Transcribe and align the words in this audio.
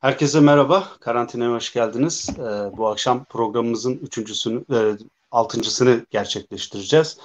Herkese 0.00 0.40
merhaba. 0.40 0.88
Karantinaya 1.00 1.50
hoş 1.50 1.72
geldiniz. 1.72 2.30
Ee, 2.38 2.42
bu 2.76 2.88
akşam 2.88 3.24
programımızın 3.24 3.94
üçüncüsünü, 3.94 4.64
e, 4.72 4.96
altıncısını 5.30 6.06
gerçekleştireceğiz. 6.10 7.18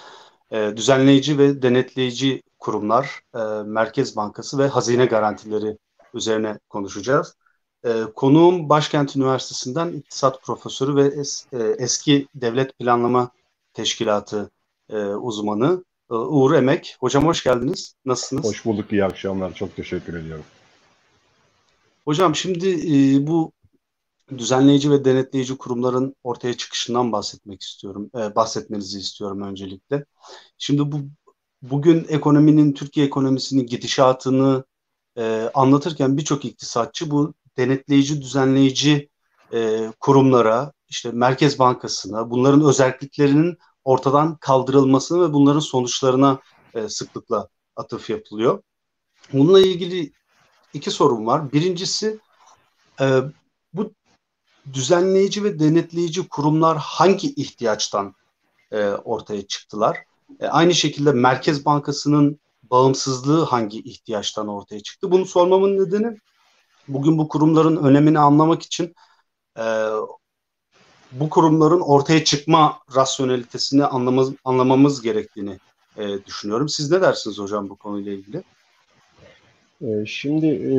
E, 0.51 0.74
düzenleyici 0.76 1.38
ve 1.38 1.62
denetleyici 1.62 2.44
kurumlar, 2.60 3.22
e, 3.35 3.40
Merkez 3.65 4.15
Bankası 4.15 4.58
ve 4.58 4.67
hazine 4.67 5.06
garantileri 5.06 5.78
üzerine 6.13 6.60
konuşacağız. 6.69 7.35
E, 7.85 8.01
konuğum 8.15 8.69
Başkent 8.69 9.15
Üniversitesi'nden 9.15 9.92
iktisat 9.92 10.44
profesörü 10.44 10.96
ve 10.96 11.07
es, 11.21 11.46
e, 11.53 11.57
eski 11.78 12.28
Devlet 12.35 12.78
Planlama 12.78 13.29
Teşkilatı 13.73 14.49
e, 14.89 14.97
uzmanı 14.97 15.83
e, 16.12 16.13
Uğur 16.13 16.53
Emek. 16.53 16.98
Hocam 16.99 17.26
hoş 17.26 17.44
geldiniz. 17.44 17.95
Nasılsınız? 18.05 18.45
Hoş 18.45 18.66
bulduk. 18.66 18.91
İyi 18.91 19.05
akşamlar. 19.05 19.53
Çok 19.53 19.76
teşekkür 19.76 20.13
ediyorum. 20.13 20.45
Hocam 22.05 22.35
şimdi 22.35 22.70
e, 22.70 23.27
bu 23.27 23.52
düzenleyici 24.38 24.91
ve 24.91 25.05
denetleyici 25.05 25.58
kurumların 25.58 26.16
ortaya 26.23 26.58
çıkışından 26.58 27.12
bahsetmek 27.12 27.62
istiyorum. 27.62 28.09
E, 28.16 28.36
bahsetmenizi 28.36 29.00
istiyorum 29.00 29.41
öncelikle. 29.41 30.05
Şimdi 30.58 30.91
bu 30.91 31.00
bugün 31.62 32.05
ekonominin 32.09 32.73
Türkiye 32.73 33.05
ekonomisinin 33.05 33.66
gidişatını 33.68 34.64
e, 35.18 35.52
anlatırken 35.54 36.18
birçok 36.18 36.45
iktisatçı 36.45 37.12
bu 37.12 37.34
denetleyici, 37.58 38.22
düzenleyici 38.22 39.09
e, 39.53 39.90
kurumlara, 40.00 40.72
işte 40.88 41.12
Merkez 41.12 41.59
Bankası'na, 41.59 42.30
bunların 42.30 42.64
özelliklerinin 42.64 43.58
ortadan 43.84 44.38
kaldırılmasını 44.38 45.30
ve 45.30 45.34
bunların 45.34 45.59
sonuçlarına 45.59 46.40
e, 46.73 46.90
sıklıkla 46.90 47.48
atıf 47.76 48.09
yapılıyor. 48.09 48.62
Bununla 49.34 49.62
ilgili 49.62 50.12
iki 50.76 50.92
sorum 50.92 51.28
var. 51.28 51.52
Birincisi 51.52 52.20
e, 53.02 53.20
bu 53.74 53.94
düzenleyici 54.73 55.44
ve 55.44 55.59
denetleyici 55.59 56.28
kurumlar 56.28 56.78
hangi 56.78 57.34
ihtiyaçtan 57.34 58.16
e, 58.72 58.90
ortaya 58.90 59.48
çıktılar? 59.48 59.98
E, 60.40 60.48
aynı 60.48 60.76
şekilde 60.76 61.12
Merkez 61.12 61.66
Bankası'nın 61.66 62.40
bağımsızlığı 62.64 63.44
hangi 63.44 63.80
ihtiyaçtan 63.80 64.48
ortaya 64.48 64.80
çıktı? 64.80 65.12
Bunu 65.12 65.26
sormamın 65.26 65.86
nedeni 65.86 66.17
bugün 66.88 67.17
bu 67.17 67.28
kurumların 67.28 67.78
önemini 67.78 68.20
anlamak 68.20 68.62
için 68.62 68.95
e, 69.58 69.64
bu 71.12 71.30
kurumların 71.30 71.80
ortaya 71.80 72.23
çıkma 72.23 72.80
rasyonelitesini 72.95 73.86
anlamamız, 73.86 74.34
anlamamız 74.44 75.02
gerektiğini 75.02 75.60
e, 75.98 76.26
düşünüyorum. 76.26 76.70
Siz 76.70 76.92
ne 76.92 77.02
dersiniz 77.02 77.39
hocam 77.39 77.70
bu 77.70 77.76
konuyla 77.76 78.14
ilgili? 78.14 78.44
Ee, 79.81 80.06
şimdi 80.06 80.48
e, 80.48 80.76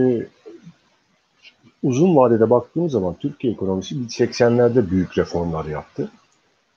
uzun 1.82 2.16
vadede 2.16 2.50
baktığımız 2.50 2.92
zaman 2.92 3.14
Türkiye 3.14 3.52
ekonomisi 3.52 3.94
80'lerde 3.94 4.90
büyük 4.90 5.18
reformlar 5.18 5.64
yaptı. 5.64 6.10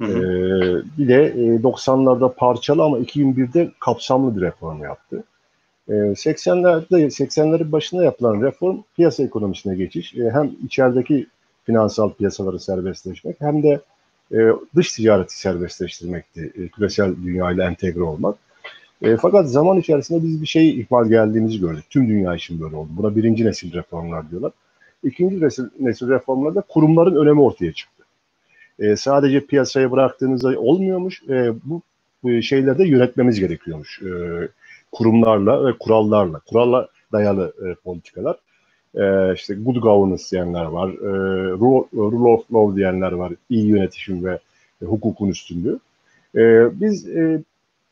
Hı 0.01 0.07
hı. 0.07 0.11
Ee, 0.11 0.97
bir 0.97 1.07
de 1.07 1.33
90'larda 1.63 2.31
e, 2.31 2.33
parçalı 2.33 2.83
ama 2.83 2.99
2001'de 2.99 3.71
kapsamlı 3.79 4.35
bir 4.35 4.41
reform 4.41 4.83
yaptı. 4.83 5.23
80'lerde 5.89 6.99
ee, 6.99 7.05
80'lerin 7.05 7.71
başında 7.71 8.03
yapılan 8.03 8.41
reform 8.41 8.77
piyasa 8.95 9.23
ekonomisine 9.23 9.75
geçiş. 9.75 10.13
hem 10.13 10.51
içerideki 10.65 11.27
finansal 11.63 12.13
piyasaları 12.13 12.59
serbestleşmek 12.59 13.35
hem 13.41 13.63
de 13.63 13.81
e, 14.31 14.37
dış 14.75 14.91
ticareti 14.93 15.39
serbestleştirmekti. 15.39 16.69
küresel 16.75 17.15
dünyayla 17.23 17.69
entegre 17.69 18.03
olmak. 18.03 18.35
E, 19.01 19.17
fakat 19.17 19.49
zaman 19.49 19.77
içerisinde 19.77 20.23
biz 20.23 20.41
bir 20.41 20.47
şey 20.47 20.79
ihmal 20.79 21.09
geldiğimizi 21.09 21.59
gördük. 21.59 21.83
Tüm 21.89 22.07
dünya 22.07 22.35
için 22.35 22.61
böyle 22.61 22.75
oldu. 22.75 22.89
Buna 22.97 23.15
birinci 23.15 23.45
nesil 23.45 23.73
reformlar 23.73 24.29
diyorlar. 24.29 24.51
İkinci 25.03 25.41
nesil, 25.41 25.63
nesil 25.79 26.09
reformlarda 26.09 26.61
kurumların 26.61 27.15
önemi 27.15 27.41
ortaya 27.41 27.73
çıktı. 27.73 28.03
E, 28.79 28.95
sadece 28.95 29.45
piyasaya 29.45 29.91
bıraktığınızda 29.91 30.59
olmuyormuş. 30.59 31.23
E, 31.29 31.53
bu, 31.63 31.81
bu 32.23 32.41
şeylerde 32.41 32.87
yönetmemiz 32.87 33.39
gerekiyormuş. 33.39 34.01
E, 34.01 34.09
kurumlarla 34.91 35.65
ve 35.67 35.77
kurallarla. 35.79 36.39
Kuralla 36.39 36.87
dayalı 37.11 37.53
e, 37.65 37.73
politikalar. 37.73 38.35
E, 38.95 39.33
işte 39.33 39.55
good 39.55 39.75
governance 39.75 40.23
diyenler 40.31 40.65
var. 40.65 40.89
E, 40.89 41.11
rule 41.51 42.29
of 42.29 42.53
law 42.53 42.77
diyenler 42.77 43.11
var. 43.11 43.33
İyi 43.49 43.67
yönetişim 43.67 44.25
ve 44.25 44.39
e, 44.81 44.85
hukukun 44.85 45.27
üstünlüğü. 45.27 45.79
E, 46.35 46.41
biz 46.81 47.09
e, 47.09 47.43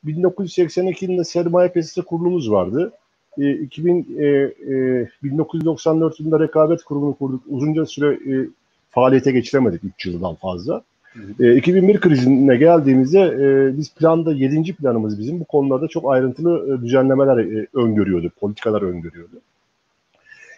1982 0.07 1.05
yılında 1.05 1.23
sermaye 1.23 1.69
piyasası 1.69 2.01
kurulumuz 2.01 2.51
vardı. 2.51 2.91
E, 3.37 3.51
2000, 3.51 4.17
e, 4.19 4.25
e, 4.25 5.09
1994 5.23 6.19
yılında 6.19 6.39
rekabet 6.39 6.83
kurumunu 6.83 7.15
kurduk. 7.15 7.43
Uzunca 7.49 7.85
süre 7.85 8.13
e, 8.13 8.47
faaliyete 8.89 9.31
geçiremedik 9.31 9.83
3 9.83 10.05
yıldan 10.05 10.35
fazla. 10.35 10.83
E, 11.39 11.55
2001 11.55 11.99
krizine 11.99 12.57
geldiğimizde 12.57 13.19
e, 13.19 13.77
biz 13.77 13.93
planda 13.93 14.33
7. 14.33 14.73
planımız 14.73 15.19
bizim 15.19 15.39
bu 15.39 15.45
konularda 15.45 15.87
çok 15.87 16.11
ayrıntılı 16.11 16.77
e, 16.77 16.81
düzenlemeler 16.81 17.37
e, 17.37 17.67
öngörüyordu, 17.73 18.29
politikalar 18.39 18.81
öngörüyordu. 18.81 19.41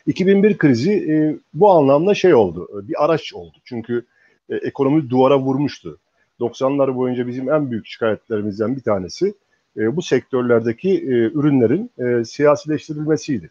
2001 0.08 0.58
krizi 0.58 0.92
e, 0.92 1.38
bu 1.54 1.72
anlamda 1.72 2.14
şey 2.14 2.34
oldu, 2.34 2.68
bir 2.88 3.06
araç 3.06 3.34
oldu. 3.34 3.58
Çünkü 3.66 4.06
e, 4.50 4.56
ekonomi 4.56 5.10
duvara 5.10 5.40
vurmuştu. 5.40 5.98
90'lar 6.40 6.96
boyunca 6.96 7.28
bizim 7.28 7.52
en 7.52 7.72
büyük 7.72 7.88
şikayetlerimizden 7.88 8.76
bir 8.76 8.82
tanesi 8.82 9.34
e, 9.78 9.96
bu 9.96 10.02
sektörlerdeki 10.02 10.90
e, 10.90 11.14
ürünlerin 11.14 11.92
e, 11.98 12.26
siyasileştirilmesiydi. 12.26 13.50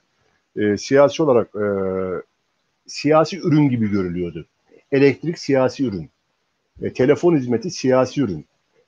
E, 0.56 0.76
siyasi 0.76 1.22
olarak 1.22 1.48
e, 1.56 1.66
siyasi 2.86 3.38
ürün 3.38 3.68
gibi 3.68 3.90
görülüyordu. 3.90 4.46
Elektrik 4.92 5.38
siyasi 5.38 5.84
ürün. 5.84 6.10
E, 6.82 6.92
telefon 6.92 7.36
hizmeti 7.36 7.70
siyasi 7.70 8.20
ürün. 8.20 8.44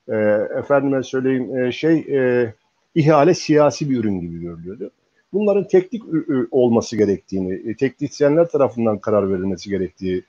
E, 0.09 0.17
efendime 0.59 1.03
söyleyeyim 1.03 1.57
e, 1.57 1.73
şey 1.73 1.99
e, 1.99 2.55
ihale 2.95 3.35
siyasi 3.35 3.91
bir 3.91 3.99
ürün 3.99 4.21
gibi 4.21 4.41
görülüyordu. 4.41 4.91
Bunların 5.33 5.69
teknik 5.69 6.03
olması 6.51 6.97
gerektiğini, 6.97 7.71
e, 7.71 7.75
teknisyenler 7.75 8.49
tarafından 8.49 8.99
karar 8.99 9.33
verilmesi 9.33 9.71
gerektiği 9.71 10.25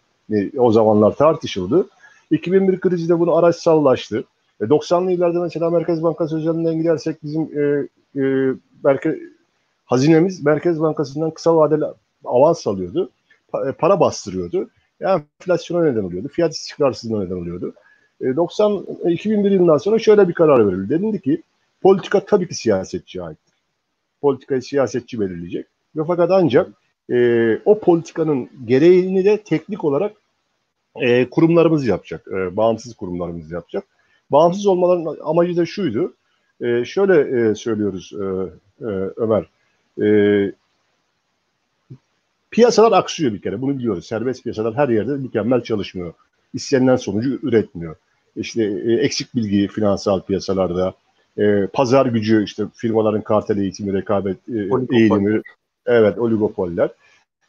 o 0.58 0.72
zamanlar 0.72 1.16
tartışıldı. 1.16 1.88
2001 2.32 2.80
krizi 2.80 3.10
de 3.10 3.20
bunu 3.20 3.36
araçsallaştı. 3.36 4.24
E, 4.62 4.64
90'lı 4.64 5.12
yıllarda 5.12 5.40
mesela 5.42 5.70
Merkez 5.70 6.04
Bankası 6.04 6.38
özelinden 6.38 6.78
gidersek 6.78 7.24
bizim 7.24 7.42
e, 7.42 7.88
e, 8.22 8.54
merke, 8.84 9.20
hazinemiz 9.86 10.46
Merkez 10.46 10.82
Bankası'ndan 10.82 11.32
kısa 11.32 11.56
vadeli 11.56 11.86
avans 12.26 12.68
alıyordu. 12.68 13.10
Pa, 13.52 13.70
e, 13.70 13.72
para 13.72 14.00
bastırıyordu. 14.00 14.70
Yani 15.00 15.24
enflasyona 15.42 15.84
neden 15.84 16.04
oluyordu. 16.04 16.28
Fiyat 16.28 16.54
istikrarsızlığına 16.54 17.24
neden 17.24 17.36
oluyordu. 17.36 17.74
E, 18.22 18.36
90 18.36 18.86
2001 19.10 19.52
yılından 19.52 19.78
sonra 19.78 20.00
şöyle 20.00 20.28
bir 20.28 20.34
karar 20.34 20.68
verildi. 20.68 20.90
Denildi 20.90 21.22
ki 21.22 21.42
politika 21.82 22.26
tabii 22.26 22.48
ki 22.48 22.56
siyasetçiye 22.56 23.24
aittir. 23.24 23.54
Politikayı 24.22 24.62
siyasetçi 24.62 25.20
belirleyecek. 25.20 25.68
Ve 25.96 26.04
fakat 26.08 26.32
ancak 26.32 26.70
e, 27.12 27.58
o 27.66 27.80
politikanın 27.80 28.50
gereğini 28.66 29.26
de 29.26 29.38
teknik 29.38 29.84
olarak 29.84 30.21
e, 30.96 31.30
kurumlarımız 31.30 31.88
yapacak. 31.88 32.28
E, 32.28 32.56
bağımsız 32.58 32.96
kurumlarımız 32.96 33.52
yapacak. 33.52 33.84
Bağımsız 34.32 34.66
olmaların 34.66 35.18
amacı 35.24 35.58
da 35.58 35.66
şuydu. 35.66 36.14
E, 36.62 36.86
şöyle 36.86 37.50
e, 37.50 37.56
söylüyoruz 37.56 38.14
e, 38.14 38.24
e, 38.86 38.90
Ömer. 39.16 39.46
E, 40.02 40.08
piyasalar 42.52 42.92
aksıyor 42.92 43.34
bir 43.34 43.42
kere. 43.42 43.62
Bunu 43.62 43.78
biliyoruz. 43.78 44.06
Serbest 44.06 44.44
piyasalar 44.44 44.76
her 44.76 44.90
yerde 44.90 45.12
mükemmel 45.12 45.62
çalışmıyor. 45.62 46.14
İstenilen 46.54 46.96
sonucu 46.96 47.40
üretmiyor. 47.44 47.96
İşte 48.36 48.64
e, 48.64 48.94
eksik 48.94 49.36
bilgi 49.36 49.68
finansal 49.68 50.22
piyasalarda, 50.22 50.94
e, 51.38 51.68
pazar 51.74 52.06
gücü 52.06 52.44
işte 52.44 52.64
firmaların 52.76 53.22
kartel 53.22 53.58
eğitimi, 53.58 53.94
rekabet 53.94 54.38
e, 54.50 54.60
eğilimi, 54.98 55.42
evet 55.86 56.18
oligopoller. 56.18 56.90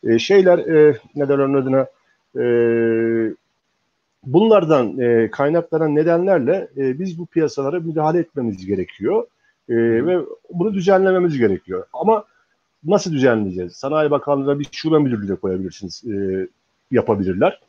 E, 0.05 0.19
şeyler 0.19 0.59
e, 0.59 0.97
ne 1.15 1.29
derler 1.29 1.55
adına 1.55 1.87
e, 2.39 2.45
bunlardan 4.25 4.99
e, 4.99 5.31
kaynaklanan 5.31 5.95
nedenlerle 5.95 6.69
e, 6.77 6.99
biz 6.99 7.19
bu 7.19 7.27
piyasalara 7.27 7.81
müdahale 7.81 8.19
etmemiz 8.19 8.67
gerekiyor 8.67 9.27
e, 9.69 9.75
ve 10.07 10.19
bunu 10.51 10.75
düzenlememiz 10.75 11.39
gerekiyor. 11.39 11.87
Ama 11.93 12.25
nasıl 12.85 13.13
düzenleyeceğiz? 13.13 13.73
Sanayi 13.73 14.11
Bakanlığı'na 14.11 14.59
bir 14.59 14.69
şube 14.73 14.99
müdürlüğü 14.99 15.29
de 15.29 15.37
koyabilirsiniz, 15.37 16.05
e, 16.05 16.49
yapabilirler. 16.91 17.61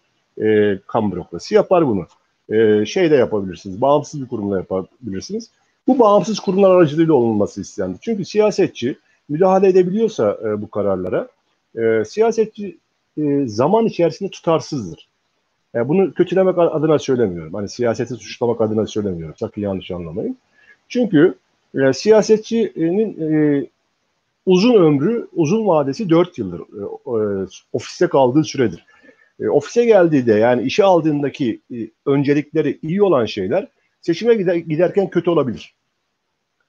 E, 0.41 0.79
kamu 0.87 1.11
bürokrasi 1.11 1.55
yapar 1.55 1.87
bunu. 1.87 2.07
E, 2.49 2.85
şey 2.85 3.11
de 3.11 3.15
yapabilirsiniz, 3.15 3.81
bağımsız 3.81 4.21
bir 4.21 4.27
kurumla 4.27 4.57
yapabilirsiniz. 4.57 5.49
Bu 5.87 5.99
bağımsız 5.99 6.39
kurumlar 6.39 6.71
aracılığıyla 6.71 7.13
olunması 7.13 7.61
istendi. 7.61 7.97
Çünkü 8.01 8.25
siyasetçi 8.25 8.97
müdahale 9.29 9.67
edebiliyorsa 9.67 10.37
e, 10.45 10.61
bu 10.61 10.71
kararlara, 10.71 11.27
e, 11.75 12.05
siyasetçi 12.05 12.77
e, 13.17 13.47
zaman 13.47 13.85
içerisinde 13.85 14.29
tutarsızdır. 14.29 15.07
Yani 15.73 15.89
bunu 15.89 16.13
kötülemek 16.13 16.57
adına 16.57 16.99
söylemiyorum. 16.99 17.53
Hani 17.53 17.69
siyaseti 17.69 18.13
suçlamak 18.13 18.61
adına 18.61 18.87
söylemiyorum. 18.87 19.35
Sakın 19.39 19.61
yanlış 19.61 19.91
anlamayın. 19.91 20.37
Çünkü 20.89 21.35
e, 21.75 21.93
siyasetçinin 21.93 23.31
e, 23.31 23.65
uzun 24.45 24.73
ömrü, 24.73 25.27
uzun 25.33 25.67
vadesi 25.67 26.09
4 26.09 26.37
yıldır 26.37 26.59
e, 26.59 27.43
e, 27.43 27.47
ofiste 27.73 28.07
kaldığı 28.07 28.43
süredir. 28.43 28.85
E, 29.39 29.49
ofise 29.49 29.85
geldiğinde 29.85 30.33
yani 30.33 30.63
işe 30.63 30.83
aldığındaki 30.83 31.59
e, 31.73 31.75
öncelikleri 32.05 32.79
iyi 32.81 33.03
olan 33.03 33.25
şeyler 33.25 33.67
seçime 34.01 34.33
gider, 34.33 34.55
giderken 34.55 35.09
kötü 35.09 35.29
olabilir. 35.29 35.73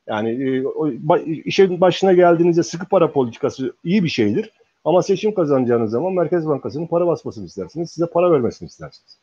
Yani 0.06 0.31
e, 0.31 0.64
ba, 1.08 1.19
işin 1.19 1.81
başına 1.81 2.12
geldiğinizde 2.12 2.62
sıkı 2.62 2.87
para 2.87 3.12
politikası 3.12 3.73
iyi 3.85 4.05
bir 4.05 4.08
şeydir. 4.08 4.50
Ama 4.84 5.02
seçim 5.02 5.34
kazanacağınız 5.34 5.90
zaman 5.90 6.12
Merkez 6.12 6.48
Bankası'nın 6.48 6.86
para 6.86 7.06
basmasını 7.06 7.46
istersiniz. 7.46 7.90
Size 7.90 8.06
para 8.06 8.32
vermesini 8.32 8.66
istersiniz. 8.66 9.19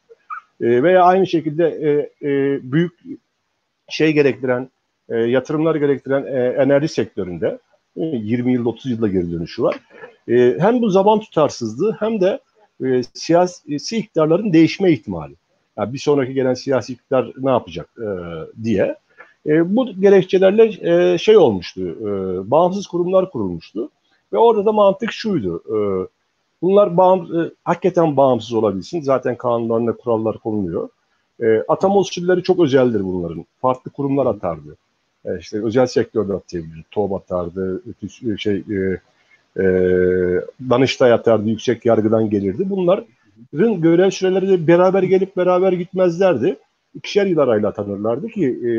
E, 0.62 0.84
veya 0.84 1.04
aynı 1.04 1.28
şekilde 1.28 1.68
e, 1.68 1.90
e, 2.30 2.60
büyük 2.72 2.94
şey 3.90 4.14
gerektiren, 4.14 4.70
e, 5.10 5.18
yatırımlar 5.18 5.76
gerektiren 5.76 6.24
e, 6.24 6.56
enerji 6.64 6.88
sektöründe 6.88 7.60
e, 7.98 8.06
20 8.06 8.54
yıl 8.54 8.66
30 8.66 8.92
yılda 8.92 9.08
geri 9.08 9.32
dönüşü 9.32 9.64
var. 9.64 9.80
E, 10.28 10.58
hem 10.60 10.82
bu 10.82 10.90
zaman 10.90 11.20
tutarsızlığı 11.20 11.96
hem 12.00 12.22
de 12.22 12.40
e, 12.86 13.02
siyasi 13.14 13.98
iktidarların 13.98 14.54
değişme 14.54 14.92
ihtimali. 14.92 15.34
Yani 15.78 15.94
bir 15.94 16.00
sonraki 16.00 16.34
gelen 16.34 16.54
siyasi 16.54 16.94
iktidar 16.94 17.32
ne 17.38 17.50
yapacak 17.50 17.90
e, 17.98 18.08
diye. 18.64 18.96
E, 19.46 19.76
bu 19.76 20.02
gerekçelerle 20.02 20.94
e, 20.94 21.18
şey 21.18 21.38
olmuştu, 21.38 21.82
e, 21.82 22.06
bağımsız 22.52 22.88
kurumlar 22.88 23.32
kurulmuştu. 23.32 23.90
Ve 24.34 24.38
orada 24.38 24.66
da 24.66 24.72
mantık 24.72 25.12
şuydu, 25.12 25.64
e, 25.68 25.78
bunlar 26.62 26.98
bağım, 26.98 27.40
e, 27.40 27.52
hakikaten 27.64 28.18
bağımsız 28.18 28.54
olabilsin. 28.54 29.02
Zaten 29.02 29.36
kanunlarında 29.38 29.92
kurallar 29.92 30.38
konuluyor. 30.38 30.90
E, 31.42 31.64
atama 31.68 32.00
usulleri 32.00 32.44
çok 32.44 32.60
özeldir 32.60 33.04
bunların. 33.04 33.46
Farklı 33.62 33.92
kurumlar 33.92 34.26
atardı. 34.26 34.78
E, 35.26 35.40
işte 35.40 35.64
özel 35.64 35.86
sektörde 35.86 36.34
atayabilir. 36.34 36.84
TOB 36.92 37.12
atardı, 37.12 37.82
şey, 38.38 38.56
e, 38.56 39.00
e, 39.58 39.64
Danıştay 40.70 41.14
atardı, 41.14 41.50
yüksek 41.50 41.86
yargıdan 41.86 42.30
gelirdi. 42.30 42.70
Bunların 42.70 43.06
görev 43.82 44.10
süreleri 44.10 44.50
de 44.50 44.68
beraber 44.68 45.04
gelip 45.04 45.38
beraber 45.38 45.74
gitmezlerdi. 45.74 46.58
İkişer 46.96 47.26
yıl 47.26 47.38
arayla 47.38 47.70
atanırlardı 47.70 48.28
ki 48.28 48.60
e, 48.66 48.70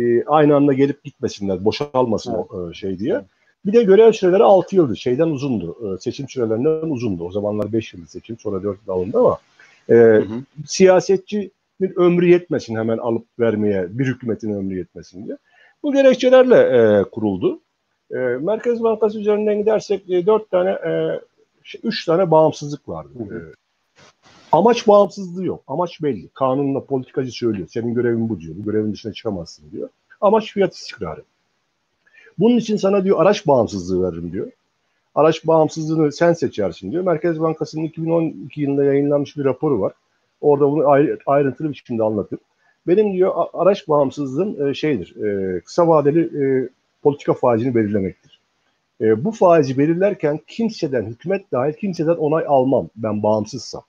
e, 0.00 0.24
aynı 0.24 0.56
anda 0.56 0.72
gelip 0.72 1.04
gitmesinler, 1.04 1.64
boşalmasın 1.64 2.34
evet. 2.34 2.50
o 2.50 2.70
e, 2.70 2.74
şey 2.74 2.98
diye. 2.98 3.24
Bir 3.66 3.72
de 3.72 3.82
görev 3.82 4.12
süreleri 4.12 4.42
6 4.42 4.76
yıldı. 4.76 4.96
Şeyden 4.96 5.28
uzundu. 5.28 5.94
E, 5.94 5.98
seçim 5.98 6.28
sürelerinden 6.28 6.90
uzundu. 6.90 7.24
O 7.24 7.30
zamanlar 7.30 7.72
5 7.72 7.94
yıldı 7.94 8.06
seçim, 8.06 8.38
sonra 8.38 8.62
4 8.62 8.78
yıl 8.86 8.94
alındı 8.94 9.18
ama 9.18 9.38
e, 9.88 9.94
hı 9.94 10.18
hı. 10.18 10.42
siyasetçinin 10.66 11.52
ömrü 11.96 12.30
yetmesin 12.30 12.76
hemen 12.76 12.98
alıp 12.98 13.26
vermeye, 13.38 13.98
bir 13.98 14.06
hükümetin 14.06 14.54
ömrü 14.54 14.78
yetmesin 14.78 15.26
diye. 15.26 15.36
Bu 15.82 15.92
gerekçelerle 15.92 16.56
e, 16.56 17.02
kuruldu. 17.02 17.60
E, 18.10 18.16
Merkez 18.16 18.82
Bankası 18.82 19.20
üzerinden 19.20 19.58
gidersek 19.58 20.10
e, 20.10 20.26
4 20.26 20.50
tane, 20.50 20.70
e, 20.70 21.20
3 21.82 22.04
tane 22.04 22.30
bağımsızlık 22.30 22.88
vardı. 22.88 23.10
Hı 23.18 23.34
hı. 23.34 23.38
E, 23.38 23.42
amaç 24.52 24.88
bağımsızlığı 24.88 25.44
yok. 25.44 25.64
Amaç 25.66 26.02
belli. 26.02 26.28
Kanunla 26.28 26.84
politikacı 26.84 27.30
söylüyor. 27.30 27.68
Senin 27.70 27.94
görevin 27.94 28.28
bu 28.28 28.40
diyor. 28.40 28.54
Bu 28.58 28.64
görevin 28.64 28.92
dışına 28.92 29.12
çıkamazsın 29.12 29.70
diyor. 29.70 29.88
Amaç 30.20 30.52
fiyat 30.52 30.74
istikrarı. 30.74 31.22
Bunun 32.42 32.56
için 32.56 32.76
sana 32.76 33.04
diyor 33.04 33.20
araç 33.20 33.46
bağımsızlığı 33.46 34.06
veririm 34.06 34.32
diyor. 34.32 34.50
Araç 35.14 35.46
bağımsızlığını 35.46 36.12
sen 36.12 36.32
seçersin 36.32 36.92
diyor. 36.92 37.04
Merkez 37.04 37.40
Bankası'nın 37.40 37.84
2012 37.84 38.60
yılında 38.60 38.84
yayınlanmış 38.84 39.36
bir 39.36 39.44
raporu 39.44 39.80
var. 39.80 39.92
Orada 40.40 40.70
bunu 40.70 40.88
ayrıntılı 41.26 41.70
bir 41.70 41.74
şekilde 41.74 42.02
anlatır. 42.02 42.38
Benim 42.86 43.12
diyor 43.12 43.34
araç 43.52 43.88
bağımsızlığım 43.88 44.68
e, 44.68 44.74
şeydir, 44.74 45.16
e, 45.16 45.60
kısa 45.60 45.88
vadeli 45.88 46.44
e, 46.44 46.68
politika 47.02 47.34
faizini 47.34 47.74
belirlemektir. 47.74 48.40
Bu 49.00 49.30
faizi 49.30 49.78
belirlerken 49.78 50.40
kimseden, 50.46 51.04
hükümet 51.04 51.52
dahil 51.52 51.72
kimseden 51.72 52.14
onay 52.14 52.44
almam 52.48 52.88
ben 52.96 53.22
bağımsızsam. 53.22 53.82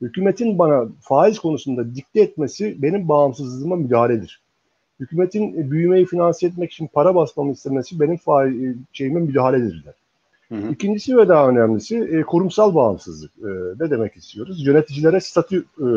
Hükümetin 0.00 0.58
bana 0.58 0.88
faiz 1.00 1.38
konusunda 1.38 1.94
dikte 1.94 2.20
etmesi 2.20 2.82
benim 2.82 3.08
bağımsızlığıma 3.08 3.76
müdahaledir 3.76 4.40
hükümetin 5.00 5.60
e, 5.60 5.70
büyümeyi 5.70 6.06
finanse 6.06 6.46
etmek 6.46 6.72
için 6.72 6.86
para 6.86 7.14
basmamı 7.14 7.52
istemesi 7.52 8.00
benim 8.00 8.16
faiz 8.16 8.62
e, 8.62 8.74
şeyime 8.92 9.20
müdahaledir 9.20 9.84
der. 9.84 9.94
Hı 10.48 10.54
hı. 10.54 10.72
İkincisi 10.72 11.16
ve 11.16 11.28
daha 11.28 11.48
önemlisi 11.48 11.96
e, 11.96 12.22
kurumsal 12.22 12.74
bağımsızlık. 12.74 13.32
E, 13.38 13.48
ne 13.84 13.90
demek 13.90 14.16
istiyoruz? 14.16 14.66
Yöneticilere 14.66 15.20
statü 15.20 15.64
e, 15.78 15.88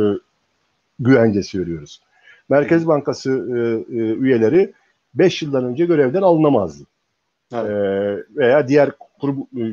güvencesi 1.00 1.62
veriyoruz. 1.62 2.01
Merkez 2.50 2.88
Bankası 2.88 3.31
e, 3.31 3.59
e, 3.98 4.00
üyeleri 4.13 4.74
5 5.13 5.42
yıldan 5.42 5.65
önce 5.65 5.86
görevden 5.86 6.21
alınamazdı. 6.21 6.83
Evet. 7.54 7.69
E, 7.69 8.38
veya 8.38 8.68
diğer 8.68 8.92
kurum 9.19 9.38
e, 9.57 9.63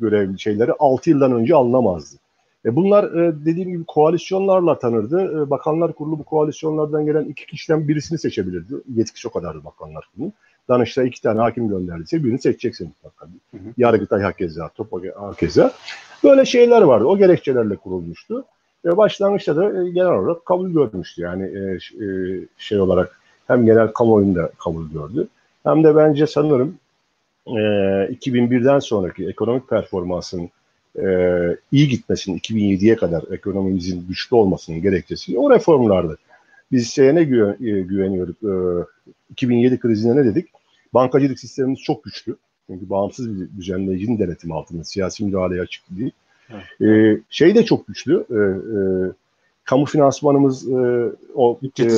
görevli 0.00 0.40
şeyleri 0.40 0.72
6 0.78 1.10
yıldan 1.10 1.32
önce 1.32 1.54
alınamazdı. 1.54 2.16
E 2.64 2.76
bunlar 2.76 3.04
e, 3.04 3.44
dediğim 3.44 3.70
gibi 3.70 3.84
koalisyonlarla 3.84 4.78
tanırdı. 4.78 5.42
E, 5.42 5.50
Bakanlar 5.50 5.92
Kurulu 5.92 6.18
bu 6.18 6.24
koalisyonlardan 6.24 7.06
gelen 7.06 7.24
iki 7.24 7.46
kişiden 7.46 7.88
birisini 7.88 8.18
seçebilirdi. 8.18 8.74
Yetkisi 8.94 9.28
o 9.28 9.30
kadardı 9.30 9.64
Bakanlar 9.64 10.08
Kurulu. 10.14 10.32
Danıştay 10.68 11.08
iki 11.08 11.22
tane 11.22 11.40
hakim 11.40 11.68
gönderdiyse 11.68 12.24
birini 12.24 12.38
seçeceksin 12.38 12.86
mutlaka. 12.86 13.28
Yargıtay 13.76 14.22
hakeza, 14.22 14.68
Topa 14.68 14.98
hakeza. 15.20 15.72
Böyle 16.24 16.44
şeyler 16.44 16.82
vardı. 16.82 17.04
O 17.04 17.18
gerekçelerle 17.18 17.76
kurulmuştu. 17.76 18.44
Ve 18.84 18.96
başlangıçta 18.96 19.56
da 19.56 19.64
e, 19.64 19.90
genel 19.90 20.12
olarak 20.12 20.46
kabul 20.46 20.70
görmüştü. 20.70 21.22
Yani 21.22 21.44
e, 21.44 21.78
e, 22.04 22.08
şey 22.58 22.80
olarak 22.80 23.20
hem 23.46 23.66
genel 23.66 23.88
kamuoyunda 23.92 24.50
kabul 24.58 24.90
gördü. 24.90 25.28
Hem 25.64 25.84
de 25.84 25.96
bence 25.96 26.26
sanırım 26.26 26.78
e, 27.46 27.50
2001'den 27.50 28.78
sonraki 28.78 29.28
ekonomik 29.28 29.68
performansın 29.68 30.50
e, 31.06 31.56
iyi 31.72 31.88
gitmesinin 31.88 32.38
2007'ye 32.38 32.96
kadar 32.96 33.24
ekonomimizin 33.32 34.08
güçlü 34.08 34.36
olmasının 34.36 34.82
gerekçesi 34.82 35.38
o 35.38 35.50
reformlardı. 35.50 36.18
Biz 36.72 36.90
şeye 36.90 37.14
ne 37.14 37.24
güven, 37.24 37.52
e, 37.52 37.80
güveniyorduk? 37.80 38.36
E, 38.42 38.52
2007 39.30 39.78
krizinde 39.78 40.16
ne 40.16 40.24
dedik? 40.24 40.48
Bankacılık 40.94 41.40
sistemimiz 41.40 41.80
çok 41.80 42.04
güçlü. 42.04 42.36
Çünkü 42.66 42.90
bağımsız 42.90 43.40
bir 43.40 43.48
düzenleyicinin 43.56 44.18
denetimi 44.18 44.54
altında 44.54 44.84
siyasi 44.84 45.24
müdahaleye 45.24 45.62
açık 45.62 45.82
değil. 45.90 46.12
E, 46.82 47.20
şey 47.30 47.54
de 47.54 47.64
çok 47.64 47.86
güçlü. 47.86 48.26
E, 48.30 48.36
e, 48.36 48.80
kamu 49.64 49.84
finansmanımız 49.84 50.68
e, 50.68 51.12
o 51.34 51.60
e, 51.80 51.88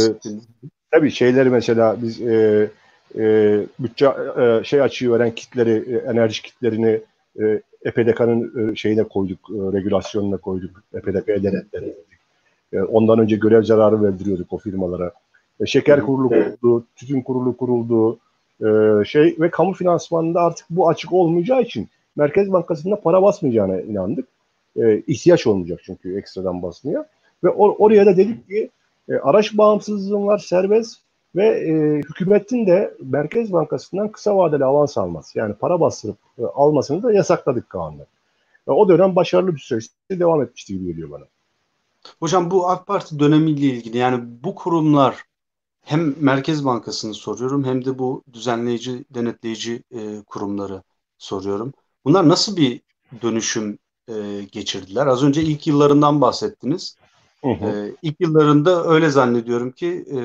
tabii 0.90 1.10
şeyleri 1.10 1.50
mesela 1.50 1.96
biz 2.02 2.20
e, 2.20 2.70
e, 3.18 3.56
bütçe 3.78 4.06
e, 4.06 4.64
şey 4.64 4.82
açığı 4.82 5.12
veren 5.12 5.34
kitleri, 5.34 5.94
e, 5.94 6.10
enerji 6.10 6.42
kitlerini 6.42 7.00
e, 7.40 7.62
EPDK'nın 7.84 8.72
e, 8.72 8.76
şeyine 8.76 9.04
koyduk, 9.04 9.38
e, 9.50 9.54
regülasyonuna 9.72 10.36
koyduk. 10.36 10.82
EPDK'ya 10.94 11.42
denetledik. 11.42 11.96
E, 12.72 12.80
ondan 12.80 13.18
önce 13.18 13.36
görev 13.36 13.62
zararı 13.62 14.02
verdiriyorduk 14.02 14.52
o 14.52 14.58
firmalara. 14.58 15.12
Şeker 15.66 16.00
kurulu 16.00 16.28
kuruldu, 16.28 16.86
tütün 16.96 17.20
kurulu 17.20 17.56
kuruldu. 17.56 18.18
Şey 19.04 19.36
ve 19.40 19.50
kamu 19.50 19.72
finansmanında 19.72 20.40
artık 20.40 20.66
bu 20.70 20.88
açık 20.88 21.12
olmayacağı 21.12 21.62
için 21.62 21.88
Merkez 22.16 22.52
Bankası'nda 22.52 23.00
para 23.00 23.22
basmayacağına 23.22 23.80
inandık. 23.80 24.28
İhtiyaç 25.06 25.46
olmayacak 25.46 25.80
çünkü 25.84 26.18
ekstradan 26.18 26.62
basmaya. 26.62 27.08
Ve 27.44 27.48
or- 27.48 27.76
oraya 27.78 28.06
da 28.06 28.16
dedik 28.16 28.48
ki 28.48 28.70
araç 29.22 29.58
bağımsızlığım 29.58 30.26
var 30.26 30.38
serbest 30.38 31.00
ve 31.36 31.46
e, 31.46 31.72
hükümetin 31.98 32.66
de 32.66 32.94
Merkez 33.00 33.52
Bankası'ndan 33.52 34.12
kısa 34.12 34.36
vadeli 34.36 34.64
avans 34.64 34.98
alması 34.98 35.38
yani 35.38 35.54
para 35.54 35.80
bastırıp 35.80 36.16
e, 36.38 36.44
almasını 36.44 37.02
da 37.02 37.12
yasakladık 37.12 37.70
kanunda. 37.70 38.06
E, 38.68 38.70
o 38.70 38.88
dönem 38.88 39.16
başarılı 39.16 39.54
bir 39.54 39.60
süreçte 39.60 39.94
devam 40.10 40.42
etmişti 40.42 40.72
gibi 40.72 40.86
geliyor 40.86 41.10
bana. 41.10 41.24
Hocam 42.20 42.50
bu 42.50 42.68
AK 42.68 42.86
Parti 42.86 43.18
dönemiyle 43.18 43.66
ilgili 43.66 43.98
yani 43.98 44.24
bu 44.44 44.54
kurumlar 44.54 45.24
hem 45.82 46.14
Merkez 46.20 46.64
Bankası'nı 46.64 47.14
soruyorum 47.14 47.64
hem 47.64 47.84
de 47.84 47.98
bu 47.98 48.22
düzenleyici, 48.32 49.04
denetleyici 49.10 49.82
e, 49.94 50.22
kurumları 50.26 50.82
soruyorum. 51.18 51.72
Bunlar 52.04 52.28
nasıl 52.28 52.56
bir 52.56 52.80
dönüşüm 53.22 53.78
e, 54.08 54.14
geçirdiler? 54.52 55.06
Az 55.06 55.22
önce 55.22 55.42
ilk 55.42 55.66
yıllarından 55.66 56.20
bahsettiniz. 56.20 56.96
Hı 57.44 57.50
hı. 57.50 57.66
E, 57.66 57.94
ilk 58.02 58.20
yıllarında 58.20 58.84
öyle 58.84 59.10
zannediyorum 59.10 59.72
ki 59.72 60.04
e, 60.14 60.18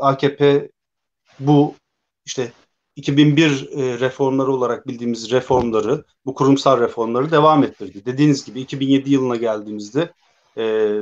AKP 0.00 0.70
bu 1.40 1.74
işte 2.24 2.52
2001 2.96 3.68
e, 3.72 4.00
reformları 4.00 4.52
olarak 4.52 4.86
bildiğimiz 4.86 5.30
reformları, 5.30 6.04
bu 6.26 6.34
kurumsal 6.34 6.80
reformları 6.80 7.30
devam 7.30 7.64
ettirdi. 7.64 8.04
Dediğiniz 8.06 8.44
gibi 8.44 8.60
2007 8.60 9.12
yılına 9.12 9.36
geldiğimizde 9.36 10.12
e, 10.56 10.94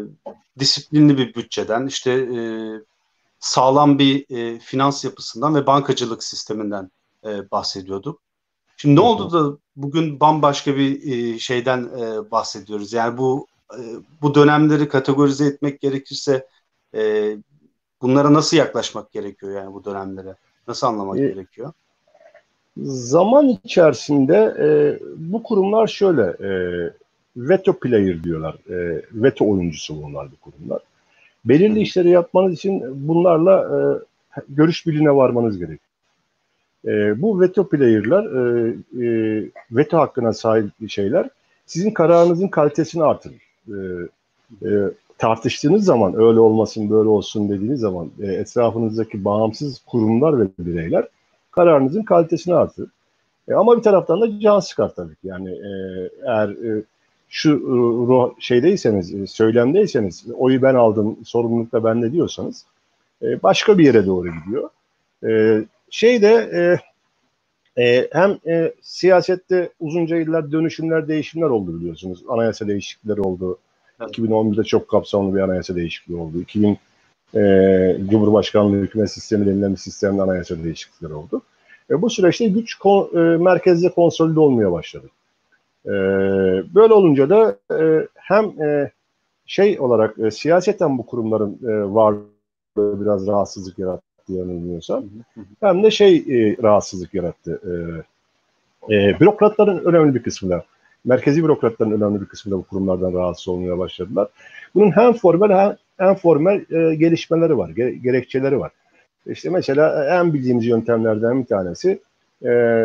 disiplinli 0.59 1.19
bir 1.19 1.35
bütçeden, 1.35 1.87
işte 1.87 2.11
e, 2.11 2.41
sağlam 3.39 3.99
bir 3.99 4.37
e, 4.37 4.59
finans 4.59 5.05
yapısından 5.05 5.55
ve 5.55 5.67
bankacılık 5.67 6.25
sisteminden 6.25 6.91
e, 7.25 7.51
bahsediyorduk. 7.51 8.21
Şimdi 8.77 8.97
ne 8.97 9.01
oldu 9.01 9.33
da 9.33 9.59
bugün 9.77 10.21
bambaşka 10.21 10.77
bir 10.77 11.13
e, 11.13 11.39
şeyden 11.39 11.91
e, 11.99 12.31
bahsediyoruz? 12.31 12.93
Yani 12.93 13.19
bu 13.19 13.47
e, 13.79 13.83
bu 14.23 14.35
dönemleri 14.35 14.89
kategorize 14.89 15.47
etmek 15.47 15.81
gerekirse 15.81 16.47
e, 16.95 17.33
bunlara 18.03 18.35
nasıl 18.35 18.57
yaklaşmak 18.57 19.13
gerekiyor 19.13 19.53
yani 19.53 19.75
bu 19.75 19.85
dönemlere? 19.85 20.35
Nasıl 20.69 20.87
anlamak 20.87 21.19
e, 21.19 21.21
gerekiyor? 21.21 21.73
Zaman 22.85 23.59
içerisinde 23.65 24.37
e, 24.61 24.69
bu 25.17 25.43
kurumlar 25.43 25.87
şöyle 25.87 26.23
e, 26.23 26.51
veto 27.37 27.79
player 27.79 28.23
diyorlar. 28.23 28.55
E, 28.71 29.03
veto 29.13 29.51
oyuncusu 29.51 30.03
bunlar 30.03 30.29
bu 30.33 30.37
kurumlar. 30.37 30.83
Belirli 31.45 31.81
işleri 31.81 32.11
yapmanız 32.11 32.55
için 32.55 33.09
bunlarla 33.09 33.61
e, 33.61 33.79
görüş 34.49 34.87
birliğine 34.87 35.17
varmanız 35.17 35.59
gerekiyor. 35.59 35.91
E, 36.87 37.23
bu 37.23 37.41
veto 37.41 37.69
player'lar, 37.69 38.25
e, 38.25 38.75
e, 39.05 39.45
veto 39.71 39.99
hakkına 39.99 40.33
sahip 40.33 40.91
şeyler 40.91 41.29
sizin 41.67 41.91
kararınızın 41.91 42.49
kalitesini 42.49 43.05
artırır. 43.05 43.50
E, 43.71 43.79
e, 44.69 44.91
tartıştığınız 45.19 45.85
zaman 45.85 46.15
öyle 46.15 46.41
olmasın 46.41 46.91
böyle 46.91 47.09
olsun 47.09 47.49
dediğiniz 47.49 47.81
zaman 47.81 48.11
e, 48.23 48.27
etrafınızdaki 48.27 49.25
bağımsız 49.25 49.79
kurumlar 49.87 50.41
ve 50.41 50.49
bireyler 50.59 51.09
kararınızın 51.51 52.03
kalitesini 52.03 52.55
artırır. 52.55 52.89
E, 53.49 53.55
ama 53.55 53.77
bir 53.77 53.83
taraftan 53.83 54.21
da 54.21 54.41
can 54.41 54.61
sıkar 54.61 54.95
tabii 54.95 55.15
ki. 55.15 55.27
Yani 55.27 55.51
e, 55.51 55.71
eğer 56.27 56.49
e, 56.49 56.83
şu 57.29 57.51
e, 57.51 57.73
ruh 58.09 58.31
şeydeyseniz, 58.39 59.15
e, 59.15 59.27
söylemdeyseniz, 59.27 60.25
oyu 60.39 60.63
ben 60.63 60.75
aldım, 60.75 61.17
sorumluluk 61.25 61.73
da 61.73 61.85
bende 61.85 62.13
diyorsanız 62.13 62.67
başka 63.43 63.79
bir 63.79 63.85
yere 63.85 64.07
doğru 64.07 64.29
gidiyor. 64.29 64.71
E, 65.27 65.65
şeyde 65.91 66.51
e, 67.81 68.09
hem 68.13 68.39
e, 68.47 68.73
siyasette 68.83 69.71
uzunca 69.81 70.17
yıllar 70.17 70.53
dönüşümler, 70.53 71.09
değişimler 71.09 71.47
oldu 71.47 71.81
biliyorsunuz. 71.81 72.25
Anayasa 72.29 72.69
değişiklikleri 72.69 73.21
oldu. 73.21 73.59
Evet. 74.01 74.19
2011'de 74.19 74.65
çok 74.65 74.89
kapsamlı 74.89 75.37
bir 75.37 75.41
anayasa 75.41 75.77
değişikliği 75.77 76.17
oldu. 76.17 76.41
2000 76.41 76.79
e, 77.35 77.97
Cumhurbaşkanlığı 78.11 78.77
hükümet 78.77 79.11
sistemi 79.11 79.47
denilen 79.47 79.73
bir 79.73 79.77
sistemde 79.77 80.23
anayasa 80.23 80.65
değişiklikleri 80.65 81.13
oldu. 81.13 81.43
E, 81.91 82.03
bu 82.03 82.11
süreçte 82.11 82.49
güç 82.49 82.75
kon, 82.75 83.11
e, 83.15 83.37
merkezde 83.37 83.89
konsolide 83.89 84.41
olmaya 84.41 84.73
başladı. 84.73 85.07
E, 85.87 85.91
böyle 86.75 86.95
olunca 86.95 87.31
da 87.31 87.57
e, 87.81 88.09
hem 88.15 88.45
e, 88.45 88.91
şey 89.47 89.81
olarak 89.81 90.19
e, 90.19 90.31
siyaseten 90.31 90.99
bu 90.99 91.07
kurumların 91.07 91.59
e, 91.63 91.95
varlığı 91.95 93.01
biraz 93.01 93.27
rahatsızlık 93.27 93.79
yarattı 93.79 94.10
yanılmıyorsam 94.29 95.05
hem 95.61 95.83
de 95.83 95.91
şey 95.91 96.17
e, 96.17 96.57
rahatsızlık 96.63 97.15
yarattı. 97.15 97.61
E, 98.89 98.95
e, 98.95 99.21
bürokratların 99.21 99.85
önemli 99.85 100.15
bir 100.15 100.23
kısmı 100.23 100.51
da 100.51 100.65
merkezi 101.05 101.45
bürokratların 101.45 101.91
önemli 101.91 102.21
bir 102.21 102.27
kısmı 102.27 102.53
da 102.53 102.59
bu 102.59 102.63
kurumlardan 102.63 103.15
rahatsız 103.15 103.49
olmaya 103.49 103.79
başladılar. 103.79 104.29
Bunun 104.75 104.91
hem 104.91 105.13
formel 105.13 105.59
hem, 105.59 105.77
hem 105.99 106.15
formel 106.15 106.65
e, 106.71 106.95
gelişmeleri 106.95 107.59
var, 107.59 107.71
ge, 107.71 107.91
gerekçeleri 107.91 108.61
var. 108.61 108.71
İşte 109.27 109.51
mesela 109.51 110.19
en 110.19 110.35
bildiğimiz 110.35 110.67
yöntemlerden 110.67 111.41
bir 111.41 111.47
tanesi 111.47 112.01
e, 112.45 112.85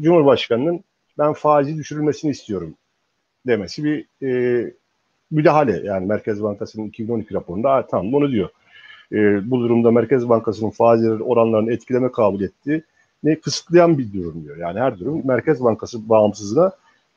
Cumhurbaşkanı'nın 0.00 0.80
ben 1.18 1.32
faizi 1.32 1.76
düşürülmesini 1.76 2.30
istiyorum 2.30 2.74
demesi 3.46 3.84
bir 3.84 4.06
e, 4.22 4.72
müdahale. 5.30 5.80
Yani 5.84 6.06
Merkez 6.06 6.42
Bankası'nın 6.42 6.86
2012 6.88 7.34
raporunda 7.34 7.86
tam 7.86 8.12
bunu 8.12 8.32
diyor. 8.32 8.48
E, 9.12 9.50
bu 9.50 9.60
durumda 9.60 9.90
Merkez 9.90 10.28
Bankası'nın 10.28 10.70
faiz 10.70 11.04
oranlarını 11.20 11.72
etkileme 11.72 12.12
kabiliyeti 12.12 12.84
ne 13.24 13.40
kısıtlayan 13.40 13.98
bir 13.98 14.12
durum 14.12 14.44
diyor. 14.44 14.56
Yani 14.56 14.80
her 14.80 14.98
durum 14.98 15.22
Merkez 15.24 15.64
Bankası 15.64 16.08
bağımsızlığına 16.08 16.72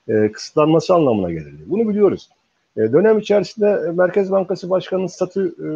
e, 0.08 0.32
kısıtlanması 0.32 0.94
anlamına 0.94 1.32
gelir. 1.32 1.54
Bunu 1.66 1.90
biliyoruz. 1.90 2.30
E, 2.78 2.82
dönem 2.82 3.20
içerisinde 3.20 3.92
Merkez 3.96 4.32
Bankası 4.32 4.70
Başkanı'nın 4.70 5.08
statü 5.08 5.56
e, 5.64 5.68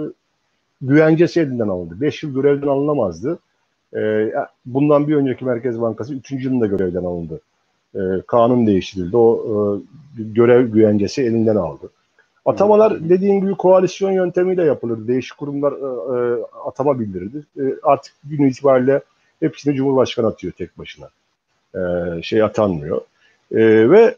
güvencesi 0.81 1.39
elinden 1.39 1.67
alındı. 1.67 2.01
5 2.01 2.23
yıl 2.23 2.33
görevden 2.33 2.67
alınamazdı. 2.67 3.39
E, 3.95 4.31
bundan 4.65 5.07
bir 5.07 5.15
önceki 5.15 5.45
Merkez 5.45 5.81
Bankası 5.81 6.13
3. 6.13 6.31
yılında 6.31 6.67
görevden 6.67 7.03
alındı. 7.03 7.41
E, 7.95 7.99
kanun 8.27 8.67
değiştirildi. 8.67 9.17
O 9.17 9.39
e, 9.39 10.23
görev 10.23 10.67
güvencesi 10.67 11.21
elinden 11.21 11.55
aldı. 11.55 11.89
Atamalar 12.45 13.09
dediğim 13.09 13.41
gibi 13.41 13.55
koalisyon 13.55 14.11
yöntemiyle 14.11 14.63
yapılır. 14.63 15.07
Değişik 15.07 15.37
kurumlar 15.37 15.71
e, 15.71 15.75
e, 16.15 16.43
atama 16.67 16.99
bildirirdi. 16.99 17.45
E, 17.59 17.63
artık 17.83 18.13
gün 18.23 18.47
itibariyle 18.47 19.01
hepsini 19.39 19.75
Cumhurbaşkanı 19.75 20.27
atıyor 20.27 20.53
tek 20.53 20.77
başına. 20.77 21.09
E, 21.75 21.79
şey 22.21 22.43
atanmıyor. 22.43 23.01
E, 23.51 23.89
ve 23.89 24.15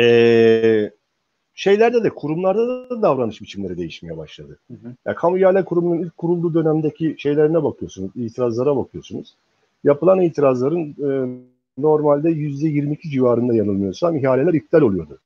e, 0.00 0.90
şeylerde 1.54 2.04
de 2.04 2.10
kurumlarda 2.10 2.90
da 2.90 3.02
davranış 3.02 3.40
biçimleri 3.40 3.78
değişmeye 3.78 4.18
başladı. 4.18 4.58
Hı 4.68 4.74
hı. 4.74 4.94
Yani 5.06 5.16
kamu 5.16 5.38
ihale 5.38 5.64
kurumunun 5.64 6.02
ilk 6.02 6.16
kurulduğu 6.16 6.54
dönemdeki 6.54 7.16
şeylerine 7.18 7.64
bakıyorsunuz, 7.64 8.10
itirazlara 8.14 8.76
bakıyorsunuz. 8.76 9.34
Yapılan 9.84 10.20
itirazların 10.20 10.88
e, 10.88 11.38
normalde 11.78 12.30
yüzde 12.30 12.68
22 12.68 13.10
civarında 13.10 13.54
yanılmıyorsam 13.54 14.16
ihaleler 14.16 14.54
iptal 14.54 14.80
oluyordu. 14.80 15.18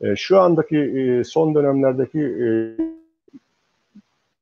E, 0.00 0.16
şu 0.16 0.40
andaki 0.40 0.78
e, 0.78 1.24
son 1.24 1.54
dönemlerdeki 1.54 2.20
e, 2.20 2.48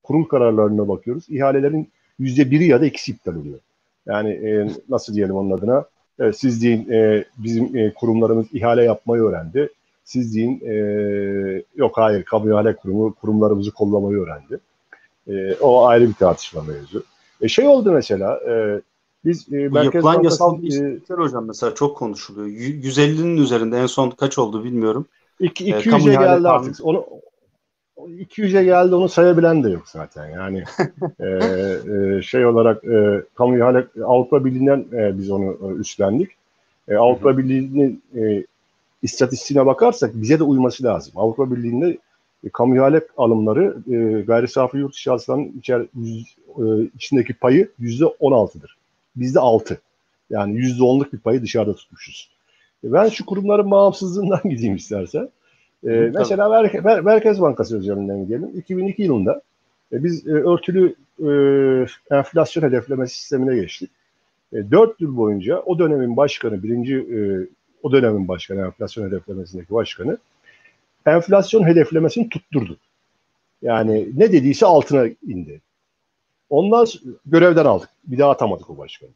kurul 0.03 0.25
kararlarına 0.25 0.89
bakıyoruz. 0.89 1.25
İhalelerin 1.29 1.89
yüzde 2.19 2.51
biri 2.51 2.67
ya 2.67 2.81
da 2.81 2.87
ikisi 2.87 3.13
iptal 3.13 3.37
oluyor. 3.37 3.59
Yani 4.07 4.31
e, 4.31 4.69
nasıl 4.89 5.15
diyelim 5.15 5.37
onun 5.37 5.51
adına? 5.51 5.85
E, 6.21 6.33
siz 6.33 6.63
deyin 6.63 6.91
e, 6.91 7.25
bizim 7.39 7.77
e, 7.77 7.93
kurumlarımız 7.95 8.47
ihale 8.53 8.85
yapmayı 8.85 9.23
öğrendi. 9.23 9.69
Siz 10.05 10.35
deyin 10.35 10.61
e, 10.67 10.75
yok 11.77 11.93
hayır 11.97 12.23
kamu 12.23 12.51
ihale 12.51 12.77
kurumu 12.77 13.15
kurumlarımızı 13.15 13.71
kollamayı 13.71 14.19
öğrendi. 14.19 14.59
E, 15.29 15.55
o 15.61 15.87
ayrı 15.87 16.09
bir 16.09 16.15
tartışma 16.15 16.63
mevzu. 16.63 17.05
E, 17.41 17.49
şey 17.49 17.67
oldu 17.67 17.93
mesela 17.93 18.41
e, 18.51 18.81
biz 19.25 19.53
e, 19.53 19.57
Merkez 19.57 19.85
Yapılan 19.85 20.17
Bankası, 20.17 20.25
yasal 20.25 20.65
e, 21.11 21.23
hocam 21.23 21.47
mesela 21.47 21.75
çok 21.75 21.97
konuşuluyor. 21.97 22.47
150'nin 22.47 23.37
üzerinde 23.37 23.79
en 23.79 23.87
son 23.87 24.11
kaç 24.11 24.39
oldu 24.39 24.65
bilmiyorum. 24.65 25.07
200'e 25.41 26.15
geldi 26.15 26.49
artık. 26.49 26.87
Onu 26.87 27.07
200'e 27.97 28.65
geldi 28.65 28.95
onu 28.95 29.09
sayabilen 29.09 29.65
de 29.65 29.71
yok 29.71 29.89
zaten. 29.89 30.31
Yani 30.31 30.65
e, 31.21 31.27
e, 31.27 32.23
şey 32.23 32.47
olarak 32.47 32.85
e, 32.85 33.23
kamu 33.35 33.59
ihale 33.59 33.87
Avrupa 34.05 34.45
Birliği'nden 34.45 34.85
e, 34.93 35.19
biz 35.19 35.31
onu 35.31 35.59
e, 35.63 35.81
üstlendik. 35.81 36.31
E, 36.89 36.95
Avrupa 36.95 37.39
Birliği'nin 37.39 38.03
e, 38.17 38.45
istatistiğine 39.03 39.67
bakarsak 39.67 40.11
bize 40.15 40.39
de 40.39 40.43
uyması 40.43 40.85
lazım. 40.85 41.13
Avrupa 41.17 41.51
Birliği'nde 41.51 41.99
e, 42.45 42.49
kamu 42.49 42.77
ihale 42.77 43.01
alımları 43.17 43.77
e, 43.91 44.23
gayri 44.23 44.49
safi 44.49 44.79
yurt 44.79 44.95
dışı 44.95 45.11
hasılanın 45.11 45.53
içer, 45.59 45.87
yüz, 45.95 46.37
e, 46.59 46.63
içindeki 46.97 47.35
payı 47.35 47.71
yüzde 47.79 48.05
16'dır. 48.05 48.77
Bizde 49.17 49.41
6. 49.41 49.81
Yani 50.31 50.57
yüzde 50.57 50.83
10'luk 50.83 51.13
bir 51.13 51.19
payı 51.19 51.43
dışarıda 51.43 51.75
tutmuşuz. 51.75 52.36
E, 52.85 52.93
ben 52.93 53.09
şu 53.09 53.27
kurumların 53.27 53.71
bağımsızlığından 53.71 54.41
gideyim 54.51 54.77
istersen. 54.77 55.29
E, 55.85 55.89
mesela 56.15 56.49
Mer 56.49 56.81
Mer 56.85 57.01
Merkez 57.01 57.41
Bankası 57.41 57.79
üzerinden 57.79 58.25
gidelim. 58.25 58.51
2002 58.55 59.03
yılında 59.03 59.43
e, 59.93 60.05
biz 60.05 60.27
e, 60.27 60.31
örtülü 60.31 60.95
e, 61.21 61.29
enflasyon 62.17 62.63
hedefleme 62.63 63.07
sistemine 63.07 63.55
geçtik. 63.57 63.91
E, 64.53 64.71
4 64.71 65.01
yıl 65.01 65.17
boyunca 65.17 65.61
o 65.61 65.79
dönemin 65.79 66.17
başkanı, 66.17 66.63
birinci 66.63 66.97
e, 66.97 67.19
o 67.83 67.93
dönemin 67.93 68.29
başkanı, 68.29 68.61
enflasyon 68.61 69.07
hedeflemesindeki 69.07 69.75
başkanı 69.75 70.19
enflasyon 71.07 71.67
hedeflemesini 71.67 72.29
tutturdu. 72.29 72.77
Yani 73.63 74.09
ne 74.17 74.33
dediyse 74.33 74.67
altına 74.67 75.07
indi. 75.07 75.61
Ondan 76.51 76.87
görevden 77.27 77.65
aldık. 77.65 77.89
Bir 78.05 78.19
daha 78.19 78.31
atamadık 78.31 78.71
o 78.71 78.79
başkanı. 78.79 79.11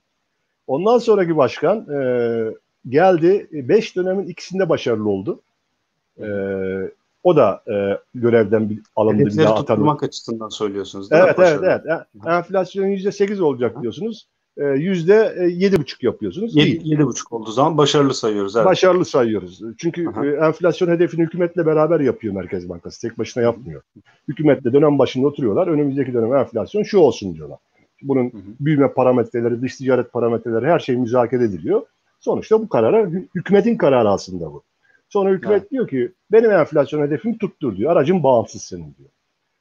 Ondan 0.67 0.99
sonraki 0.99 1.37
başkan 1.37 1.87
e, 1.91 2.01
geldi. 2.89 3.49
Beş 3.53 3.97
dönemin 3.97 4.27
ikisinde 4.27 4.69
başarılı 4.69 5.09
oldu. 5.09 5.41
E, 6.19 6.27
o 7.23 7.37
da 7.37 7.63
e, 7.69 7.99
görevden 8.15 8.71
bir 8.71 8.81
alındı. 8.97 9.23
Hedefleri 9.23 9.49
bir 9.49 9.55
tutturmak 9.55 10.03
açısından 10.03 10.49
söylüyorsunuz 10.49 11.11
değil 11.11 11.23
evet, 11.25 11.39
mi? 11.39 11.45
Evet, 11.45 11.83
evet. 11.87 12.03
Enflasyon 12.27 12.87
yüzde 12.87 13.13
sekiz 13.13 13.41
olacak 13.41 13.83
diyorsunuz. 13.83 14.27
E, 14.57 14.65
yüzde 14.65 15.35
e, 15.39 15.45
yedi 15.45 15.79
buçuk 15.79 16.03
yapıyorsunuz. 16.03 16.57
Yedi, 16.57 16.81
yedi 16.85 17.07
buçuk 17.07 17.33
olduğu 17.33 17.51
zaman 17.51 17.79
başarılı 17.79 18.15
sayıyoruz. 18.15 18.57
Evet. 18.57 18.67
Başarılı 18.67 19.05
sayıyoruz. 19.05 19.61
Çünkü 19.79 20.09
Aha. 20.09 20.27
E, 20.27 20.29
enflasyon 20.29 20.89
hedefini 20.89 21.23
hükümetle 21.23 21.67
beraber 21.67 22.01
yapıyor 22.01 22.35
Merkez 22.35 22.69
Bankası. 22.69 23.09
Tek 23.09 23.19
başına 23.19 23.43
yapmıyor. 23.43 23.83
Hükümetle 24.29 24.73
dönem 24.73 24.99
başında 24.99 25.27
oturuyorlar. 25.27 25.67
Önümüzdeki 25.67 26.15
dönem 26.15 26.35
enflasyon 26.35 26.83
şu 26.83 26.99
olsun 26.99 27.35
diyorlar. 27.35 27.59
Bunun 28.03 28.25
hı 28.25 28.37
hı. 28.37 28.41
büyüme 28.61 28.93
parametreleri, 28.93 29.63
dış 29.63 29.77
ticaret 29.77 30.13
parametreleri 30.13 30.67
her 30.67 30.79
şey 30.79 30.97
müzakere 30.97 31.45
ediliyor. 31.45 31.83
Sonuçta 32.21 32.63
bu 32.63 32.69
karara 32.69 33.07
hükümetin 33.35 33.77
kararı 33.77 34.09
aslında 34.09 34.53
bu. 34.53 34.63
Sonra 35.09 35.31
hükümet 35.31 35.61
evet. 35.61 35.71
diyor 35.71 35.89
ki 35.89 36.13
benim 36.33 36.51
enflasyon 36.51 37.03
hedefimi 37.03 37.39
tuttur 37.39 37.77
diyor. 37.77 37.93
Aracın 37.93 38.23
bağımsız 38.23 38.63
senin 38.63 38.95
diyor. 38.99 39.11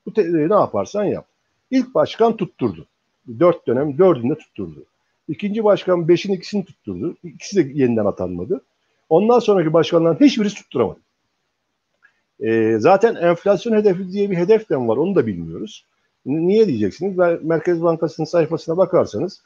Bu 0.06 0.14
te- 0.14 0.34
ne 0.34 0.54
yaparsan 0.54 1.04
yap. 1.04 1.26
İlk 1.72 1.96
başkan 1.96 2.38
tutturdu. 2.38 2.86
Dört 3.40 3.68
dönem 3.68 3.98
dördünde 3.98 4.38
tutturdu. 4.38 4.84
İkinci 5.28 5.64
başkan 5.64 6.08
beşin 6.08 6.34
ikisini 6.34 6.66
tutturdu. 6.66 7.16
İkisi 7.24 7.56
de 7.56 7.80
yeniden 7.80 8.06
atanmadı. 8.06 8.62
Ondan 9.10 9.40
sonraki 9.40 9.74
başkanların 9.74 10.20
hiçbirisi 10.20 10.56
tutturamadı. 10.56 11.00
E, 12.40 12.76
zaten 12.80 13.16
enflasyon 13.16 13.74
hedefi 13.78 14.12
diye 14.12 14.32
bir 14.32 14.38
hedef 14.38 14.70
de 14.70 14.78
var. 14.78 14.98
Onu 14.98 15.16
da 15.16 15.28
bilmiyoruz. 15.28 15.86
Niye 16.26 16.68
diyeceksiniz? 16.68 17.18
Merkez 17.44 17.84
Bankası'nın 17.84 18.26
sayfasına 18.26 18.78
bakarsanız 18.78 19.42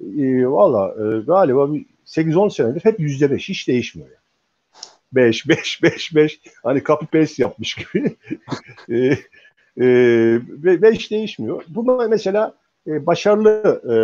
e, 0.00 0.46
valla 0.46 0.88
e, 0.88 1.20
galiba 1.20 1.68
8-10 2.06 2.50
senedir 2.50 2.84
hep 2.84 3.00
%5 3.00 3.38
hiç 3.38 3.68
değişmiyor. 3.68 4.08
Yani. 4.08 4.18
5, 5.12 5.48
5, 5.48 5.82
5, 5.82 6.14
5 6.14 6.40
hani 6.62 6.82
copy 6.82 7.18
paste 7.18 7.42
yapmış 7.42 7.74
gibi. 7.74 8.16
e, 8.88 9.18
e, 9.80 10.82
5 10.82 11.10
değişmiyor. 11.10 11.64
Bu 11.68 12.08
mesela 12.08 12.54
e, 12.86 13.06
başarılı 13.06 13.82
e, 13.84 13.94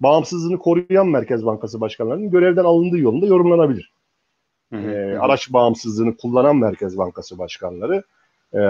bağımsızlığını 0.00 0.58
koruyan 0.58 1.08
Merkez 1.08 1.46
Bankası 1.46 1.80
başkanlarının 1.80 2.30
görevden 2.30 2.64
alındığı 2.64 2.98
yolunda 2.98 3.26
yorumlanabilir. 3.26 3.92
Hı 4.72 4.76
hı. 4.76 4.90
E, 4.90 5.18
araç 5.18 5.52
bağımsızlığını 5.52 6.16
kullanan 6.16 6.56
Merkez 6.56 6.98
Bankası 6.98 7.38
başkanları 7.38 8.02
e, 8.52 8.60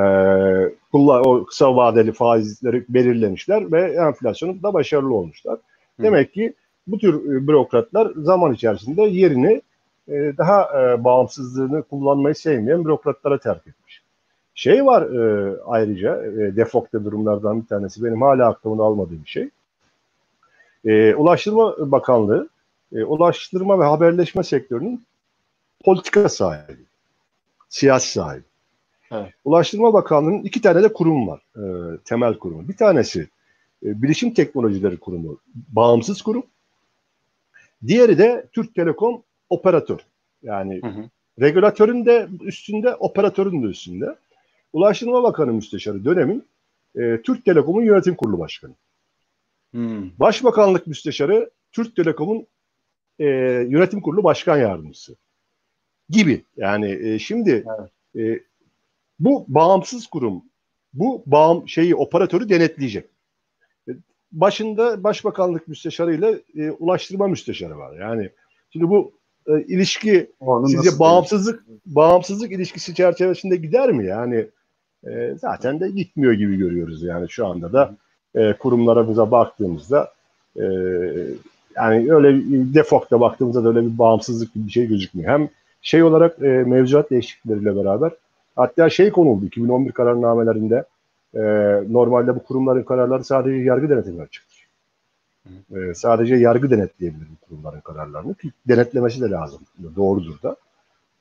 o 0.93 1.45
kısa 1.45 1.77
vadeli 1.77 2.13
faizleri 2.13 2.85
belirlemişler 2.89 3.73
ve 3.73 3.93
enflasyonu 3.93 4.63
da 4.63 4.75
başarılı 4.75 5.15
olmuşlar. 5.15 5.59
Hı. 5.99 6.03
Demek 6.03 6.35
ki 6.35 6.55
bu 6.87 6.99
tür 6.99 7.15
e, 7.15 7.47
bürokratlar 7.47 8.13
zaman 8.17 8.53
içerisinde 8.53 9.03
yerini 9.03 9.63
e, 10.09 10.13
daha 10.39 10.83
e, 10.83 11.05
bağımsızlığını 11.05 11.83
kullanmayı 11.83 12.35
sevmeyen 12.35 12.85
bürokratlara 12.85 13.39
terk 13.39 13.67
etmiş. 13.67 14.03
Şey 14.55 14.87
var 14.87 15.03
ayrıca 15.67 16.23
defokte 16.57 17.05
durumlardan 17.05 17.63
bir 17.63 17.67
tanesi 17.67 18.05
benim 18.05 18.23
hala 18.23 18.49
aklımda 18.49 18.83
almadığım 18.83 19.25
bir 19.25 19.29
şey. 19.29 19.51
Ulaştırma 21.15 21.93
Bakanlığı 21.93 22.49
ulaştırma 22.93 23.81
ve 23.81 23.85
haberleşme 23.85 24.43
sektörünün 24.43 25.05
politika 25.85 26.29
sahibi, 26.29 26.83
siyasi 27.69 28.13
sahibi. 28.13 28.45
Evet. 29.13 29.33
Ulaştırma 29.45 29.93
Bakanlığı'nın 29.93 30.43
iki 30.43 30.61
tane 30.61 30.83
de 30.83 30.93
kurum 30.93 31.29
var, 31.29 31.41
e, 31.57 31.63
temel 32.05 32.35
kurumu. 32.35 32.69
Bir 32.69 32.77
tanesi 32.77 33.29
e, 33.83 34.03
Bilişim 34.03 34.35
Teknolojileri 34.35 34.97
Kurumu, 34.97 35.41
bağımsız 35.55 36.23
kurum. 36.23 36.47
Diğeri 37.87 38.19
de 38.19 38.49
Türk 38.53 38.75
Telekom 38.75 39.23
Operatör. 39.51 40.01
Yani 40.43 40.81
hı 40.83 40.89
hı. 40.89 41.11
regülatörün 41.41 42.07
de 42.07 42.29
üstünde, 42.41 42.95
operatörün 42.95 43.63
de 43.63 43.67
üstünde. 43.67 44.17
Ulaştırma 44.73 45.23
Bakanı 45.23 45.53
Müsteşarı 45.53 46.05
dönemin 46.05 46.45
e, 46.95 47.23
Türk 47.23 47.45
Telekom'un 47.45 47.83
yönetim 47.83 48.15
kurulu 48.15 48.39
başkanı. 48.39 48.75
Hmm. 49.71 50.19
Başbakanlık 50.19 50.87
Müsteşarı 50.87 51.51
Türk 51.73 51.97
Telekom'un 51.97 52.47
e, 53.19 53.25
yönetim 53.69 54.01
kurulu 54.01 54.25
başkan 54.25 54.59
yardımcısı 54.59 55.17
gibi. 56.09 56.45
Yani 56.57 56.99
e, 57.03 57.19
şimdi 57.19 57.65
evet. 58.15 58.39
e, 58.41 58.45
bu 59.19 59.45
bağımsız 59.49 60.07
kurum 60.07 60.45
bu 60.95 61.23
bağım 61.27 61.69
şeyi 61.69 61.95
operatörü 61.95 62.49
denetleyecek. 62.49 63.16
Başında 64.33 65.05
Başbakanlık 65.05 65.69
Müsteşarı 65.69 66.15
ile 66.15 66.41
e, 66.57 66.71
Ulaştırma 66.71 67.29
Müsteşarı 67.29 67.79
var. 67.79 67.97
Yani 68.01 68.31
şimdi 68.73 68.89
bu 68.89 69.13
e, 69.47 69.63
ilişki 69.63 70.31
Onu 70.41 70.69
sizce 70.69 70.99
bağımsızlık 70.99 71.69
değil? 71.69 71.81
bağımsızlık 71.87 72.53
ilişkisi 72.53 72.95
çerçevesinde 72.95 73.57
gider 73.57 73.93
mi? 73.93 74.07
Yani 74.07 74.47
e, 75.07 75.35
zaten 75.41 75.81
de 75.81 75.91
gitmiyor 75.91 76.33
gibi 76.33 76.57
görüyoruz 76.57 77.03
yani 77.03 77.29
şu 77.29 77.47
anda 77.47 77.73
da 77.73 77.97
e, 78.35 78.53
kurumlarımıza 78.53 79.31
baktığımızda 79.31 80.13
e, 80.57 80.65
yani 81.77 82.13
öyle 82.13 82.43
defokta 82.75 83.21
baktığımızda 83.21 83.65
da 83.65 83.69
öyle 83.69 83.83
bir 83.83 83.99
bağımsızlık 83.99 84.55
gibi 84.55 84.67
bir 84.67 84.73
şey 84.73 84.87
gözükmüyor. 84.87 85.33
Hem 85.33 85.49
şey 85.83 86.03
olarak 86.03 86.43
e, 86.43 86.47
mevzuat 86.47 87.11
değişiklikleriyle 87.11 87.77
beraber 87.77 88.11
hatta 88.57 88.91
şey 88.91 89.11
konuldu 89.11 89.47
2011 89.47 89.93
kararnamelerinde 89.93 90.85
e, 91.35 91.41
normalde 91.89 92.37
bu 92.37 92.45
kurumların 92.45 92.83
kararları 92.83 93.25
sadece 93.25 93.57
yargı 93.57 93.91
denetimine 93.91 94.23
açıktır. 94.23 94.67
E, 95.47 95.95
sadece 95.95 96.35
yargı 96.37 96.71
denetleyebilir 96.71 97.27
bu 97.31 97.47
kurumların 97.47 97.81
kararlarını. 97.81 98.35
Denetlemesi 98.69 99.21
de 99.21 99.31
lazım. 99.31 99.61
Doğrudur 99.97 100.43
da. 100.43 100.57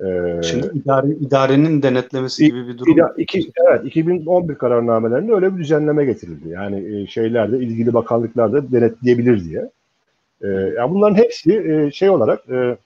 Ee, 0.01 0.41
Şimdi 0.43 0.71
idare, 0.73 1.07
idarenin 1.07 1.81
denetlemesi 1.81 2.45
gibi 2.45 2.67
bir 2.67 2.77
durum. 2.77 2.93
İda, 2.93 3.13
iki, 3.17 3.51
evet 3.67 3.85
2011 3.85 4.55
kararnamelerinde 4.55 5.33
öyle 5.33 5.53
bir 5.53 5.59
düzenleme 5.59 6.05
getirildi. 6.05 6.49
Yani 6.49 7.01
e, 7.01 7.07
şeylerde 7.07 7.57
ilgili 7.57 7.93
bakanlıklar 7.93 8.53
da 8.53 8.71
denetleyebilir 8.71 9.43
diye. 9.45 9.69
E, 10.41 10.47
yani 10.47 10.93
bunların 10.93 11.15
hepsi 11.15 11.59
e, 11.59 11.91
şey 11.91 12.09
olarak 12.09 12.49
e, 12.49 12.77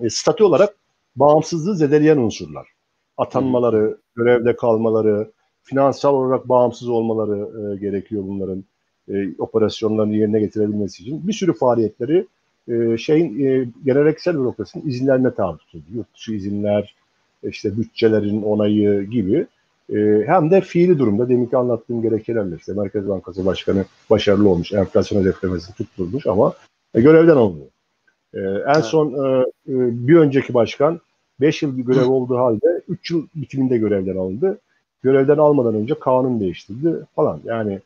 e, 0.00 0.10
statü 0.10 0.44
olarak 0.44 0.74
bağımsızlığı 1.16 1.76
zedeleyen 1.76 2.16
unsurlar. 2.16 2.68
Atanmaları, 3.16 3.96
görevde 4.16 4.56
kalmaları, 4.56 5.30
finansal 5.64 6.14
olarak 6.14 6.48
bağımsız 6.48 6.88
olmaları 6.88 7.72
e, 7.74 7.76
gerekiyor 7.76 8.22
bunların 8.26 8.64
e, 9.08 9.34
operasyonlarını 9.38 10.16
yerine 10.16 10.40
getirebilmesi 10.40 11.02
için. 11.02 11.28
Bir 11.28 11.32
sürü 11.32 11.52
faaliyetleri 11.52 12.26
e, 12.68 12.98
şeyin 12.98 13.46
e, 13.46 13.68
geleneksel 13.84 14.34
bürokrasinin 14.34 14.88
izinlerine 14.88 15.34
tabi 15.34 15.58
tutuldu. 15.58 15.84
Yurt 15.94 16.14
dışı 16.14 16.32
izinler, 16.32 16.94
işte 17.42 17.76
bütçelerin 17.76 18.42
onayı 18.42 19.02
gibi 19.02 19.46
e, 19.92 20.22
hem 20.26 20.50
de 20.50 20.60
fiili 20.60 20.98
durumda 20.98 21.28
deminki 21.28 21.56
anlattığım 21.56 22.02
gerekçelerle 22.02 22.56
işte 22.56 22.72
Merkez 22.72 23.08
Bankası 23.08 23.46
Başkanı 23.46 23.84
başarılı 24.10 24.48
olmuş, 24.48 24.72
enflasyon 24.72 25.20
hedeflemesini 25.20 25.76
tutturmuş 25.76 26.26
ama 26.26 26.54
e, 26.94 27.00
görevden 27.00 27.36
alınıyor. 27.36 27.66
E, 28.34 28.40
en 28.40 28.74
evet. 28.74 28.84
son 28.84 29.12
e, 29.12 29.40
e, 29.40 29.74
bir 30.08 30.16
önceki 30.16 30.54
başkan 30.54 31.00
5 31.40 31.62
yıl 31.62 31.78
bir 31.78 31.82
görev 31.82 32.06
olduğu 32.10 32.36
halde 32.38 32.82
3 32.88 33.10
yıl 33.10 33.26
bitiminde 33.34 33.78
görevden 33.78 34.16
alındı. 34.16 34.58
Görevden 35.04 35.38
almadan 35.38 35.74
önce 35.74 35.98
kanun 35.98 36.40
değiştirdi 36.40 37.06
falan. 37.16 37.40
Yani 37.44 37.80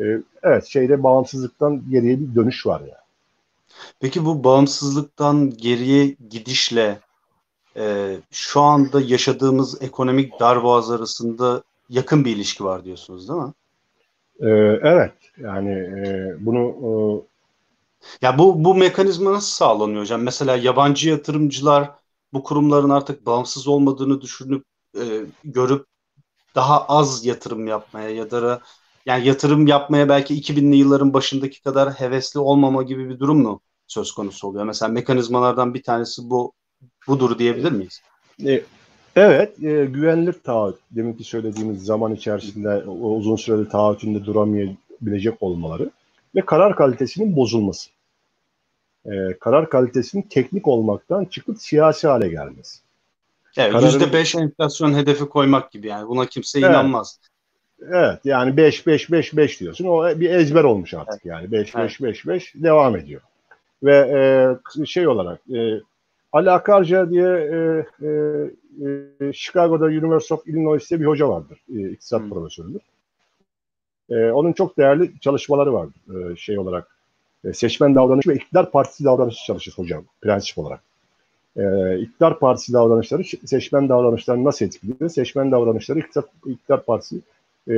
e, 0.00 0.04
evet 0.42 0.66
şeyde 0.66 1.02
bağımsızlıktan 1.02 1.82
geriye 1.90 2.20
bir 2.20 2.34
dönüş 2.34 2.66
var 2.66 2.80
yani. 2.80 3.02
Peki 4.00 4.24
bu 4.24 4.44
bağımsızlıktan 4.44 5.50
geriye 5.50 6.16
gidişle 6.30 6.98
e, 7.76 8.16
şu 8.30 8.60
anda 8.60 9.00
yaşadığımız 9.00 9.82
ekonomik 9.82 10.40
darboğaz 10.40 10.90
arasında 10.90 11.62
yakın 11.90 12.24
bir 12.24 12.36
ilişki 12.36 12.64
var 12.64 12.84
diyorsunuz 12.84 13.28
değil 13.28 13.40
mi? 13.40 13.52
Ee, 14.40 14.48
evet. 14.82 15.12
Yani 15.38 15.70
e, 15.70 16.34
bunu 16.40 16.74
e... 16.82 16.92
ya 18.22 18.38
bu 18.38 18.64
bu 18.64 18.74
mekanizma 18.74 19.32
nasıl 19.32 19.48
sağlanıyor 19.48 20.00
hocam? 20.00 20.22
Mesela 20.22 20.56
yabancı 20.56 21.10
yatırımcılar 21.10 21.90
bu 22.32 22.42
kurumların 22.42 22.90
artık 22.90 23.26
bağımsız 23.26 23.68
olmadığını 23.68 24.20
düşünüp 24.20 24.64
e, 24.94 25.02
görüp 25.44 25.86
daha 26.54 26.86
az 26.86 27.26
yatırım 27.26 27.66
yapmaya 27.66 28.10
ya 28.10 28.30
da 28.30 28.60
yani 29.06 29.26
yatırım 29.26 29.66
yapmaya 29.66 30.08
belki 30.08 30.34
2000'li 30.34 30.76
yılların 30.76 31.14
başındaki 31.14 31.62
kadar 31.62 31.92
hevesli 31.92 32.40
olmama 32.40 32.82
gibi 32.82 33.08
bir 33.08 33.18
durum 33.18 33.42
mu 33.42 33.60
söz 33.86 34.12
konusu 34.12 34.48
oluyor? 34.48 34.64
Mesela 34.64 34.92
mekanizmalardan 34.92 35.74
bir 35.74 35.82
tanesi 35.82 36.30
bu 36.30 36.52
budur 37.08 37.38
diyebilir 37.38 37.72
miyiz? 37.72 38.02
E, 38.46 38.62
evet, 39.16 39.62
e, 39.62 39.84
güvenilir 39.84 40.32
taahhüt. 40.32 40.76
Deminki 40.90 41.24
söylediğimiz 41.24 41.84
zaman 41.84 42.14
içerisinde 42.14 42.84
uzun 42.84 43.36
süreli 43.36 43.68
taahhütünde 43.68 44.24
duramayabilecek 44.24 45.42
olmaları 45.42 45.90
ve 46.34 46.40
karar 46.40 46.76
kalitesinin 46.76 47.36
bozulması. 47.36 47.90
E, 49.04 49.10
karar 49.40 49.70
kalitesinin 49.70 50.22
teknik 50.22 50.68
olmaktan 50.68 51.24
çıkıp 51.24 51.62
siyasi 51.62 52.08
hale 52.08 52.28
gelmesi. 52.28 52.78
Evet, 53.56 53.72
Kararın... 53.72 54.12
beş 54.12 54.34
enflasyon 54.34 54.94
hedefi 54.94 55.24
koymak 55.24 55.72
gibi 55.72 55.86
yani. 55.86 56.08
Buna 56.08 56.26
kimse 56.26 56.58
evet. 56.58 56.70
inanmaz. 56.70 57.20
Evet 57.88 58.20
yani 58.24 58.56
5 58.56 58.86
5 58.86 59.10
5 59.10 59.36
5 59.36 59.60
diyorsun. 59.60 59.84
O 59.84 60.20
bir 60.20 60.30
ezber 60.30 60.64
olmuş 60.64 60.94
artık 60.94 61.14
evet. 61.14 61.24
yani. 61.24 61.52
5 61.52 61.74
5 61.74 62.00
5 62.00 62.26
5 62.26 62.54
devam 62.54 62.96
ediyor. 62.96 63.20
Ve 63.82 63.96
e, 63.96 64.84
şey 64.86 65.08
olarak 65.08 65.40
e, 65.50 65.80
Ali 66.32 66.50
Akarca 66.50 67.10
diye 67.10 67.28
e, 67.28 67.86
e, 68.06 68.10
e, 69.20 69.32
Chicago'da 69.32 69.84
University 69.84 70.34
of 70.34 70.46
Illinois'te 70.46 71.00
bir 71.00 71.06
hoca 71.06 71.28
vardır. 71.28 71.58
E, 71.74 71.90
iktisat 71.90 72.20
hmm. 72.20 72.30
profesörüdür. 72.30 72.80
E, 74.10 74.30
onun 74.30 74.52
çok 74.52 74.78
değerli 74.78 75.20
çalışmaları 75.20 75.72
vardır 75.72 76.32
e, 76.32 76.36
şey 76.36 76.58
olarak. 76.58 76.96
E, 77.44 77.52
seçmen 77.52 77.94
davranışı 77.94 78.30
ve 78.30 78.34
iktidar 78.34 78.70
partisi 78.70 79.04
davranışı 79.04 79.44
çalışır 79.46 79.72
hocam 79.76 80.04
prensip 80.20 80.58
olarak. 80.58 80.80
E, 81.56 81.98
iktidar 81.98 82.38
partisi 82.38 82.72
davranışları 82.72 83.24
seçmen 83.44 83.88
davranışlarını 83.88 84.44
nasıl 84.44 84.66
etkiliyor? 84.66 85.10
Seçmen 85.10 85.52
davranışları 85.52 85.98
iktidar, 85.98 86.24
iktidar 86.46 86.84
partisi 86.84 87.16
e, 87.68 87.74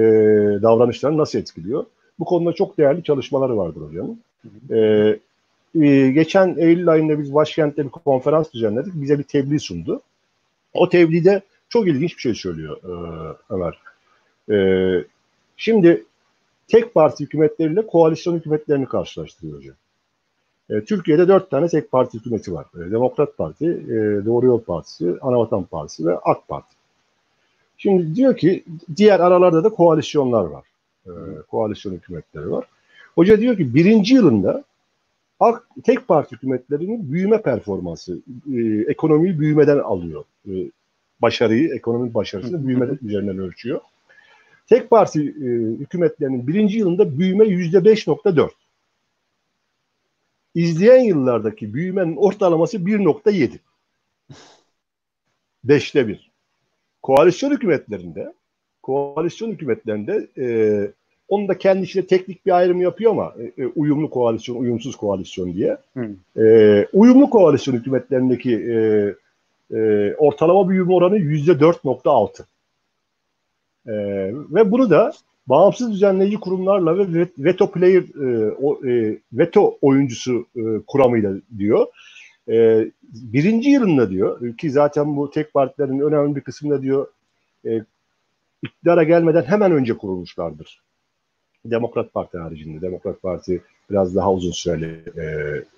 davranışlarını 0.62 1.18
nasıl 1.18 1.38
etkiliyor? 1.38 1.84
Bu 2.18 2.24
konuda 2.24 2.52
çok 2.52 2.78
değerli 2.78 3.02
çalışmaları 3.02 3.56
vardır 3.56 3.80
hocam. 3.80 4.16
E, 4.70 4.78
e, 5.80 6.10
geçen 6.10 6.56
Eylül 6.58 6.88
ayında 6.88 7.18
biz 7.18 7.34
başkentte 7.34 7.84
bir 7.84 7.90
konferans 7.90 8.52
düzenledik. 8.52 8.94
Bize 8.94 9.18
bir 9.18 9.24
tebliğ 9.24 9.60
sundu. 9.60 10.00
O 10.74 10.88
tebliğde 10.88 11.42
çok 11.68 11.88
ilginç 11.88 12.16
bir 12.16 12.20
şey 12.20 12.34
söylüyor 12.34 12.76
e, 12.84 12.94
Ömer. 13.50 13.78
E, 14.50 14.56
şimdi 15.56 16.04
tek 16.68 16.94
parti 16.94 17.24
hükümetleriyle 17.24 17.87
koalisyon 17.87 18.37
hükümetlerini 18.37 18.87
karşılaştırıyor 18.87 19.58
hocam. 19.58 19.74
E, 20.70 20.85
Türkiye'de 20.85 21.29
dört 21.29 21.50
tane 21.50 21.68
tek 21.68 21.90
parti 21.90 22.18
hükümeti 22.18 22.55
var. 22.55 22.66
E, 22.77 22.90
Demokrat 22.90 23.37
Parti, 23.37 23.66
e, 23.66 24.24
Doğru 24.24 24.46
Yol 24.46 24.61
Partisi, 24.61 25.14
Anavatan 25.20 25.64
Partisi 25.64 26.07
ve 26.07 26.18
AK 26.18 26.48
Parti. 26.48 26.77
Şimdi 27.77 28.14
diyor 28.14 28.37
ki 28.37 28.64
diğer 28.96 29.20
aralarda 29.20 29.64
da 29.64 29.68
koalisyonlar 29.68 30.44
var. 30.44 30.64
E, 31.07 31.12
koalisyon 31.50 31.92
hükümetleri 31.92 32.50
var. 32.50 32.64
Hoca 33.14 33.40
diyor 33.40 33.57
ki 33.57 33.74
birinci 33.74 34.14
yılında 34.14 34.64
tek 35.85 36.09
parti 36.09 36.37
hükümetlerinin 36.37 37.12
büyüme 37.12 37.42
performansı, 37.42 38.18
e, 38.55 38.61
ekonomiyi 38.90 39.40
büyümeden 39.40 39.79
alıyor. 39.79 40.24
E, 40.48 40.53
başarıyı, 41.22 41.74
ekonomik 41.74 42.14
başarısını 42.14 42.66
büyüme 42.66 42.88
üzerinden 43.03 43.38
ölçüyor. 43.38 43.81
Tek 44.66 44.90
parti 44.90 45.20
e, 45.20 45.46
hükümetlerinin 45.81 46.46
birinci 46.46 46.79
yılında 46.79 47.18
büyüme 47.18 47.46
yüzde 47.46 47.85
beş 47.85 48.07
nokta 48.07 48.37
dört. 48.37 48.63
İzleyen 50.55 51.05
yıllardaki 51.05 51.75
büyümenin 51.75 52.17
ortalaması 52.17 52.77
1.7. 52.77 53.51
Beşte 55.64 56.09
bir. 56.09 56.31
Koalisyon 57.03 57.51
hükümetlerinde 57.51 58.33
koalisyon 58.85 59.51
hükümetlerinde 59.51 60.29
e, 60.38 60.47
onun 61.29 61.49
da 61.49 61.59
kendi 61.59 61.85
içinde 61.85 62.07
teknik 62.07 62.47
bir 62.47 62.57
ayrım 62.57 62.81
yapıyor 62.81 63.11
ama 63.12 63.35
e, 63.38 63.62
e, 63.62 63.67
uyumlu 63.67 64.11
koalisyon, 64.11 64.57
uyumsuz 64.57 64.97
koalisyon 64.97 65.53
diye. 65.53 65.77
E, 66.37 66.87
uyumlu 66.93 67.31
koalisyon 67.31 67.75
hükümetlerindeki 67.75 68.55
e, 68.55 68.77
e, 69.77 70.14
ortalama 70.14 70.69
büyüme 70.69 70.93
oranı 70.93 71.19
yüzde 71.19 71.53
4.6. 71.53 72.43
E, 73.87 73.95
ve 74.55 74.73
bunu 74.73 74.90
da 74.90 75.12
bağımsız 75.46 75.92
düzenleyici 75.92 76.40
kurumlarla 76.40 76.98
ve 76.98 77.28
veto 77.38 77.70
player 77.70 78.02
e, 78.02 78.54
o, 78.62 78.87
e, 78.87 79.18
veto 79.33 79.78
oyuncusu 79.83 80.46
e, 80.57 80.62
kuramıyla 80.87 81.35
diyor. 81.59 81.87
E, 82.48 82.87
birinci 83.12 83.70
yılında 83.70 84.11
diyor 84.11 84.57
ki 84.57 84.70
zaten 84.70 85.16
bu 85.16 85.30
tek 85.30 85.54
partilerin 85.54 86.00
önemli 86.00 86.37
bir 86.37 86.40
kısmında 86.40 86.83
diyor 86.83 87.07
e, 87.66 87.85
iktidara 88.62 89.02
gelmeden 89.02 89.42
hemen 89.42 89.72
önce 89.72 89.96
kurulmuşlardır. 89.96 90.80
Demokrat 91.64 92.14
Parti 92.14 92.38
haricinde. 92.38 92.80
Demokrat 92.80 93.22
Parti 93.22 93.61
biraz 93.90 94.16
daha 94.16 94.33
uzun 94.33 94.50
süreli 94.50 95.02
e, 95.20 95.24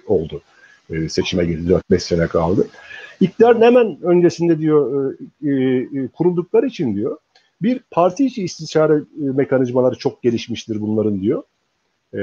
oldu. 0.07 0.42
E, 0.90 1.09
seçime 1.09 1.44
girdi. 1.44 1.72
4-5 1.90 1.98
sene 1.98 2.26
kaldı. 2.26 2.68
İktidarın 3.20 3.62
hemen 3.62 3.98
öncesinde 4.02 4.59
diyor 4.59 5.14
e, 5.44 5.50
e, 5.50 6.09
kuruldukları 6.09 6.66
için 6.66 6.96
diyor 6.96 7.18
bir 7.62 7.81
parti 7.90 8.27
içi 8.27 8.45
istişare 8.45 8.95
e, 8.95 9.03
mekanizmaları 9.19 9.99
çok 9.99 10.23
gelişmiştir 10.23 10.81
bunların 10.81 11.21
diyor. 11.21 11.42
E, 12.14 12.21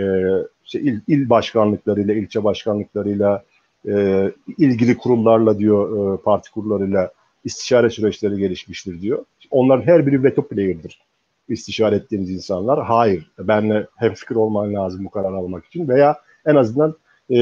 işte 0.65 0.79
il, 0.79 0.99
il 1.07 1.29
başkanlıklarıyla, 1.29 2.13
ilçe 2.13 2.43
başkanlıklarıyla, 2.43 3.43
e, 3.87 4.31
ilgili 4.57 4.97
kurumlarla 4.97 5.59
diyor 5.59 6.13
e, 6.13 6.21
parti 6.21 6.51
kurullarıyla 6.51 7.11
istişare 7.43 7.89
süreçleri 7.89 8.37
gelişmiştir 8.37 9.01
diyor. 9.01 9.25
Onların 9.51 9.85
her 9.87 10.07
biri 10.07 10.23
veto 10.23 10.47
player'dır 10.47 11.01
istişare 11.49 11.95
ettiğiniz 11.95 12.31
insanlar. 12.31 12.83
Hayır, 12.83 13.31
benle 13.39 13.87
hemfikir 13.95 14.35
olman 14.35 14.73
lazım 14.73 15.05
bu 15.05 15.09
karar 15.09 15.33
almak 15.33 15.65
için 15.65 15.87
veya 15.87 16.17
en 16.45 16.55
azından 16.55 16.95
e, 17.29 17.37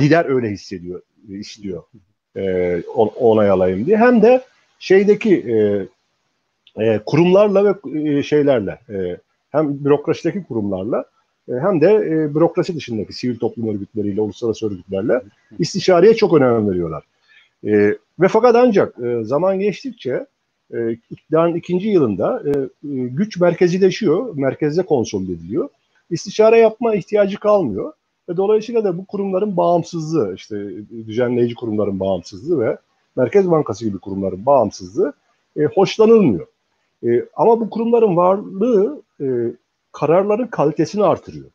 lider 0.00 0.24
öyle 0.24 0.50
hissediyor, 0.50 1.02
istiyor 1.28 1.82
e, 2.36 2.82
onay 3.20 3.50
alayım 3.50 3.86
diye. 3.86 3.96
Hem 3.96 4.22
de 4.22 4.44
şeydeki 4.78 5.34
e, 5.36 5.86
e, 6.78 7.00
kurumlarla 7.06 7.64
ve 7.64 8.00
e, 8.18 8.22
şeylerle 8.22 8.78
e, 8.88 9.16
hem 9.50 9.84
bürokrasideki 9.84 10.44
kurumlarla 10.44 11.04
e, 11.48 11.52
hem 11.52 11.80
de 11.80 11.94
e, 11.94 12.34
bürokrasi 12.34 12.74
dışındaki 12.74 13.12
sivil 13.12 13.38
toplum 13.38 13.68
örgütleriyle, 13.68 14.20
uluslararası 14.20 14.66
örgütlerle 14.66 15.22
istişareye 15.58 16.14
çok 16.14 16.34
önem 16.34 16.70
veriyorlar. 16.70 17.04
E, 17.64 17.72
ve 18.20 18.28
fakat 18.28 18.56
ancak 18.56 18.98
e, 18.98 19.24
zaman 19.24 19.58
geçtikçe 19.58 20.26
e, 20.74 20.92
iktidarın 20.92 21.54
ikinci 21.54 21.88
yılında 21.88 22.42
e, 22.46 22.50
e, 22.50 22.68
güç 23.06 23.40
merkezileşiyor, 23.40 24.36
merkezde 24.36 24.82
konsolide 24.82 25.32
ediliyor. 25.32 25.68
İstişare 26.10 26.58
yapma 26.58 26.94
ihtiyacı 26.94 27.40
kalmıyor. 27.40 27.92
Ve 28.28 28.36
dolayısıyla 28.36 28.84
da 28.84 28.98
bu 28.98 29.06
kurumların 29.06 29.56
bağımsızlığı, 29.56 30.34
işte 30.34 30.56
düzenleyici 31.06 31.54
kurumların 31.54 32.00
bağımsızlığı 32.00 32.60
ve 32.60 32.78
Merkez 33.16 33.50
Bankası 33.50 33.84
gibi 33.84 33.98
kurumların 33.98 34.46
bağımsızlığı 34.46 35.12
e, 35.56 35.64
hoşlanılmıyor. 35.64 36.46
E, 37.04 37.24
ama 37.36 37.60
bu 37.60 37.70
kurumların 37.70 38.16
varlığı 38.16 39.02
e, 39.20 39.26
kararların 39.92 40.46
kalitesini 40.46 41.04
artırıyor. 41.04 41.50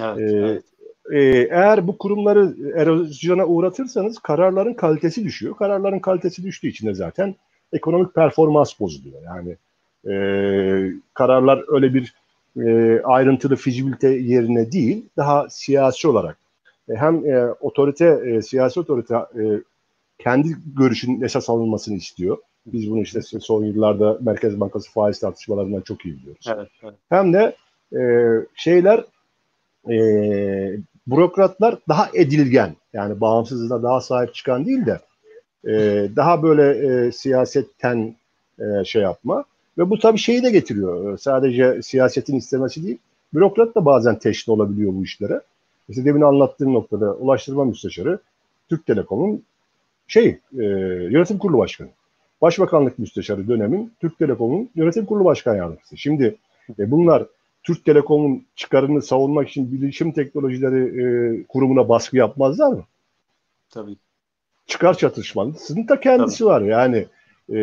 Evet, 0.00 0.18
e, 0.18 0.36
evet. 0.36 0.64
E, 1.12 1.18
eğer 1.50 1.86
bu 1.86 1.98
kurumları 1.98 2.54
erozyona 2.74 3.46
uğratırsanız 3.46 4.18
kararların 4.18 4.74
kalitesi 4.74 5.24
düşüyor. 5.24 5.56
Kararların 5.56 5.98
kalitesi 5.98 6.42
düştüğü 6.42 6.68
için 6.68 6.86
de 6.86 6.94
zaten 6.94 7.34
ekonomik 7.72 8.14
performans 8.14 8.80
bozuluyor. 8.80 9.22
Yani 9.22 9.56
e, 10.14 10.14
kararlar 11.14 11.64
öyle 11.68 11.94
bir 11.94 12.14
e, 12.56 13.00
ayrıntılı 13.04 13.56
fizibilite 13.56 14.08
yerine 14.08 14.72
değil, 14.72 15.06
daha 15.16 15.48
siyasi 15.50 16.08
olarak 16.08 16.38
e, 16.88 16.94
hem 16.94 17.26
e, 17.26 17.46
otorite, 17.60 18.22
e, 18.26 18.42
siyasi 18.42 18.80
otorite 18.80 19.14
e, 19.14 19.42
kendi 20.18 20.56
görüşünün 20.76 21.20
esas 21.20 21.50
alınmasını 21.50 21.96
istiyor. 21.96 22.38
Biz 22.66 22.90
bunu 22.90 23.00
işte 23.00 23.20
son 23.22 23.64
yıllarda 23.64 24.18
Merkez 24.20 24.60
Bankası 24.60 24.90
faiz 24.90 25.20
tartışmalarından 25.20 25.80
çok 25.80 26.06
iyi 26.06 26.16
biliyoruz. 26.16 26.46
Evet, 26.56 26.68
evet. 26.82 26.94
Hem 27.08 27.32
de 27.32 27.56
e, 27.96 28.02
şeyler 28.54 29.04
e, 29.90 29.96
bürokratlar 31.06 31.78
daha 31.88 32.08
edilgen 32.14 32.76
yani 32.92 33.20
bağımsızlığına 33.20 33.82
daha 33.82 34.00
sahip 34.00 34.34
çıkan 34.34 34.66
değil 34.66 34.86
de 34.86 35.00
e, 35.68 35.72
daha 36.16 36.42
böyle 36.42 36.86
e, 36.86 37.12
siyasetten 37.12 38.16
e, 38.58 38.84
şey 38.84 39.02
yapma 39.02 39.44
ve 39.78 39.90
bu 39.90 39.98
tabii 39.98 40.18
şeyi 40.18 40.42
de 40.42 40.50
getiriyor. 40.50 41.18
Sadece 41.18 41.82
siyasetin 41.82 42.36
istemesi 42.36 42.86
değil. 42.86 42.98
Bürokrat 43.34 43.74
da 43.74 43.84
bazen 43.84 44.18
teşne 44.18 44.54
olabiliyor 44.54 44.92
bu 44.94 45.04
işlere. 45.04 45.40
İşte 45.88 46.04
demin 46.04 46.20
anlattığım 46.20 46.74
noktada 46.74 47.14
Ulaştırma 47.14 47.64
Müsteşarı 47.64 48.18
Türk 48.68 48.86
Telekom'un 48.86 49.42
şey 50.06 50.26
e, 50.58 50.64
yönetim 51.10 51.38
kurulu 51.38 51.58
başkanı. 51.58 51.88
Başbakanlık 52.42 52.98
Müsteşarı 52.98 53.48
dönemin 53.48 53.92
Türk 54.00 54.18
Telekom'un 54.18 54.70
yönetim 54.74 55.06
kurulu 55.06 55.24
başkan 55.24 55.56
yardımcısı. 55.56 55.96
Şimdi 55.96 56.36
e, 56.78 56.90
bunlar 56.90 57.26
Türk 57.62 57.84
Telekom'un 57.84 58.44
çıkarını 58.56 59.02
savunmak 59.02 59.48
için 59.48 59.72
bilişim 59.72 60.12
teknolojileri 60.12 61.02
e, 61.02 61.44
kurumuna 61.46 61.88
baskı 61.88 62.16
yapmazlar 62.16 62.72
mı? 62.72 62.84
Tabii 63.70 63.96
çıkar 64.66 64.98
çatışmanın 64.98 65.56
da 65.88 66.00
kendisi 66.00 66.38
Tabii. 66.38 66.48
var. 66.48 66.60
Yani 66.60 67.06
e, 67.48 67.58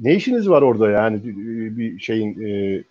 ne 0.00 0.14
işiniz 0.14 0.48
var 0.48 0.62
orada 0.62 0.90
yani 0.90 1.20
bir 1.76 1.98
şeyin 1.98 2.42
e, 2.42 2.82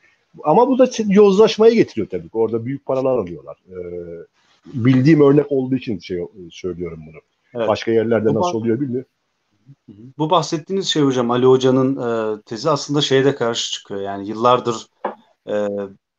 ama 0.44 0.68
bu 0.68 0.80
da 0.80 0.88
yozlaşmayı 1.08 1.76
getiriyor 1.76 2.08
tabii. 2.08 2.28
Orada 2.34 2.66
büyük 2.66 2.86
paralar 2.86 3.18
alıyorlar. 3.18 3.58
E, 3.70 3.78
bildiğim 4.66 5.22
örnek 5.22 5.52
olduğu 5.52 5.76
için 5.76 6.00
şey 6.00 6.20
söylüyorum 6.52 7.00
bunu. 7.08 7.18
Evet. 7.56 7.68
Başka 7.68 7.92
yerlerde 7.92 8.30
bu 8.30 8.42
nasıl 8.42 8.58
oluyor 8.58 8.82
bilmiyorum. 8.82 9.10
Bu 10.18 10.30
bahsettiğiniz 10.30 10.88
şey 10.88 11.04
hocam 11.04 11.32
Ali 11.32 11.46
Hoca'nın 11.46 11.98
e, 12.38 12.42
tezi 12.42 12.70
aslında 12.70 13.02
şeyde 13.02 13.36
karşı 13.36 13.72
çıkıyor. 13.72 14.02
Yani 14.02 14.28
yıllardır 14.28 14.88
e, 15.50 15.68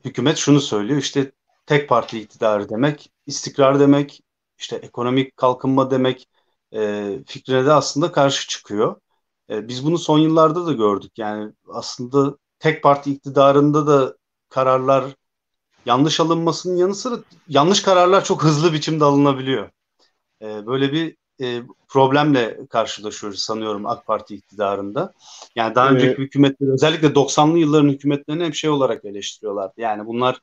hükümet 0.05 0.37
şunu 0.37 0.61
söylüyor 0.61 1.01
işte 1.01 1.33
tek 1.67 1.89
parti 1.89 2.21
iktidarı 2.21 2.69
demek, 2.69 3.13
istikrar 3.27 3.81
demek, 3.81 4.21
işte 4.59 4.77
ekonomik 4.77 5.37
kalkınma 5.37 5.91
demek, 5.91 6.29
e, 6.75 7.11
fikrine 7.27 7.67
de 7.67 7.73
aslında 7.73 8.13
karşı 8.13 8.49
çıkıyor. 8.49 8.97
E, 9.51 9.69
biz 9.69 9.87
bunu 9.87 9.99
son 9.99 10.19
yıllarda 10.19 10.67
da 10.67 10.73
gördük. 10.73 11.19
Yani 11.19 11.53
aslında 11.69 12.37
tek 12.59 12.83
parti 12.83 13.13
iktidarında 13.13 13.87
da 13.87 14.17
kararlar 14.49 15.05
yanlış 15.87 16.21
alınmasının 16.21 16.77
yanı 16.77 16.95
sıra 16.95 17.17
yanlış 17.49 17.83
kararlar 17.83 18.25
çok 18.25 18.45
hızlı 18.45 18.73
biçimde 18.73 19.05
alınabiliyor. 19.05 19.71
E, 20.43 20.67
böyle 20.67 20.93
bir 20.93 21.17
e, 21.41 21.63
problemle 21.89 22.67
karşılaşıyoruz 22.71 23.41
sanıyorum 23.41 23.87
AK 23.87 24.07
Parti 24.07 24.35
iktidarında. 24.35 25.13
Yani 25.57 25.75
daha 25.75 25.91
önceki 25.91 26.07
evet. 26.07 26.19
hükümetleri 26.19 26.73
özellikle 26.73 27.09
90'lı 27.09 27.59
yılların 27.59 27.89
hükümetlerini 27.89 28.45
hep 28.45 28.55
şey 28.55 28.71
olarak 28.71 29.05
eleştiriyorlardı. 29.05 29.81
Yani 29.81 30.07
bunlar 30.07 30.41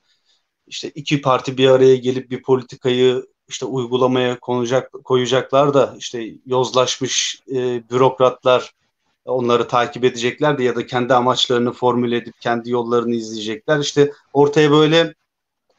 işte 0.67 0.89
iki 0.89 1.21
parti 1.21 1.57
bir 1.57 1.69
araya 1.69 1.95
gelip 1.95 2.31
bir 2.31 2.41
politikayı 2.41 3.25
işte 3.47 3.65
uygulamaya 3.65 4.39
konacak 4.39 4.91
koyacaklar 5.03 5.73
da 5.73 5.95
işte 5.97 6.33
yozlaşmış 6.45 7.41
e, 7.51 7.89
bürokratlar 7.89 8.73
onları 9.25 9.67
takip 9.67 10.03
edecekler 10.03 10.57
de 10.57 10.63
ya 10.63 10.75
da 10.75 10.85
kendi 10.85 11.13
amaçlarını 11.13 11.71
formüle 11.73 12.17
edip 12.17 12.41
kendi 12.41 12.69
yollarını 12.69 13.15
izleyecekler. 13.15 13.79
İşte 13.79 14.11
ortaya 14.33 14.71
böyle 14.71 15.13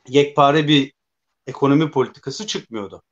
yekpare 0.09 0.69
bir 0.69 0.93
ekonomi 1.47 1.91
politikası 1.91 2.47
çıkmıyordu 2.47 3.03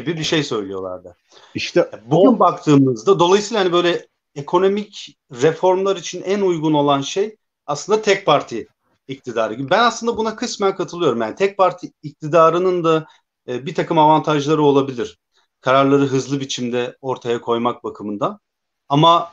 gibi 0.00 0.18
bir 0.18 0.24
şey 0.24 0.42
söylüyorlardı. 0.42 1.16
İşte 1.54 1.90
bugün 2.06 2.36
o... 2.36 2.38
baktığımızda 2.38 3.18
dolayısıyla 3.18 3.64
hani 3.64 3.72
böyle 3.72 4.06
ekonomik 4.34 5.18
reformlar 5.42 5.96
için 5.96 6.22
en 6.22 6.40
uygun 6.40 6.72
olan 6.72 7.00
şey 7.00 7.36
aslında 7.66 8.02
tek 8.02 8.26
parti 8.26 8.68
iktidarı 9.08 9.54
gibi. 9.54 9.70
Ben 9.70 9.78
aslında 9.78 10.16
buna 10.16 10.36
kısmen 10.36 10.76
katılıyorum. 10.76 11.20
Yani 11.20 11.34
tek 11.34 11.58
parti 11.58 11.92
iktidarının 12.02 12.84
da 12.84 13.06
e, 13.48 13.66
bir 13.66 13.74
takım 13.74 13.98
avantajları 13.98 14.62
olabilir. 14.62 15.18
Kararları 15.60 16.06
hızlı 16.06 16.40
biçimde 16.40 16.96
ortaya 17.00 17.40
koymak 17.40 17.84
bakımından. 17.84 18.40
Ama 18.88 19.32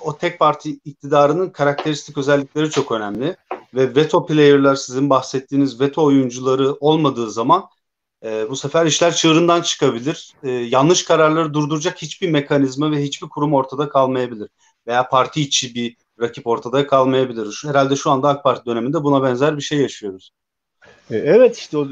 o 0.00 0.18
tek 0.18 0.38
parti 0.38 0.70
iktidarının 0.84 1.50
karakteristik 1.50 2.18
özellikleri 2.18 2.70
çok 2.70 2.92
önemli. 2.92 3.36
Ve 3.74 3.94
veto 3.94 4.26
player'lar 4.26 4.74
sizin 4.74 5.10
bahsettiğiniz 5.10 5.80
veto 5.80 6.04
oyuncuları 6.04 6.74
olmadığı 6.74 7.30
zaman 7.30 7.68
e, 8.24 8.50
bu 8.50 8.56
sefer 8.56 8.86
işler 8.86 9.14
çığırından 9.14 9.62
çıkabilir. 9.62 10.32
E, 10.42 10.50
yanlış 10.50 11.04
kararları 11.04 11.54
durduracak 11.54 12.02
hiçbir 12.02 12.30
mekanizma 12.30 12.90
ve 12.92 13.02
hiçbir 13.02 13.28
kurum 13.28 13.54
ortada 13.54 13.88
kalmayabilir. 13.88 14.48
Veya 14.86 15.08
parti 15.08 15.40
içi 15.40 15.74
bir 15.74 15.96
rakip 16.20 16.46
ortada 16.46 16.86
kalmayabilir. 16.86 17.62
Herhalde 17.66 17.96
şu 17.96 18.10
anda 18.10 18.28
AK 18.28 18.44
Parti 18.44 18.66
döneminde 18.66 19.04
buna 19.04 19.22
benzer 19.22 19.56
bir 19.56 19.62
şey 19.62 19.78
yaşıyoruz. 19.78 20.30
E, 21.10 21.16
evet 21.16 21.56
işte 21.56 21.78
o 21.78 21.84
e, 21.84 21.86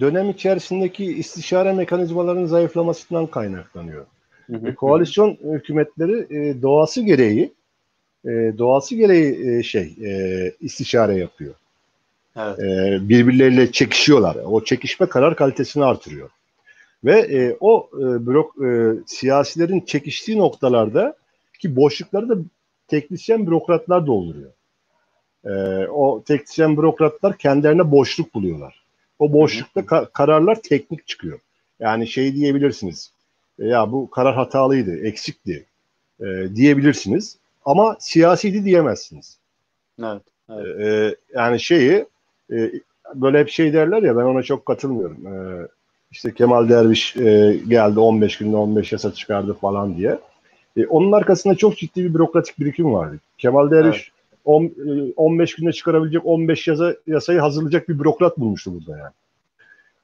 dönem 0.00 0.30
içerisindeki 0.30 1.04
istişare 1.04 1.72
mekanizmalarının 1.72 2.46
zayıflamasından 2.46 3.26
kaynaklanıyor. 3.26 4.06
Hı 4.46 4.56
hı. 4.56 4.68
E, 4.68 4.74
koalisyon 4.74 5.38
hükümetleri 5.44 6.62
doğası 6.62 7.00
gereği 7.00 7.52
doğası 8.58 8.94
gereği 8.94 9.64
şey 9.64 9.96
istişare 10.60 11.16
yapıyor. 11.16 11.54
Evet. 12.36 12.58
Birbirleriyle 13.08 13.72
çekişiyorlar. 13.72 14.36
O 14.44 14.64
çekişme 14.64 15.06
karar 15.06 15.36
kalitesini 15.36 15.84
artırıyor. 15.84 16.30
Ve 17.04 17.56
o 17.60 17.90
blok 17.94 18.54
siyasilerin 19.06 19.80
çekiştiği 19.80 20.38
noktalarda 20.38 21.16
ki 21.62 21.76
boşlukları 21.76 22.28
da 22.28 22.34
teknisyen 22.88 23.46
bürokratlar 23.46 24.06
dolduruyor. 24.06 24.52
E, 25.44 25.50
o 25.86 26.22
teknisyen 26.26 26.76
bürokratlar 26.76 27.38
kendilerine 27.38 27.90
boşluk 27.90 28.34
buluyorlar. 28.34 28.82
O 29.18 29.32
boşlukta 29.32 29.80
ka- 29.80 30.12
kararlar 30.12 30.62
teknik 30.62 31.06
çıkıyor. 31.06 31.40
Yani 31.80 32.06
şey 32.06 32.34
diyebilirsiniz. 32.34 33.12
E, 33.58 33.66
ya 33.66 33.92
bu 33.92 34.10
karar 34.10 34.34
hatalıydı, 34.34 35.06
eksikti 35.06 35.66
e, 36.20 36.24
diyebilirsiniz. 36.54 37.38
Ama 37.64 37.96
siyasiydi 38.00 38.64
diyemezsiniz. 38.64 39.38
Evet. 40.02 40.22
evet. 40.50 40.80
E, 40.80 41.16
yani 41.34 41.60
şeyi 41.60 42.06
e, 42.52 42.72
böyle 43.14 43.38
hep 43.38 43.48
şey 43.48 43.72
derler 43.72 44.02
ya 44.02 44.16
ben 44.16 44.22
ona 44.22 44.42
çok 44.42 44.66
katılmıyorum. 44.66 45.26
E, 45.26 45.66
işte 46.10 46.34
Kemal 46.34 46.68
Derviş 46.68 47.16
e, 47.16 47.60
geldi 47.68 48.00
15 48.00 48.38
günde 48.38 48.56
15 48.56 48.92
yasa 48.92 49.12
çıkardı 49.12 49.54
falan 49.60 49.96
diye. 49.96 50.18
E, 50.76 50.86
onun 50.86 51.12
arkasında 51.12 51.54
çok 51.54 51.76
ciddi 51.76 52.04
bir 52.04 52.14
bürokratik 52.14 52.58
birikim 52.58 52.92
vardı. 52.92 53.18
Kemal 53.38 53.70
Derviş 53.70 53.96
evet. 53.96 55.12
15 55.16 55.54
günde 55.54 55.72
çıkarabilecek 55.72 56.26
15 56.26 56.68
yasa, 56.68 56.94
yasayı 57.06 57.40
hazırlayacak 57.40 57.88
bir 57.88 57.98
bürokrat 57.98 58.38
bulmuştu 58.38 58.72
burada 58.74 58.98
yani. 58.98 59.12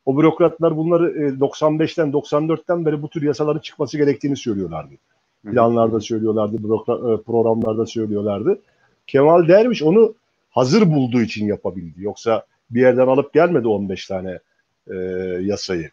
O 0.07 0.19
bürokratlar 0.19 0.77
bunları 0.77 1.11
95'ten 1.41 2.13
94'ten 2.13 2.87
beri 2.87 3.03
bu 3.03 3.09
tür 3.09 3.23
yasaların 3.23 3.61
çıkması 3.61 3.97
gerektiğini 3.97 4.37
söylüyorlardı. 4.37 4.95
Planlarda 5.45 6.01
söylüyorlardı, 6.01 6.57
e, 6.57 7.23
programlarda 7.23 7.87
söylüyorlardı. 7.87 8.59
Kemal 9.07 9.49
Derviş 9.49 9.83
onu 9.83 10.15
hazır 10.51 10.91
bulduğu 10.91 11.21
için 11.21 11.47
yapabildi. 11.47 12.03
Yoksa 12.03 12.47
bir 12.71 12.81
yerden 12.81 13.07
alıp 13.07 13.35
gelmedi 13.35 13.69
15 13.69 14.07
tane 14.07 14.39
e, 14.91 14.95
yasayı. 15.41 15.91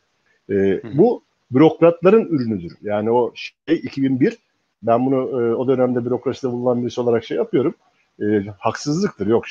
E, 0.49 0.81
bu 0.97 1.23
bürokratların 1.51 2.25
ürünüdür. 2.25 2.73
Yani 2.81 3.11
o 3.11 3.33
şey 3.35 3.75
2001 3.75 4.37
ben 4.83 5.05
bunu 5.05 5.15
e, 5.15 5.55
o 5.55 5.67
dönemde 5.67 6.05
bürokraside 6.05 6.51
bulunan 6.51 6.81
birisi 6.81 7.01
olarak 7.01 7.23
şey 7.23 7.37
yapıyorum 7.37 7.75
e, 8.21 8.25
haksızlıktır. 8.59 9.27
Yok 9.27 9.45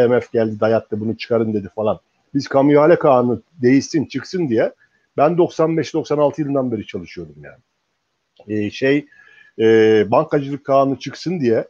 IMF 0.00 0.32
geldi 0.32 0.60
dayattı 0.60 1.00
bunu 1.00 1.16
çıkarın 1.16 1.54
dedi 1.54 1.68
falan. 1.74 2.00
Biz 2.34 2.48
kamu 2.48 2.72
ihale 2.72 2.98
kanunu 2.98 3.42
değişsin 3.62 4.04
çıksın 4.04 4.48
diye 4.48 4.72
ben 5.16 5.32
95-96 5.32 6.40
yılından 6.40 6.72
beri 6.72 6.86
çalışıyordum 6.86 7.36
yani. 7.44 7.60
E, 8.58 8.70
şey 8.70 9.06
e, 9.58 9.64
bankacılık 10.10 10.64
kanunu 10.64 10.98
çıksın 10.98 11.40
diye 11.40 11.64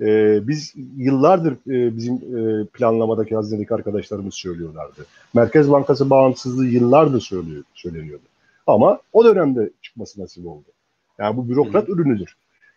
e, 0.00 0.38
biz 0.48 0.74
yıllardır 0.96 1.52
e, 1.52 1.96
bizim 1.96 2.14
e, 2.14 2.66
planlamadaki 2.66 3.34
hazinedeki 3.34 3.74
arkadaşlarımız 3.74 4.34
söylüyorlardı. 4.34 5.06
Merkez 5.34 5.70
Bankası 5.70 6.10
bağımsızlığı 6.10 6.66
yıllardır 6.66 7.20
söylüyor, 7.20 7.64
söyleniyordu. 7.74 8.24
Ama 8.66 9.00
o 9.12 9.24
dönemde 9.24 9.70
çıkması 9.82 10.20
nasip 10.20 10.46
oldu. 10.46 10.64
Yani 11.18 11.36
bu 11.36 11.48
bürokrat 11.48 11.88
Hı. 11.88 11.92
ürünüdür. 11.92 12.36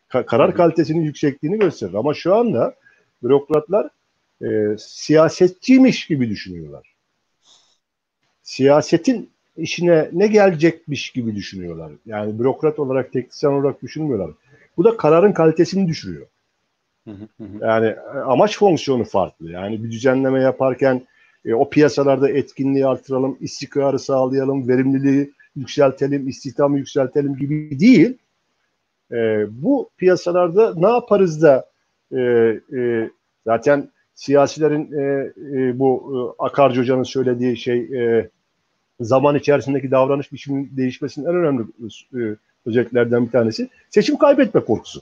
Ka- 0.09 0.25
karar 0.25 0.55
kalitesinin 0.55 1.01
yüksekliğini 1.01 1.59
gösterir. 1.59 1.93
Ama 1.93 2.13
şu 2.13 2.35
anda 2.35 2.75
bürokratlar 3.23 3.89
e, 4.43 4.75
siyasetçiymiş 4.79 6.07
gibi 6.07 6.29
düşünüyorlar. 6.29 6.95
Siyasetin 8.43 9.29
işine 9.57 10.09
ne 10.13 10.27
gelecekmiş 10.27 11.09
gibi 11.09 11.35
düşünüyorlar. 11.35 11.91
Yani 12.05 12.39
bürokrat 12.39 12.79
olarak, 12.79 13.13
teknisyen 13.13 13.51
olarak 13.51 13.83
düşünmüyorlar. 13.83 14.31
Bu 14.77 14.83
da 14.83 14.97
kararın 14.97 15.31
kalitesini 15.31 15.87
düşürüyor. 15.87 16.27
Yani 17.61 17.85
e, 17.87 18.19
amaç 18.25 18.57
fonksiyonu 18.57 19.03
farklı. 19.03 19.51
Yani 19.51 19.83
bir 19.83 19.91
düzenleme 19.91 20.41
yaparken 20.41 21.01
e, 21.45 21.53
o 21.53 21.69
piyasalarda 21.69 22.29
etkinliği 22.29 22.87
artıralım, 22.87 23.37
istikrarı 23.39 23.99
sağlayalım, 23.99 24.67
verimliliği 24.67 25.31
yükseltelim, 25.55 26.27
istihdamı 26.27 26.77
yükseltelim 26.77 27.35
gibi 27.35 27.79
değil. 27.79 28.17
E, 29.11 29.45
bu 29.49 29.89
piyasalarda 29.97 30.73
ne 30.75 30.87
yaparız 30.87 31.41
da 31.41 31.69
e, 32.11 32.19
e, 32.73 33.09
zaten 33.45 33.89
siyasilerin 34.15 34.91
e, 34.91 35.33
e, 35.57 35.79
bu 35.79 36.13
e, 36.39 36.43
Akarcı 36.43 36.81
Hoca'nın 36.81 37.03
söylediği 37.03 37.57
şey 37.57 37.79
e, 37.79 38.29
zaman 38.99 39.35
içerisindeki 39.35 39.91
davranış 39.91 40.31
biçiminin 40.31 40.71
değişmesinin 40.77 41.25
en 41.25 41.35
önemli 41.35 41.63
e, 42.13 42.35
özelliklerden 42.65 43.25
bir 43.25 43.31
tanesi 43.31 43.69
seçim 43.89 44.17
kaybetme 44.17 44.61
korkusu. 44.61 45.01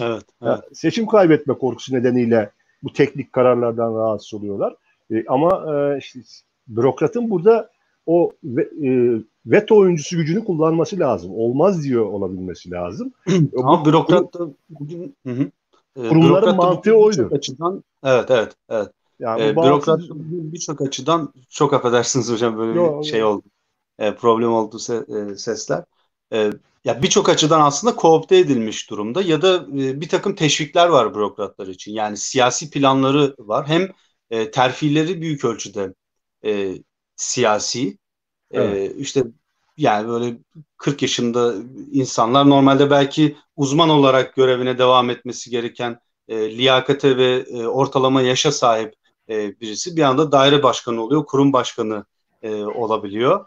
Evet. 0.00 0.24
evet. 0.42 0.60
Seçim 0.72 1.06
kaybetme 1.06 1.54
korkusu 1.54 1.94
nedeniyle 1.94 2.50
bu 2.82 2.92
teknik 2.92 3.32
kararlardan 3.32 3.94
rahatsız 3.94 4.34
oluyorlar. 4.34 4.74
E, 5.10 5.24
ama 5.28 5.74
e, 5.74 5.98
işte, 5.98 6.20
bürokratın 6.68 7.30
burada 7.30 7.70
o 8.06 8.32
ve, 8.44 8.62
e, 8.62 9.20
veto 9.46 9.76
oyuncusu 9.76 10.16
gücünü 10.16 10.44
kullanması 10.44 10.98
lazım. 10.98 11.32
Olmaz 11.34 11.84
diyor 11.84 12.06
olabilmesi 12.06 12.70
lazım. 12.70 13.12
Ama 13.56 13.84
bürokrat 13.84 14.34
da 14.34 14.48
bugün 14.70 15.16
hı 15.26 15.32
hı. 15.32 15.50
Ee, 15.96 16.08
Kurumların 16.08 16.56
mantığı 16.56 16.94
oydu. 16.94 17.30
Açıdan, 17.32 17.84
evet 18.04 18.30
evet 18.30 18.52
evet. 18.68 18.88
Yani 19.20 19.56
bağımsız... 19.56 19.98
Bürokrat 19.98 20.18
birçok 20.52 20.80
açıdan 20.80 21.32
çok 21.48 21.72
affedersiniz 21.72 22.32
hocam 22.32 22.58
böyle 22.58 22.78
Yo, 22.78 23.00
bir 23.00 23.06
şey 23.06 23.24
oldu. 23.24 23.42
E, 23.98 24.14
problem 24.14 24.52
oldu 24.52 24.78
se, 24.78 25.04
e, 25.08 25.36
sesler. 25.36 25.84
E, 26.32 26.50
ya 26.84 27.02
birçok 27.02 27.28
açıdan 27.28 27.60
aslında 27.60 27.96
koopte 27.96 28.38
edilmiş 28.38 28.90
durumda 28.90 29.22
ya 29.22 29.42
da 29.42 29.56
e, 29.56 30.00
bir 30.00 30.08
takım 30.08 30.34
teşvikler 30.34 30.88
var 30.88 31.14
bürokratlar 31.14 31.66
için. 31.66 31.92
Yani 31.92 32.16
siyasi 32.16 32.70
planları 32.70 33.34
var. 33.38 33.68
Hem 33.68 33.88
e, 34.30 34.50
terfileri 34.50 35.20
büyük 35.22 35.44
ölçüde 35.44 35.94
e, 36.44 36.74
siyasi. 37.16 37.88
E, 38.50 38.60
evet. 38.60 38.92
E, 38.92 38.96
işte 38.96 39.24
yani 39.76 40.08
böyle 40.08 40.38
40 40.76 41.02
yaşında 41.02 41.54
insanlar 41.92 42.50
normalde 42.50 42.90
belki 42.90 43.36
uzman 43.56 43.88
olarak 43.88 44.34
görevine 44.36 44.78
devam 44.78 45.10
etmesi 45.10 45.50
gereken 45.50 46.00
e, 46.28 46.58
liyakate 46.58 47.16
ve 47.16 47.44
e, 47.48 47.66
ortalama 47.66 48.22
yaşa 48.22 48.52
sahip 48.52 48.94
e, 49.28 49.60
birisi 49.60 49.96
bir 49.96 50.02
anda 50.02 50.32
daire 50.32 50.62
başkanı 50.62 51.02
oluyor, 51.02 51.26
kurum 51.26 51.52
başkanı 51.52 52.04
e, 52.42 52.54
olabiliyor. 52.64 53.46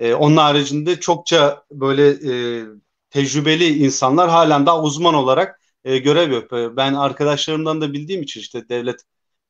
E, 0.00 0.14
onun 0.14 0.36
haricinde 0.36 1.00
çokça 1.00 1.64
böyle 1.72 2.08
e, 2.10 2.64
tecrübeli 3.10 3.78
insanlar 3.78 4.30
halen 4.30 4.66
daha 4.66 4.82
uzman 4.82 5.14
olarak 5.14 5.60
e, 5.84 5.98
görev 5.98 6.32
yapıyor. 6.32 6.76
Ben 6.76 6.94
arkadaşlarımdan 6.94 7.80
da 7.80 7.92
bildiğim 7.92 8.22
için 8.22 8.40
işte 8.40 8.68
devlet 8.68 9.00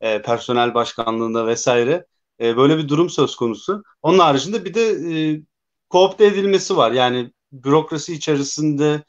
e, 0.00 0.22
personel 0.22 0.74
başkanlığında 0.74 1.46
vesaire 1.46 2.06
e, 2.40 2.56
böyle 2.56 2.78
bir 2.78 2.88
durum 2.88 3.10
söz 3.10 3.36
konusu. 3.36 3.82
Onun 4.02 4.18
haricinde 4.18 4.64
bir 4.64 4.74
de 4.74 4.82
e, 4.90 5.42
koopte 5.90 6.26
edilmesi 6.26 6.76
var. 6.76 6.92
Yani 6.92 7.32
bürokrasi 7.52 8.14
içerisinde 8.14 9.04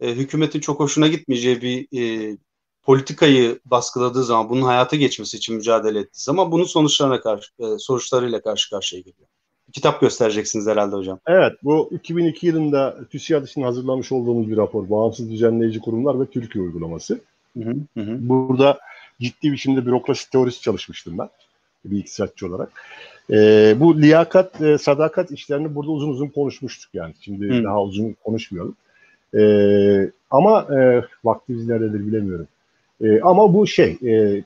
e, 0.00 0.14
hükümetin 0.14 0.60
çok 0.60 0.80
hoşuna 0.80 1.08
gitmeyeceği 1.08 1.62
bir 1.62 1.88
e, 2.32 2.38
politikayı 2.82 3.60
baskıladığı 3.64 4.24
zaman 4.24 4.50
bunun 4.50 4.62
hayata 4.62 4.96
geçmesi 4.96 5.36
için 5.36 5.56
mücadele 5.56 5.98
ettiği 5.98 6.22
zaman 6.22 6.52
bunun 6.52 6.64
sonuçlarına 6.64 7.20
karşı 7.20 7.50
e, 7.60 7.64
sonuçlarıyla 7.78 8.42
karşı 8.42 8.70
karşıya 8.70 9.02
geliyor. 9.02 9.28
Kitap 9.76 10.00
göstereceksiniz 10.00 10.66
herhalde 10.66 10.96
hocam. 10.96 11.18
Evet 11.26 11.52
bu 11.62 11.88
2002 11.92 12.46
yılında 12.46 12.96
TÜSİAD 13.10 13.44
için 13.44 13.62
hazırlamış 13.62 14.12
olduğumuz 14.12 14.50
bir 14.50 14.56
rapor. 14.56 14.90
Bağımsız 14.90 15.30
Düzenleyici 15.30 15.80
Kurumlar 15.80 16.20
ve 16.20 16.26
Türkiye 16.26 16.64
Uygulaması. 16.64 17.20
Hı 17.62 17.70
hı 17.94 18.00
hı. 18.00 18.28
Burada 18.28 18.78
ciddi 19.20 19.52
biçimde 19.52 19.86
bürokrasi 19.86 20.30
teorisi 20.30 20.60
çalışmıştım 20.60 21.18
ben 21.18 21.28
bir 21.84 21.98
iktisatçı 21.98 22.46
olarak. 22.46 22.72
E, 23.30 23.36
bu 23.80 24.00
liyakat, 24.00 24.60
e, 24.60 24.78
sadakat 24.78 25.30
işlerini 25.30 25.74
burada 25.74 25.90
uzun 25.90 26.08
uzun 26.08 26.28
konuşmuştuk 26.28 26.94
yani. 26.94 27.14
Şimdi 27.20 27.48
Hı. 27.48 27.64
daha 27.64 27.82
uzun 27.82 28.16
konuşmayalım. 28.24 28.76
E, 29.34 29.42
ama 30.30 30.66
e, 30.78 31.04
vaktimiz 31.24 31.68
nerededir 31.68 32.06
bilemiyorum. 32.06 32.48
E, 33.00 33.20
ama 33.20 33.54
bu 33.54 33.66
şey, 33.66 33.98
e, 34.02 34.10
e, 34.10 34.42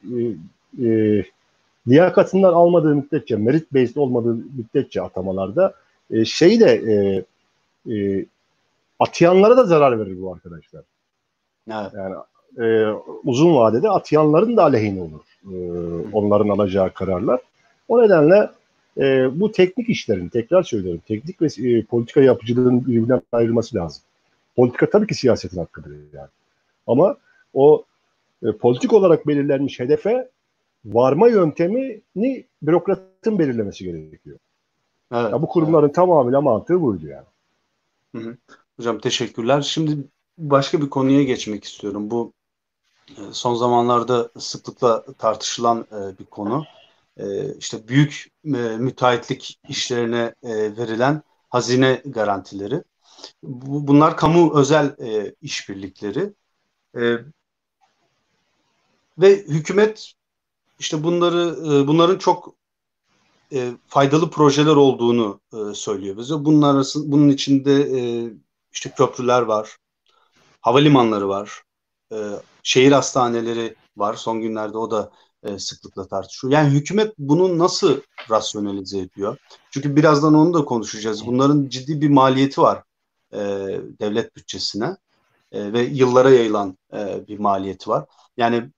e, 0.87 1.25
liyakatından 1.91 2.53
almadığı 2.53 2.95
müddetçe, 2.95 3.37
merit 3.37 3.75
based 3.75 3.97
olmadığı 3.97 4.35
müddetçe 4.35 5.03
atamalarda 5.03 5.75
e, 6.11 6.25
şey 6.25 6.61
de 6.61 6.83
e, 6.93 7.25
e, 7.95 8.27
atayanlara 8.99 9.57
da 9.57 9.65
zarar 9.65 10.01
verir 10.01 10.23
bu 10.23 10.33
arkadaşlar. 10.33 10.83
Evet. 11.71 11.93
Yani 11.95 12.15
e, 12.59 12.93
uzun 13.25 13.55
vadede 13.55 13.91
atayanların 13.91 14.57
da 14.57 14.63
aleyhine 14.63 15.01
olur. 15.01 15.21
E, 15.45 15.57
onların 16.13 16.49
alacağı 16.49 16.93
kararlar. 16.93 17.41
O 17.89 18.03
nedenle 18.03 18.51
e, 18.99 19.41
bu 19.41 19.53
teknik 19.53 19.89
işlerin, 19.89 20.29
tekrar 20.29 20.63
söylüyorum, 20.63 21.03
teknik 21.09 21.43
ve 21.43 21.47
e, 21.69 21.85
politika 21.85 22.21
yapıcılığının 22.21 22.87
birbirinden 22.87 23.23
ayrılması 23.33 23.77
lazım. 23.77 24.03
Politika 24.57 24.91
tabii 24.91 25.07
ki 25.07 25.15
siyasetin 25.15 25.59
hakkıdır 25.59 25.91
yani. 26.13 26.29
Ama 26.87 27.17
o 27.55 27.85
e, 28.43 28.53
politik 28.53 28.93
olarak 28.93 29.27
belirlenmiş 29.27 29.81
hedefe 29.81 30.29
varma 30.85 31.29
yöntemini 31.29 32.47
bürokratın 32.63 33.39
belirlemesi 33.39 33.85
gerekiyor. 33.85 34.39
Evet, 35.13 35.33
ya 35.33 35.43
bu 35.43 35.49
kurumların 35.49 35.87
evet. 35.87 35.95
tamamıyla 35.95 36.41
mantığı 36.41 36.81
buydu 36.81 37.07
yani. 37.07 37.27
Hı 38.17 38.19
hı. 38.19 38.37
Hocam 38.77 38.99
teşekkürler. 38.99 39.61
Şimdi 39.61 40.09
başka 40.39 40.83
bir 40.83 40.91
konuya 40.91 41.23
geçmek 41.23 41.65
istiyorum. 41.65 42.11
Bu 42.11 42.33
e, 43.09 43.21
son 43.33 43.55
zamanlarda 43.55 44.31
sıklıkla 44.39 45.05
tartışılan 45.19 45.87
e, 45.93 46.19
bir 46.19 46.25
konu. 46.25 46.65
E, 47.17 47.55
işte 47.55 47.89
büyük 47.89 48.31
müteahhitlik 48.45 49.61
işlerine 49.69 50.35
verilen 50.45 51.23
hazine 51.49 52.03
garantileri. 52.05 52.83
Bunlar 53.43 54.17
kamu 54.17 54.59
özel 54.59 54.97
işbirlikleri. 55.43 56.33
Ve 59.19 59.37
hükümet 59.37 60.13
işte 60.81 61.05
bunları 61.05 61.57
bunların 61.89 62.19
çok 62.19 62.55
faydalı 63.87 64.31
projeler 64.31 64.77
olduğunu 64.77 65.41
söylüyor 65.75 66.17
bize. 66.17 66.45
Bunun 66.45 66.63
arasında 66.63 67.13
bunun 67.13 67.29
içinde 67.29 67.89
işte 68.73 68.91
köprüler 68.91 69.43
var, 69.43 69.77
havalimanları 70.61 71.29
var, 71.29 71.63
e, 72.13 72.17
şehir 72.63 72.93
hastaneleri 72.93 73.77
var. 73.97 74.15
Son 74.15 74.41
günlerde 74.41 74.79
o 74.79 74.91
da 74.91 75.11
e, 75.43 75.59
sıklıkla 75.59 76.09
tartışıyor. 76.09 76.53
Yani 76.53 76.71
hükümet 76.71 77.15
bunu 77.19 77.59
nasıl 77.59 78.01
rasyonalize 78.31 78.99
ediyor? 78.99 79.37
Çünkü 79.71 79.97
birazdan 79.97 80.35
onu 80.35 80.55
da 80.55 80.65
konuşacağız. 80.65 81.27
Bunların 81.27 81.69
ciddi 81.69 82.01
bir 82.01 82.09
maliyeti 82.09 82.61
var 82.61 82.83
e, 83.33 83.39
devlet 84.01 84.37
bütçesine 84.37 84.97
e, 85.53 85.73
ve 85.73 85.83
yıllara 85.83 86.31
yayılan 86.31 86.79
e, 86.93 87.29
bir 87.29 87.39
maliyeti 87.39 87.91
var. 87.91 88.05
Yani 88.37 88.71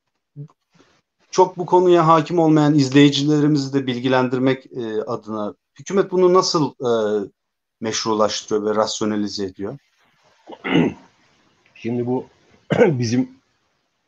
çok 1.33 1.57
bu 1.57 1.67
konuya 1.67 2.07
hakim 2.07 2.39
olmayan 2.39 2.75
izleyicilerimizi 2.75 3.75
de 3.75 3.87
bilgilendirmek 3.87 4.67
e, 4.67 5.03
adına 5.03 5.55
hükümet 5.79 6.11
bunu 6.11 6.35
nasıl 6.35 6.71
e, 6.71 6.91
meşrulaştırıyor 7.81 8.67
ve 8.71 8.77
rasyonalize 8.77 9.45
ediyor? 9.45 9.79
Şimdi 11.75 12.07
bu 12.07 12.27
bizim 12.79 13.29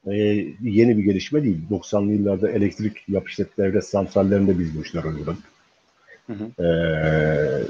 e, 0.07 0.13
yeni 0.61 0.99
bir 0.99 1.03
gelişme 1.03 1.43
değil. 1.45 1.61
90'lı 1.71 2.13
yıllarda 2.13 2.51
elektrik 2.51 3.09
yapışlet 3.09 3.59
devlet 3.59 3.85
santrallerinde 3.85 4.59
biz 4.59 4.79
bu 4.79 4.83
işler 4.83 5.05
uyguladık. 5.05 5.55
E, 6.59 6.65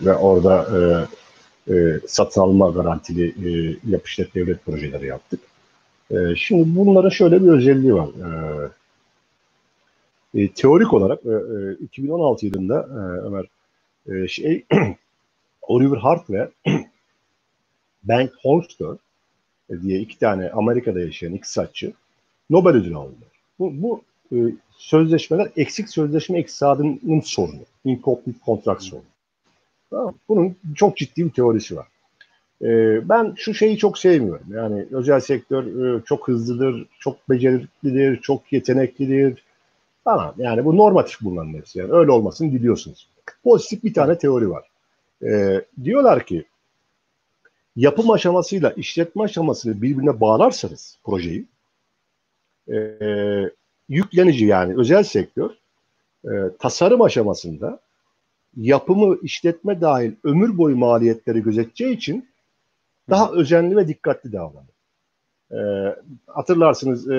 ve 0.07 0.15
orada 0.15 0.67
e, 1.69 1.75
e, 1.75 2.01
satın 2.09 2.41
alma 2.41 2.71
garantili 2.71 3.27
e, 3.27 3.77
yapışlet 3.91 4.35
devlet 4.35 4.65
projeleri 4.65 5.07
yaptık. 5.07 5.41
E, 6.11 6.17
şimdi 6.37 6.77
bunların 6.77 7.09
şöyle 7.09 7.43
bir 7.43 7.49
özelliği 7.49 7.95
var. 7.95 8.09
E, 8.09 8.31
e, 10.35 10.49
teorik 10.53 10.93
olarak 10.93 11.21
e, 11.27 11.85
2016 11.85 12.47
e, 12.47 12.49
yılında 12.49 12.81
e, 12.81 13.27
Ömer 13.27 13.47
e, 14.07 14.29
şey 14.29 14.65
Oliver 15.63 15.97
Hart 15.97 16.31
ve 16.31 16.51
Bank 18.03 18.31
Holster 18.43 18.97
diye 19.83 20.01
iki 20.01 20.19
tane 20.19 20.51
Amerika'da 20.51 21.01
yaşayan 21.01 21.33
iktisatçı 21.33 21.93
Nobel 22.51 22.73
ödülü 22.73 22.97
aldılar. 22.97 23.29
Bu, 23.59 23.73
bu 23.83 24.03
e, 24.33 24.37
sözleşmeler 24.77 25.51
eksik 25.57 25.89
sözleşme 25.89 26.41
iktisadının 26.41 27.21
sorunu. 27.21 27.61
Incomplete 27.85 28.39
contract 28.47 28.83
sorunu. 28.83 29.05
Tamam. 29.91 30.15
Bunun 30.29 30.57
çok 30.75 30.97
ciddi 30.97 31.25
bir 31.25 31.31
teorisi 31.31 31.77
var. 31.77 31.87
E, 32.63 32.69
ben 33.09 33.33
şu 33.37 33.55
şeyi 33.55 33.79
çok 33.79 33.99
sevmiyorum. 33.99 34.47
Yani 34.53 34.87
özel 34.91 35.21
sektör 35.21 35.97
e, 35.97 36.03
çok 36.05 36.29
hızlıdır, 36.29 36.87
çok 36.99 37.31
beceriklidir, 37.31 38.21
çok 38.21 38.53
yeteneklidir. 38.53 39.44
Tamam 40.05 40.35
yani 40.39 40.65
bu 40.65 40.77
normatif 40.77 41.21
bunların 41.21 41.55
hepsi. 41.55 41.79
Yani 41.79 41.93
öyle 41.93 42.11
olmasını 42.11 42.53
diliyorsunuz. 42.53 43.09
Pozitif 43.45 43.85
bir 43.85 43.95
tane 43.95 44.19
teori 44.19 44.51
var. 44.51 44.71
E, 45.23 45.61
diyorlar 45.85 46.27
ki 46.27 46.45
yapım 47.77 48.11
aşamasıyla 48.11 48.71
işletme 48.71 49.23
aşamasını 49.23 49.83
birbirine 49.83 50.21
bağlarsanız 50.21 50.99
projeyi 51.05 51.45
e, 52.73 52.77
yüklenici 53.89 54.47
yani 54.47 54.75
özel 54.77 55.03
sektör 55.03 55.51
e, 56.25 56.31
tasarım 56.59 57.03
aşamasında 57.03 57.81
yapımı 58.57 59.19
işletme 59.23 59.81
dahil 59.81 60.13
ömür 60.25 60.59
boyu 60.59 60.77
maliyetleri 60.77 61.43
gözeteceği 61.43 61.97
için 61.97 62.29
daha 63.11 63.31
özenli 63.31 63.77
ve 63.77 63.89
dikkatli 63.89 64.33
davranır. 64.33 64.74
E, 65.55 65.61
hatırlarsınız 66.27 67.11
e, 67.11 67.15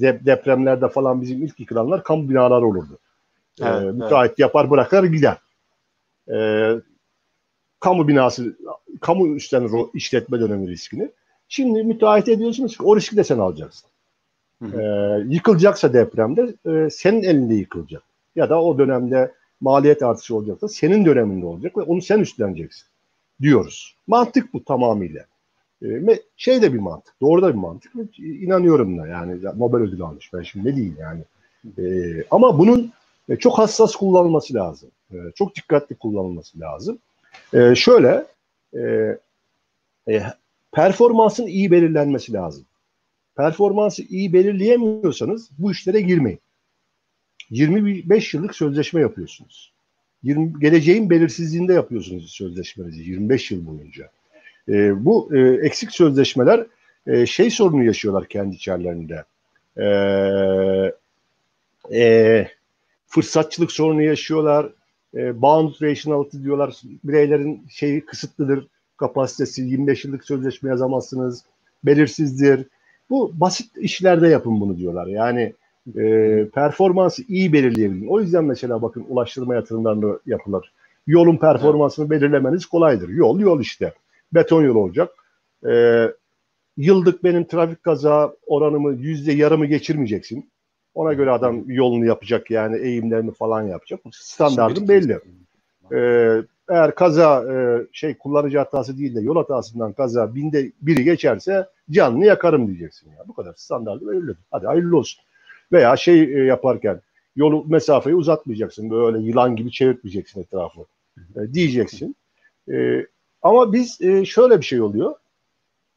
depremlerde 0.00 0.88
falan 0.88 1.22
bizim 1.22 1.42
ilk 1.42 1.60
yıkılanlar 1.60 2.04
kamu 2.04 2.28
binaları 2.28 2.66
olurdu. 2.66 2.98
E, 3.60 3.64
evet, 3.64 3.82
e, 3.82 3.84
müteahhit 3.84 4.30
evet. 4.30 4.38
yapar 4.38 4.70
bırakır 4.70 5.04
gider. 5.04 5.36
E, 6.32 6.36
kamu 7.80 8.08
binası, 8.08 8.56
kamu 9.00 9.36
üstlenir 9.36 9.70
o 9.70 9.90
işletme 9.94 10.40
dönemi 10.40 10.68
riskini. 10.68 11.10
Şimdi 11.48 11.82
müteahhit 11.82 12.28
ediyorsunuz 12.28 12.76
ki 12.76 12.82
o 12.82 12.96
riski 12.96 13.16
de 13.16 13.24
sen 13.24 13.38
alacaksın. 13.38 13.90
Hı 14.62 14.64
hı. 14.68 14.80
Ee, 14.80 15.24
yıkılacaksa 15.28 15.92
depremde 15.92 16.54
e, 16.66 16.90
senin 16.90 17.22
elinde 17.22 17.54
yıkılacak. 17.54 18.02
Ya 18.36 18.50
da 18.50 18.62
o 18.62 18.78
dönemde 18.78 19.32
maliyet 19.60 20.02
artışı 20.02 20.36
olacaksa 20.36 20.68
senin 20.68 21.04
döneminde 21.04 21.46
olacak 21.46 21.76
ve 21.76 21.82
onu 21.82 22.02
sen 22.02 22.18
üstleneceksin 22.18 22.86
diyoruz. 23.40 23.96
Mantık 24.06 24.54
bu 24.54 24.64
tamamıyla. 24.64 25.24
Ee, 25.82 26.18
şey 26.36 26.62
de 26.62 26.72
bir 26.72 26.78
mantık, 26.78 27.14
doğru 27.20 27.42
da 27.42 27.48
bir 27.48 27.58
mantık. 27.58 27.92
İnanıyorum 28.18 28.98
da 28.98 29.06
yani 29.06 29.38
Nobel 29.56 29.80
ödülü 29.80 30.04
almış 30.04 30.32
ben 30.32 30.42
şimdi 30.42 30.68
ne 30.68 30.76
diyeyim 30.76 30.96
yani. 31.00 31.22
Ee, 31.78 32.24
ama 32.30 32.58
bunun 32.58 32.92
e, 33.28 33.36
çok 33.36 33.58
hassas 33.58 33.96
kullanılması 33.96 34.54
lazım. 34.54 34.90
Ee, 35.12 35.16
çok 35.34 35.56
dikkatli 35.56 35.94
kullanılması 35.94 36.60
lazım. 36.60 36.98
E, 37.54 37.74
şöyle 37.74 38.26
e, 38.74 38.80
e, 40.08 40.22
performansın 40.72 41.46
iyi 41.46 41.70
belirlenmesi 41.70 42.32
lazım. 42.32 42.64
Performansı 43.36 44.02
iyi 44.02 44.32
belirleyemiyorsanız 44.32 45.50
bu 45.58 45.72
işlere 45.72 46.00
girmeyin. 46.00 46.40
25 47.50 48.34
yıllık 48.34 48.54
sözleşme 48.54 49.00
yapıyorsunuz. 49.00 49.72
20, 50.22 50.60
geleceğin 50.60 51.10
belirsizliğinde 51.10 51.72
yapıyorsunuz 51.72 52.30
sözleşmenizi 52.30 53.02
25 53.02 53.50
yıl 53.50 53.66
boyunca. 53.66 54.10
E, 54.68 55.04
bu 55.04 55.36
e, 55.36 55.40
eksik 55.40 55.92
sözleşmeler 55.92 56.66
e, 57.06 57.26
şey 57.26 57.50
sorunu 57.50 57.84
yaşıyorlar 57.84 58.28
kendi 58.28 58.56
içerilerinde. 58.56 59.24
E, 59.76 59.86
e, 61.94 62.46
fırsatçılık 63.06 63.72
sorunu 63.72 64.02
yaşıyorlar 64.02 64.72
e, 65.14 65.42
bound 65.42 65.74
rationality 65.82 66.36
diyorlar. 66.42 66.80
Bireylerin 67.04 67.66
şeyi 67.68 68.04
kısıtlıdır. 68.04 68.66
Kapasitesi 68.96 69.62
25 69.62 70.04
yıllık 70.04 70.24
sözleşme 70.24 70.70
yazamazsınız. 70.70 71.44
Belirsizdir. 71.84 72.66
Bu 73.10 73.32
basit 73.34 73.76
işlerde 73.76 74.28
yapın 74.28 74.60
bunu 74.60 74.76
diyorlar. 74.76 75.06
Yani 75.06 75.54
e, 75.96 76.46
performansı 76.54 77.22
iyi 77.28 77.52
belirleyebilin. 77.52 78.06
O 78.06 78.20
yüzden 78.20 78.44
mesela 78.44 78.82
bakın 78.82 79.06
ulaştırma 79.08 79.54
yatırımlarını 79.54 80.18
yapılır. 80.26 80.72
Yolun 81.06 81.36
performansını 81.36 82.10
belirlemeniz 82.10 82.66
kolaydır. 82.66 83.08
Yol 83.08 83.40
yol 83.40 83.60
işte. 83.60 83.92
Beton 84.34 84.62
yol 84.62 84.76
olacak. 84.76 85.10
E, 85.68 86.06
yıllık 86.76 87.24
benim 87.24 87.44
trafik 87.44 87.82
kaza 87.82 88.34
oranımı 88.46 88.94
yüzde 88.94 89.32
yarımı 89.32 89.66
geçirmeyeceksin. 89.66 90.50
Ona 90.94 91.12
göre 91.12 91.30
adam 91.30 91.70
yolunu 91.70 92.06
yapacak 92.06 92.50
yani 92.50 92.78
eğimlerini 92.78 93.32
falan 93.32 93.62
yapacak. 93.62 94.00
Standartın 94.12 94.88
belli. 94.88 95.18
Ee, 95.92 96.42
eğer 96.68 96.94
kaza 96.94 97.54
e, 97.54 97.86
şey 97.92 98.14
kullanıcı 98.14 98.58
hatası 98.58 98.98
değil 98.98 99.14
de 99.14 99.20
yol 99.20 99.36
hatasından 99.36 99.92
kaza 99.92 100.34
binde 100.34 100.72
biri 100.82 101.04
geçerse 101.04 101.66
canını 101.90 102.26
yakarım 102.26 102.66
diyeceksin 102.66 103.10
ya. 103.10 103.28
Bu 103.28 103.34
kadar 103.34 103.54
standartı 103.56 104.08
belirli. 104.08 104.32
Hadi 104.50 104.66
hayırlı 104.66 104.96
olsun. 104.96 105.24
Veya 105.72 105.96
şey 105.96 106.22
e, 106.22 106.44
yaparken 106.44 107.00
yolu 107.36 107.64
mesafeyi 107.68 108.16
uzatmayacaksın. 108.16 108.90
Böyle 108.90 109.18
yılan 109.18 109.56
gibi 109.56 109.70
çevirtmeyeceksin 109.70 110.40
etrafı. 110.40 110.80
E, 111.36 111.54
diyeceksin. 111.54 112.16
E, 112.72 113.06
ama 113.42 113.72
biz 113.72 114.00
e, 114.00 114.24
şöyle 114.24 114.60
bir 114.60 114.64
şey 114.64 114.80
oluyor. 114.80 115.14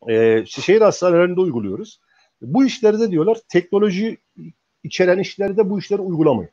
E, 0.10 0.46
şehir 0.46 0.82
hastanelerinde 0.82 1.40
uyguluyoruz. 1.40 2.00
Bu 2.42 2.66
işlerde 2.66 3.12
diyorlar 3.12 3.38
teknoloji 3.50 4.18
içeren 4.84 5.20
işlerde 5.20 5.70
bu 5.70 5.80
işleri 5.80 6.02
uygulamayın. 6.02 6.52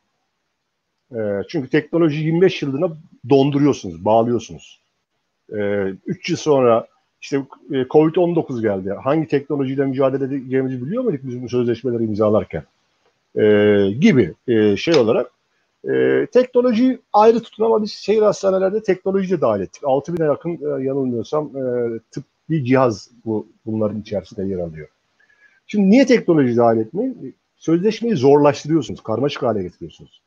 E, 1.12 1.18
çünkü 1.48 1.70
teknoloji 1.70 2.20
25 2.20 2.62
yılına 2.62 2.96
donduruyorsunuz, 3.30 4.04
bağlıyorsunuz. 4.04 4.80
3 5.50 5.58
e, 5.58 6.32
yıl 6.32 6.36
sonra 6.36 6.86
işte 7.20 7.36
e, 7.70 7.74
Covid-19 7.74 8.62
geldi. 8.62 8.90
Hangi 8.90 9.28
teknolojiyle 9.28 9.84
mücadele 9.84 10.24
edeceğimizi 10.24 10.86
biliyor 10.86 11.02
muyduk 11.02 11.20
biz 11.24 11.42
bu 11.42 11.48
sözleşmeleri 11.48 12.04
imzalarken? 12.04 12.62
E, 13.36 13.44
gibi 14.00 14.34
e, 14.48 14.76
şey 14.76 14.94
olarak 14.94 15.30
E, 15.88 16.26
teknoloji 16.32 16.98
ayrı 17.12 17.40
tutun 17.40 17.64
ama 17.64 17.82
biz 17.82 17.92
şehir 17.92 18.22
hastanelerde 18.22 18.82
teknolojiyi 18.82 19.38
de 19.38 19.40
dahil 19.40 19.60
ettik. 19.60 19.82
6000'e 19.82 20.24
yakın 20.24 20.50
e, 20.50 20.84
yanılmıyorsam 20.84 21.56
e, 21.56 21.62
tıbbi 22.10 22.64
cihaz 22.64 23.10
bu 23.24 23.48
bunların 23.66 24.00
içerisinde 24.00 24.44
yer 24.44 24.58
alıyor. 24.58 24.88
Şimdi 25.66 25.90
niye 25.90 26.06
teknoloji 26.06 26.56
dahil 26.56 26.78
etmeyi? 26.78 27.34
Sözleşmeyi 27.56 28.16
zorlaştırıyorsunuz, 28.16 29.02
karmaşık 29.02 29.42
hale 29.42 29.62
getiriyorsunuz. 29.62 30.22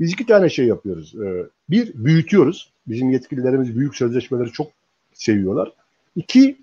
Biz 0.00 0.12
iki 0.12 0.26
tane 0.26 0.48
şey 0.48 0.66
yapıyoruz. 0.66 1.14
E, 1.14 1.46
bir, 1.70 1.92
büyütüyoruz. 1.94 2.72
Bizim 2.86 3.10
yetkililerimiz 3.10 3.76
büyük 3.76 3.96
sözleşmeleri 3.96 4.52
çok 4.52 4.66
seviyorlar. 5.12 5.72
İki, 6.16 6.56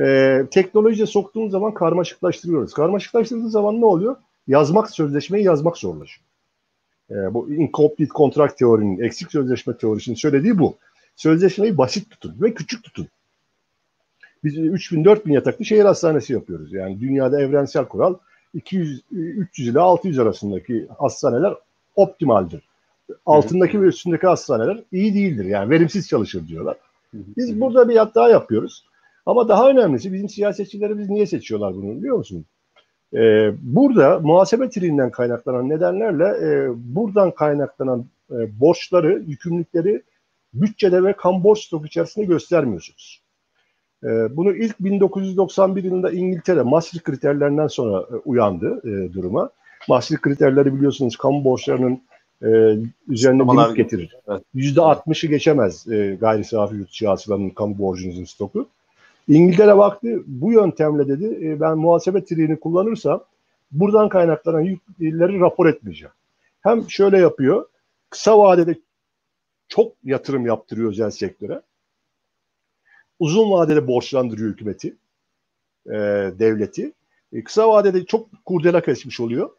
e, 0.00 0.42
teknolojiye 0.50 1.06
soktuğumuz 1.06 1.52
zaman 1.52 1.74
karmaşıklaştırıyoruz. 1.74 2.72
Karmaşıklaştırdığımız 2.72 3.52
zaman 3.52 3.80
ne 3.80 3.84
oluyor? 3.84 4.16
Yazmak, 4.48 4.90
sözleşmeyi 4.90 5.44
yazmak 5.44 5.76
zorlaşıyor. 5.76 6.29
E, 7.10 7.34
bu 7.34 7.52
incomplete 7.52 8.12
contract 8.14 8.58
teorinin, 8.58 9.00
eksik 9.00 9.30
sözleşme 9.30 9.76
teorisinin 9.76 10.16
söylediği 10.16 10.58
bu. 10.58 10.76
Sözleşmeyi 11.16 11.78
basit 11.78 12.10
tutun 12.10 12.36
ve 12.40 12.54
küçük 12.54 12.84
tutun. 12.84 13.08
Biz 14.44 14.56
3000-4000 14.56 15.32
yataklı 15.32 15.64
şehir 15.64 15.84
hastanesi 15.84 16.32
yapıyoruz. 16.32 16.72
Yani 16.72 17.00
dünyada 17.00 17.42
evrensel 17.42 17.84
kural 17.84 18.14
200 18.54 19.02
300 19.10 19.68
ile 19.68 19.80
600 19.80 20.18
arasındaki 20.18 20.86
hastaneler 20.98 21.54
optimaldir. 21.96 22.62
Altındaki 23.26 23.82
ve 23.82 23.86
üstündeki 23.86 24.26
hastaneler 24.26 24.82
iyi 24.92 25.14
değildir. 25.14 25.44
Yani 25.44 25.70
verimsiz 25.70 26.08
çalışır 26.08 26.48
diyorlar. 26.48 26.76
Biz 27.12 27.60
burada 27.60 27.88
bir 27.88 27.94
yat 27.94 28.14
daha 28.14 28.28
yapıyoruz. 28.28 28.84
Ama 29.26 29.48
daha 29.48 29.70
önemlisi 29.70 30.12
bizim 30.12 30.28
siyasetçilerimiz 30.28 31.08
niye 31.08 31.26
seçiyorlar 31.26 31.74
bunu 31.74 31.98
biliyor 31.98 32.16
musunuz? 32.16 32.44
Ee, 33.14 33.52
burada 33.62 34.18
muhasebe 34.18 34.70
trilinden 34.70 35.10
kaynaklanan 35.10 35.68
nedenlerle 35.68 36.24
e, 36.24 36.68
buradan 36.94 37.30
kaynaklanan 37.30 38.04
e, 38.30 38.60
borçları, 38.60 39.22
yükümlülükleri 39.26 40.02
bütçede 40.54 41.04
ve 41.04 41.12
kan 41.12 41.44
borç 41.44 41.58
stok 41.58 41.86
içerisinde 41.86 42.24
göstermiyorsunuz. 42.24 43.22
E, 44.04 44.36
bunu 44.36 44.56
ilk 44.56 44.80
1991 44.80 45.84
yılında 45.84 46.10
İngiltere 46.10 46.62
Maastricht 46.62 47.04
kriterlerinden 47.04 47.66
sonra 47.66 48.06
e, 48.12 48.14
uyandı 48.14 48.80
e, 48.84 49.12
duruma. 49.12 49.50
Maastricht 49.88 50.22
kriterleri 50.22 50.74
biliyorsunuz 50.74 51.16
kamu 51.16 51.44
borçlarının 51.44 52.02
e, 52.42 52.48
üzerine 53.08 53.42
limit 53.42 53.76
getirir. 53.76 54.16
Evet. 54.28 54.42
%60'ı 54.54 55.30
geçemez 55.30 55.88
e, 55.88 56.16
gayri 56.20 56.44
safi 56.44 56.76
yurt 56.76 56.90
dışı 56.90 57.08
hasılanın 57.08 57.50
kamu 57.50 57.78
borcunuzun 57.78 58.24
stoku. 58.24 58.68
İngiltere 59.28 59.76
baktı 59.76 60.22
bu 60.26 60.52
yöntemle 60.52 61.08
dedi 61.08 61.46
e, 61.46 61.60
ben 61.60 61.78
muhasebe 61.78 62.24
triğini 62.24 62.60
kullanırsam 62.60 63.24
buradan 63.72 64.08
kaynaklanan 64.08 64.60
yükleri 64.60 65.40
rapor 65.40 65.66
etmeyeceğim. 65.66 66.14
Hem 66.60 66.90
şöyle 66.90 67.18
yapıyor 67.18 67.66
kısa 68.10 68.38
vadede 68.38 68.78
çok 69.68 69.92
yatırım 70.04 70.46
yaptırıyor 70.46 70.90
özel 70.90 71.10
sektöre. 71.10 71.62
Uzun 73.18 73.50
vadede 73.50 73.86
borçlandırıyor 73.86 74.50
hükümeti, 74.50 74.96
e, 75.86 75.92
devleti. 76.38 76.92
E, 77.32 77.44
kısa 77.44 77.68
vadede 77.68 78.04
çok 78.04 78.28
kurdela 78.44 78.80
kesmiş 78.80 79.20
oluyor. 79.20 79.50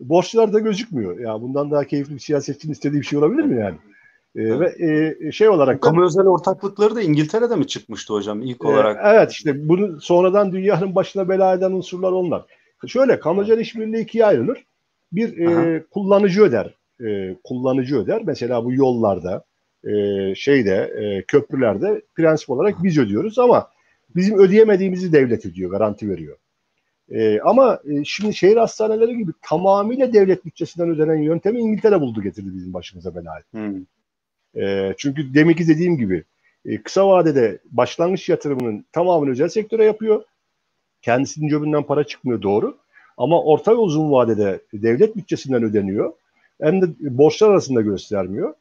Borçlar 0.00 0.52
da 0.52 0.58
gözükmüyor. 0.58 1.18
Ya 1.18 1.42
bundan 1.42 1.70
daha 1.70 1.84
keyifli 1.84 2.14
bir 2.14 2.18
siyasetçinin 2.18 2.72
istediği 2.72 3.00
bir 3.00 3.06
şey 3.06 3.18
olabilir 3.18 3.42
mi 3.42 3.60
yani? 3.60 3.76
E, 4.36 4.42
evet. 4.42 4.80
Ve 4.80 5.16
e, 5.28 5.32
şey 5.32 5.48
olarak 5.48 5.82
kamu 5.82 6.04
özel 6.04 6.26
ortaklıkları 6.26 6.94
da 6.94 7.02
İngiltere'de 7.02 7.56
mi 7.56 7.66
çıkmıştı 7.66 8.14
hocam 8.14 8.42
ilk 8.42 8.64
olarak? 8.64 8.96
E, 8.96 9.08
evet 9.08 9.32
işte 9.32 9.68
bunu 9.68 10.00
sonradan 10.00 10.52
dünyanın 10.52 10.94
başına 10.94 11.28
bela 11.28 11.54
eden 11.54 11.72
unsurlar 11.72 12.12
onlar. 12.12 12.44
Şöyle 12.86 13.20
kamu 13.20 13.40
özel 13.40 13.58
işbirliği 13.58 14.02
ikiye 14.02 14.26
ayrılır. 14.26 14.64
Bir 15.12 15.38
e, 15.38 15.84
kullanıcı 15.90 16.42
öder. 16.42 16.74
E, 17.04 17.36
kullanıcı 17.44 17.98
öder. 17.98 18.22
Mesela 18.24 18.64
bu 18.64 18.72
yollarda, 18.72 19.44
e, 19.84 20.34
şeyde, 20.34 20.74
e, 20.74 21.22
köprülerde 21.22 22.02
prensip 22.14 22.50
olarak 22.50 22.82
biz 22.82 22.98
ödüyoruz 22.98 23.38
ama 23.38 23.68
bizim 24.16 24.38
ödeyemediğimizi 24.38 25.12
devlet 25.12 25.46
ödüyor, 25.46 25.70
garanti 25.70 26.10
veriyor. 26.10 26.36
E, 27.10 27.40
ama 27.40 27.80
e, 27.84 28.04
şimdi 28.04 28.34
şehir 28.34 28.56
hastaneleri 28.56 29.16
gibi 29.16 29.32
tamamıyla 29.42 30.12
devlet 30.12 30.44
bütçesinden 30.44 30.88
ödenen 30.88 31.22
yöntemi 31.22 31.60
İngiltere 31.60 32.00
buldu 32.00 32.22
getirdi 32.22 32.48
bizim 32.54 32.74
başımıza 32.74 33.14
belayı. 33.14 33.44
Hmm. 33.50 33.84
E, 34.56 34.94
çünkü 34.98 35.34
deminki 35.34 35.68
dediğim 35.68 35.96
gibi 35.96 36.24
e, 36.64 36.82
kısa 36.82 37.08
vadede 37.08 37.58
başlangıç 37.70 38.28
yatırımının 38.28 38.84
tamamını 38.92 39.30
özel 39.30 39.48
sektöre 39.48 39.84
yapıyor. 39.84 40.22
Kendisinin 41.02 41.48
cebinden 41.48 41.82
para 41.82 42.04
çıkmıyor 42.04 42.42
doğru. 42.42 42.78
Ama 43.16 43.42
orta 43.42 43.72
ve 43.72 43.76
uzun 43.76 44.12
vadede 44.12 44.60
devlet 44.72 45.16
bütçesinden 45.16 45.62
ödeniyor. 45.62 46.12
Hem 46.60 46.82
de 46.82 46.86
borçlar 47.00 47.50
arasında 47.50 47.80
göstermiyor. 47.80 48.54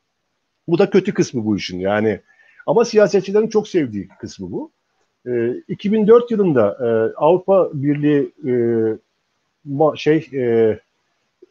Bu 0.68 0.80
da 0.80 0.90
kötü 0.90 1.14
kısmı 1.14 1.46
bu 1.46 1.58
işin. 1.58 1.80
Yani 1.80 2.20
ama 2.66 2.86
siyasetçilerin 2.86 3.48
çok 3.48 3.68
sevdiği 3.68 4.08
kısmı 4.20 4.52
bu. 4.52 4.72
E, 5.28 5.54
2004 5.68 6.32
yılında 6.32 6.78
e, 6.82 6.88
Avrupa 7.16 7.70
Birliği 7.74 8.32
e, 8.48 8.54
ma, 9.66 9.96
şey 9.96 10.30
e, 10.34 10.80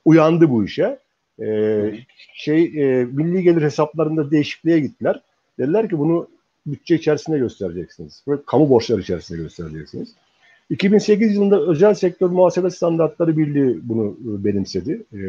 uyandı 0.04 0.50
bu 0.50 0.64
işe. 0.64 0.98
E, 1.40 1.92
şey 2.34 2.64
e, 2.64 3.04
milli 3.04 3.42
gelir 3.42 3.62
hesaplarında 3.62 4.30
değişikliğe 4.30 4.80
gittiler. 4.80 5.20
Dediler 5.58 5.88
ki 5.88 5.98
bunu 5.98 6.28
bütçe 6.66 6.94
içerisinde 6.94 7.38
göstereceksiniz. 7.38 8.22
Ve 8.28 8.36
kamu 8.46 8.70
borçları 8.70 9.00
içerisinde 9.00 9.42
göstereceksiniz. 9.42 10.08
2008 10.70 11.34
yılında 11.34 11.60
özel 11.60 11.94
sektör 11.94 12.30
muhasebe 12.30 12.70
standartları 12.70 13.36
birliği 13.36 13.78
bunu 13.82 14.06
e, 14.06 14.44
benimsedi. 14.44 15.02
E, 15.14 15.20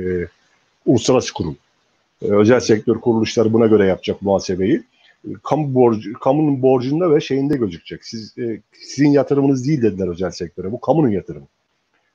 uluslararası 0.86 1.34
kurum. 1.34 1.58
E, 2.22 2.26
özel 2.26 2.60
sektör 2.60 2.96
kuruluşları 2.96 3.54
buna 3.54 3.68
göre 3.68 3.86
yapacak 3.86 4.22
muhasebeyi. 4.22 4.84
E, 5.28 5.30
kamu 5.44 5.74
borcu, 5.74 6.14
kamunun 6.14 6.62
borcunda 6.62 7.16
ve 7.16 7.22
şeyinde 7.22 7.58
gözükecek. 7.58 8.06
Siz 8.06 8.38
e, 8.38 8.62
sizin 8.74 9.10
yatırımınız 9.10 9.68
değil 9.68 9.82
dediler 9.82 10.08
özel 10.08 10.32
sektöre. 10.32 10.72
Bu 10.72 10.80
kamunun 10.80 11.10
yatırımı. 11.10 11.48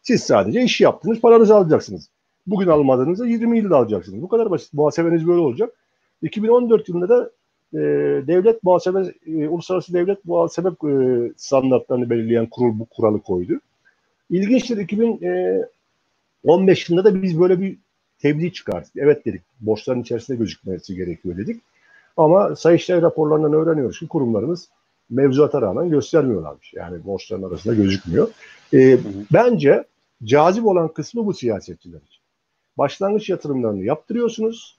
Siz 0.03 0.23
sadece 0.23 0.63
iş 0.63 0.81
yaptınız, 0.81 1.21
paranızı 1.21 1.55
alacaksınız. 1.55 2.09
Bugün 2.47 2.69
almadığınızda 2.69 3.27
20 3.27 3.59
yılda 3.59 3.77
alacaksınız. 3.77 4.23
Bu 4.23 4.29
kadar 4.29 4.51
basit. 4.51 4.75
Muhasebeniz 4.75 5.27
böyle 5.27 5.41
olacak. 5.41 5.75
2014 6.23 6.89
yılında 6.89 7.09
da 7.09 7.31
e, 7.73 7.79
devlet 8.27 8.63
muhasebe, 8.63 9.15
e, 9.27 9.49
uluslararası 9.49 9.93
devlet 9.93 10.25
muhasebe 10.25 10.69
e, 10.69 10.93
standartlarını 11.37 12.11
belirleyen 12.11 12.47
kurul 12.47 12.79
bu 12.79 12.87
kuralı 12.87 13.21
koydu. 13.21 13.61
İlginçtir 14.31 14.77
2015 14.77 16.91
yılında 16.91 17.05
da 17.05 17.23
biz 17.23 17.41
böyle 17.41 17.61
bir 17.61 17.77
tebliğ 18.19 18.53
çıkarttık. 18.53 18.97
Evet 18.97 19.25
dedik 19.25 19.43
borçların 19.61 20.03
içerisinde 20.03 20.37
gözükmesi 20.37 20.95
gerekiyor 20.95 21.37
dedik. 21.37 21.63
Ama 22.17 22.57
Sayıştay 22.57 23.03
raporlarından 23.03 23.53
öğreniyoruz 23.53 23.99
ki 23.99 24.09
kurumlarımız 24.09 24.69
mevzuata 25.11 25.63
rağmen 25.63 25.91
göstermiyorlarmış. 25.91 26.75
Yani 26.75 27.05
borçların 27.05 27.43
arasında 27.43 27.75
gözükmüyor. 27.75 28.29
E. 28.75 28.99
Bence 29.33 29.85
cazip 30.25 30.67
olan 30.67 30.89
kısmı 30.89 31.27
bu 31.27 31.35
siyasetçiler 31.35 31.99
için. 31.99 32.14
Başlangıç 32.79 33.29
yatırımlarını 33.31 33.85
yaptırıyorsunuz. 33.85 34.79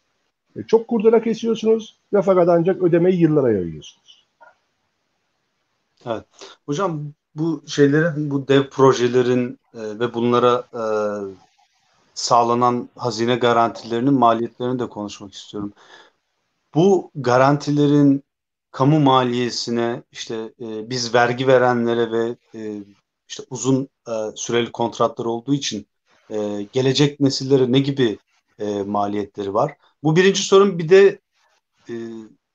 E, 0.56 0.64
çok 0.64 0.88
kurdela 0.88 1.24
kesiyorsunuz 1.24 1.98
ve 2.14 2.22
fakat 2.22 2.50
ancak 2.50 2.84
ödemeyi 2.84 3.20
yıllara 3.20 3.52
yayıyorsunuz. 3.52 4.26
Evet. 6.06 6.24
Hocam 6.66 7.14
bu 7.36 7.64
şeylerin, 7.68 8.32
bu 8.32 8.48
dev 8.48 8.70
projelerin 8.70 9.60
e, 9.74 9.80
ve 10.00 10.14
bunlara 10.14 10.64
e, 10.74 10.84
sağlanan 12.14 12.89
hazine 12.96 13.36
garantilerinin 13.36 14.14
maliyetlerini 14.14 14.80
de 14.80 14.89
konuşmak 14.89 15.34
istiyorum. 15.34 15.74
Bu 16.76 17.12
garantilerin 17.16 18.24
kamu 18.72 19.00
maliyesine 19.00 20.04
işte 20.12 20.36
e, 20.36 20.89
biz 20.89 21.14
vergi 21.14 21.48
verenlere 21.48 22.12
ve 22.12 22.36
e, 22.56 22.84
işte 23.28 23.43
uzun 23.50 23.89
e, 24.08 24.12
süreli 24.36 24.72
kontratlar 24.72 25.26
olduğu 25.26 25.54
için 25.54 25.88
e, 26.30 26.67
gelecek 26.73 27.19
nesillere 27.19 27.71
ne 27.71 27.80
gibi 27.80 28.17
e, 28.59 28.84
maliyetleri 28.84 29.53
var? 29.53 29.76
Bu 30.03 30.15
birinci 30.15 30.41
sorun 30.41 30.80
bir 30.80 30.89
de 30.89 31.19
e, 31.89 31.93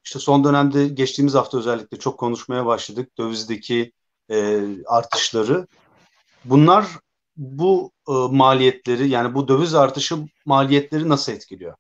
işte 0.05 0.19
son 0.19 0.45
dönemde 0.45 0.89
geçtiğimiz 0.89 1.35
hafta 1.35 1.59
özellikle 1.59 1.99
çok 1.99 2.19
konuşmaya 2.19 2.67
başladık 2.67 3.19
dövizdeki 3.19 3.93
e, 4.31 4.63
artışları. 4.87 5.67
Bunlar 6.45 6.87
bu 7.37 7.91
e, 8.09 8.13
maliyetleri 8.13 9.09
yani 9.09 9.35
bu 9.35 9.49
döviz 9.49 9.75
artışı 9.75 10.17
maliyetleri 10.47 11.09
nasıl 11.09 11.33
etkiliyor? 11.33 11.75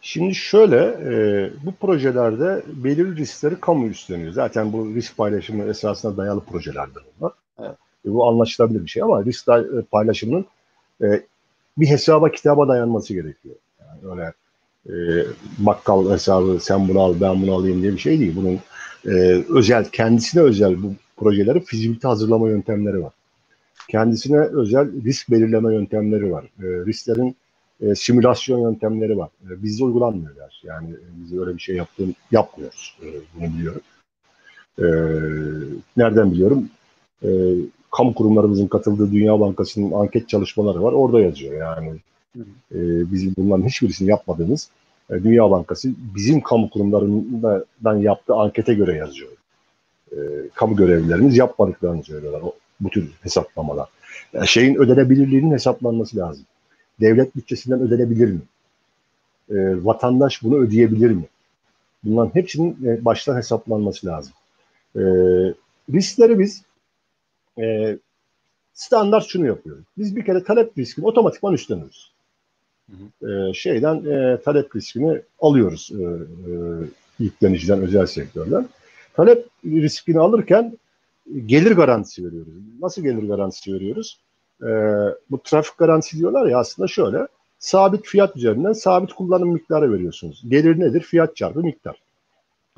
Şimdi 0.00 0.34
şöyle, 0.34 0.76
e, 0.86 1.50
bu 1.66 1.72
projelerde 1.72 2.62
belirli 2.66 3.16
riskleri 3.16 3.60
kamu 3.60 3.86
üstleniyor. 3.86 4.32
Zaten 4.32 4.72
bu 4.72 4.94
risk 4.94 5.16
paylaşımı 5.16 5.64
esasına 5.64 6.16
dayalı 6.16 6.40
projelerdir 6.40 7.02
bunlar. 7.20 7.32
Evet. 7.58 7.76
E, 8.06 8.14
bu 8.14 8.28
anlaşılabilir 8.28 8.84
bir 8.84 8.90
şey 8.90 9.02
ama 9.02 9.24
risk 9.24 9.48
e, 9.48 9.62
paylaşımının 9.90 10.44
e, 11.02 11.22
bir 11.78 11.86
hesaba 11.86 12.30
kitaba 12.30 12.68
dayanması 12.68 13.14
gerekiyor. 13.14 13.54
Yani 13.80 14.12
öyle 14.12 14.32
e, 14.88 14.94
bakkal 15.58 16.10
hesabı 16.10 16.58
sen 16.60 16.88
bunu 16.88 17.00
al 17.00 17.14
ben 17.20 17.42
bunu 17.42 17.54
alayım 17.54 17.82
diye 17.82 17.92
bir 17.92 17.98
şey 17.98 18.20
değil. 18.20 18.36
Bunun 18.36 18.58
e, 19.06 19.44
özel, 19.48 19.84
kendisine 19.84 20.42
özel 20.42 20.82
bu 20.82 20.92
projelerin 21.16 21.60
fizibilite 21.60 22.08
hazırlama 22.08 22.48
yöntemleri 22.48 23.02
var. 23.02 23.12
Kendisine 23.88 24.38
özel 24.38 25.04
risk 25.04 25.30
belirleme 25.30 25.74
yöntemleri 25.74 26.32
var. 26.32 26.44
E, 26.44 26.66
risklerin 26.86 27.36
e, 27.80 27.94
simülasyon 27.94 28.58
yöntemleri 28.58 29.18
var. 29.18 29.30
E, 29.50 29.62
bizde 29.62 29.84
uygulanmıyorlar. 29.84 30.62
Yani 30.64 30.90
e, 30.90 31.06
biz 31.16 31.38
öyle 31.38 31.54
bir 31.54 31.60
şey 31.62 31.76
yaptığım, 31.76 32.14
yapmıyoruz. 32.30 32.98
E, 33.02 33.06
bunu 33.34 33.54
biliyorum. 33.54 33.82
E, 34.78 34.86
nereden 35.96 36.32
biliyorum? 36.32 36.68
E, 37.22 37.28
kamu 37.96 38.14
kurumlarımızın 38.14 38.66
katıldığı 38.66 39.12
Dünya 39.12 39.40
Bankası'nın 39.40 39.92
anket 39.92 40.28
çalışmaları 40.28 40.82
var. 40.82 40.92
Orada 40.92 41.20
yazıyor 41.20 41.60
yani. 41.60 41.96
E, 42.74 43.12
bizim 43.12 43.34
bunların 43.38 43.66
hiçbirisini 43.66 44.10
yapmadığımız 44.10 44.68
e, 45.10 45.14
Dünya 45.14 45.50
Bankası 45.50 45.88
bizim 46.14 46.40
kamu 46.40 46.70
kurumlarından 46.70 47.96
yaptığı 47.96 48.34
ankete 48.34 48.74
göre 48.74 48.96
yazıyor. 48.96 49.30
E, 50.12 50.18
kamu 50.54 50.76
görevlilerimiz 50.76 51.36
yapmadıklarını 51.36 52.04
söylüyorlar. 52.04 52.40
O, 52.42 52.54
bu 52.80 52.90
tür 52.90 53.12
hesaplamalar. 53.20 53.88
Yani 54.32 54.48
şeyin 54.48 54.74
ödenebilirliğinin 54.74 55.52
hesaplanması 55.52 56.16
lazım. 56.16 56.44
Devlet 57.00 57.36
bütçesinden 57.36 57.80
ödenebilir 57.80 58.32
mi? 58.32 58.40
E, 59.50 59.84
vatandaş 59.84 60.42
bunu 60.42 60.56
ödeyebilir 60.56 61.10
mi? 61.10 61.24
Bunların 62.04 62.34
hepsinin 62.34 62.78
e, 62.84 63.04
baştan 63.04 63.36
hesaplanması 63.36 64.06
lazım. 64.06 64.32
E, 64.96 65.02
riskleri 65.92 66.38
biz 66.38 66.62
e, 67.60 67.98
standart 68.74 69.26
şunu 69.26 69.46
yapıyoruz. 69.46 69.84
Biz 69.98 70.16
bir 70.16 70.24
kere 70.24 70.44
talep 70.44 70.78
riskini 70.78 71.06
otomatikman 71.06 71.54
üstleniyoruz. 71.54 72.12
Hı 72.90 72.96
hı. 73.22 73.48
E, 73.50 73.54
şeyden 73.54 74.04
e, 74.04 74.40
talep 74.42 74.76
riskini 74.76 75.22
alıyoruz 75.40 75.90
e, 75.92 76.02
e, 76.02 76.52
yükleniciden, 77.18 77.80
özel 77.80 78.06
sektörden. 78.06 78.68
Talep 79.14 79.46
riskini 79.64 80.20
alırken 80.20 80.78
gelir 81.46 81.72
garantisi 81.72 82.24
veriyoruz. 82.24 82.52
Nasıl 82.80 83.02
gelir 83.02 83.28
garantisi 83.28 83.74
veriyoruz? 83.74 84.18
E, 84.62 84.68
bu 85.30 85.42
trafik 85.44 85.78
garantisi 85.78 86.18
diyorlar 86.18 86.46
ya 86.46 86.58
aslında 86.58 86.88
şöyle. 86.88 87.26
Sabit 87.58 88.06
fiyat 88.06 88.36
üzerinden 88.36 88.72
sabit 88.72 89.12
kullanım 89.12 89.52
miktarı 89.52 89.92
veriyorsunuz. 89.92 90.42
Gelir 90.48 90.80
nedir? 90.80 91.00
Fiyat 91.00 91.36
çarpı 91.36 91.60
miktar. 91.60 92.02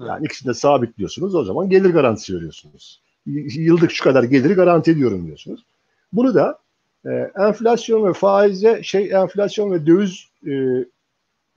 Yani 0.00 0.24
ikisini 0.26 0.48
de 0.48 0.54
sabitliyorsunuz. 0.54 1.34
O 1.34 1.44
zaman 1.44 1.70
gelir 1.70 1.90
garantisi 1.90 2.34
veriyorsunuz. 2.34 3.00
Yıllık 3.26 3.90
şu 3.90 4.04
kadar 4.04 4.22
geliri 4.22 4.54
garanti 4.54 4.90
ediyorum 4.90 5.26
diyorsunuz. 5.26 5.64
Bunu 6.12 6.34
da 6.34 6.58
e, 7.06 7.30
enflasyon 7.38 8.08
ve 8.08 8.12
faize 8.12 8.82
şey 8.82 9.10
enflasyon 9.10 9.72
ve 9.72 9.86
döviz 9.86 10.24
e, 10.46 10.84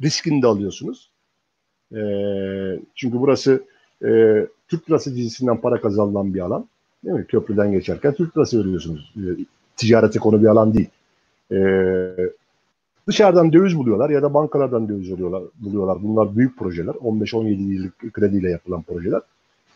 riskini 0.04 0.42
de 0.42 0.48
alıyorsunuz. 0.48 1.12
E, 1.96 2.00
çünkü 2.96 3.20
burası 3.20 3.64
e, 4.06 4.08
Türk 4.68 4.90
lirası 4.90 5.16
cinsinden 5.16 5.62
para 5.62 5.82
kazanılan 5.82 6.34
bir 6.34 6.40
alan. 6.40 6.68
Değil 7.04 7.16
mi? 7.16 7.26
Köprüden 7.28 7.72
geçerken 7.72 8.14
Türk 8.14 8.38
lirası 8.38 8.60
veriyorsunuz. 8.60 9.14
E, 9.18 9.26
ticarete 9.76 10.20
konu 10.20 10.42
bir 10.42 10.48
alan 10.48 10.74
değil. 10.74 10.90
E, 11.52 11.58
dışarıdan 13.08 13.54
döviz 13.54 13.78
buluyorlar 13.78 14.10
ya 14.10 14.22
da 14.22 14.34
bankalardan 14.34 14.90
döviz 14.90 15.12
buluyorlar. 15.12 15.44
buluyorlar. 15.60 16.04
Bunlar 16.04 16.36
büyük 16.36 16.58
projeler. 16.58 16.94
15-17 16.94 17.48
yıllık 17.48 18.14
krediyle 18.14 18.50
yapılan 18.50 18.82
projeler. 18.82 19.22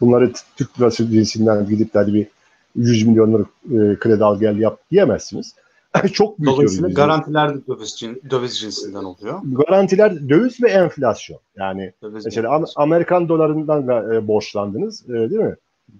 Bunları 0.02 0.32
Türk 0.56 0.80
lirası 0.80 1.12
cinsinden 1.12 1.68
gidip 1.68 1.94
de 1.94 2.14
bir 2.14 2.28
100 2.76 3.08
milyon 3.08 3.34
lira 3.34 3.44
e, 3.66 4.00
kredi 4.00 4.24
al 4.24 4.40
gel 4.40 4.58
yap 4.58 4.80
diyemezsiniz. 4.92 5.56
Çok 6.14 6.40
büyük 6.40 6.52
Dolayısıyla 6.52 6.90
garantiler 6.90 7.56
de 7.56 7.68
döviz, 7.68 7.90
cin, 7.90 8.22
döviz 8.30 8.60
cinsinden 8.60 9.04
oluyor. 9.04 9.42
Garantiler 9.44 10.30
döviz 10.30 10.64
ve 10.64 10.70
enflasyon. 10.70 11.40
Yani 11.56 11.94
döviz 12.04 12.26
mesela 12.26 12.50
Am- 12.50 12.72
Amerikan 12.76 13.30
dolarından 13.30 13.88
da 13.88 14.16
e, 14.16 14.28
borçlandınız 14.28 15.10
e, 15.10 15.14
değil 15.14 15.42
mi? 15.42 15.56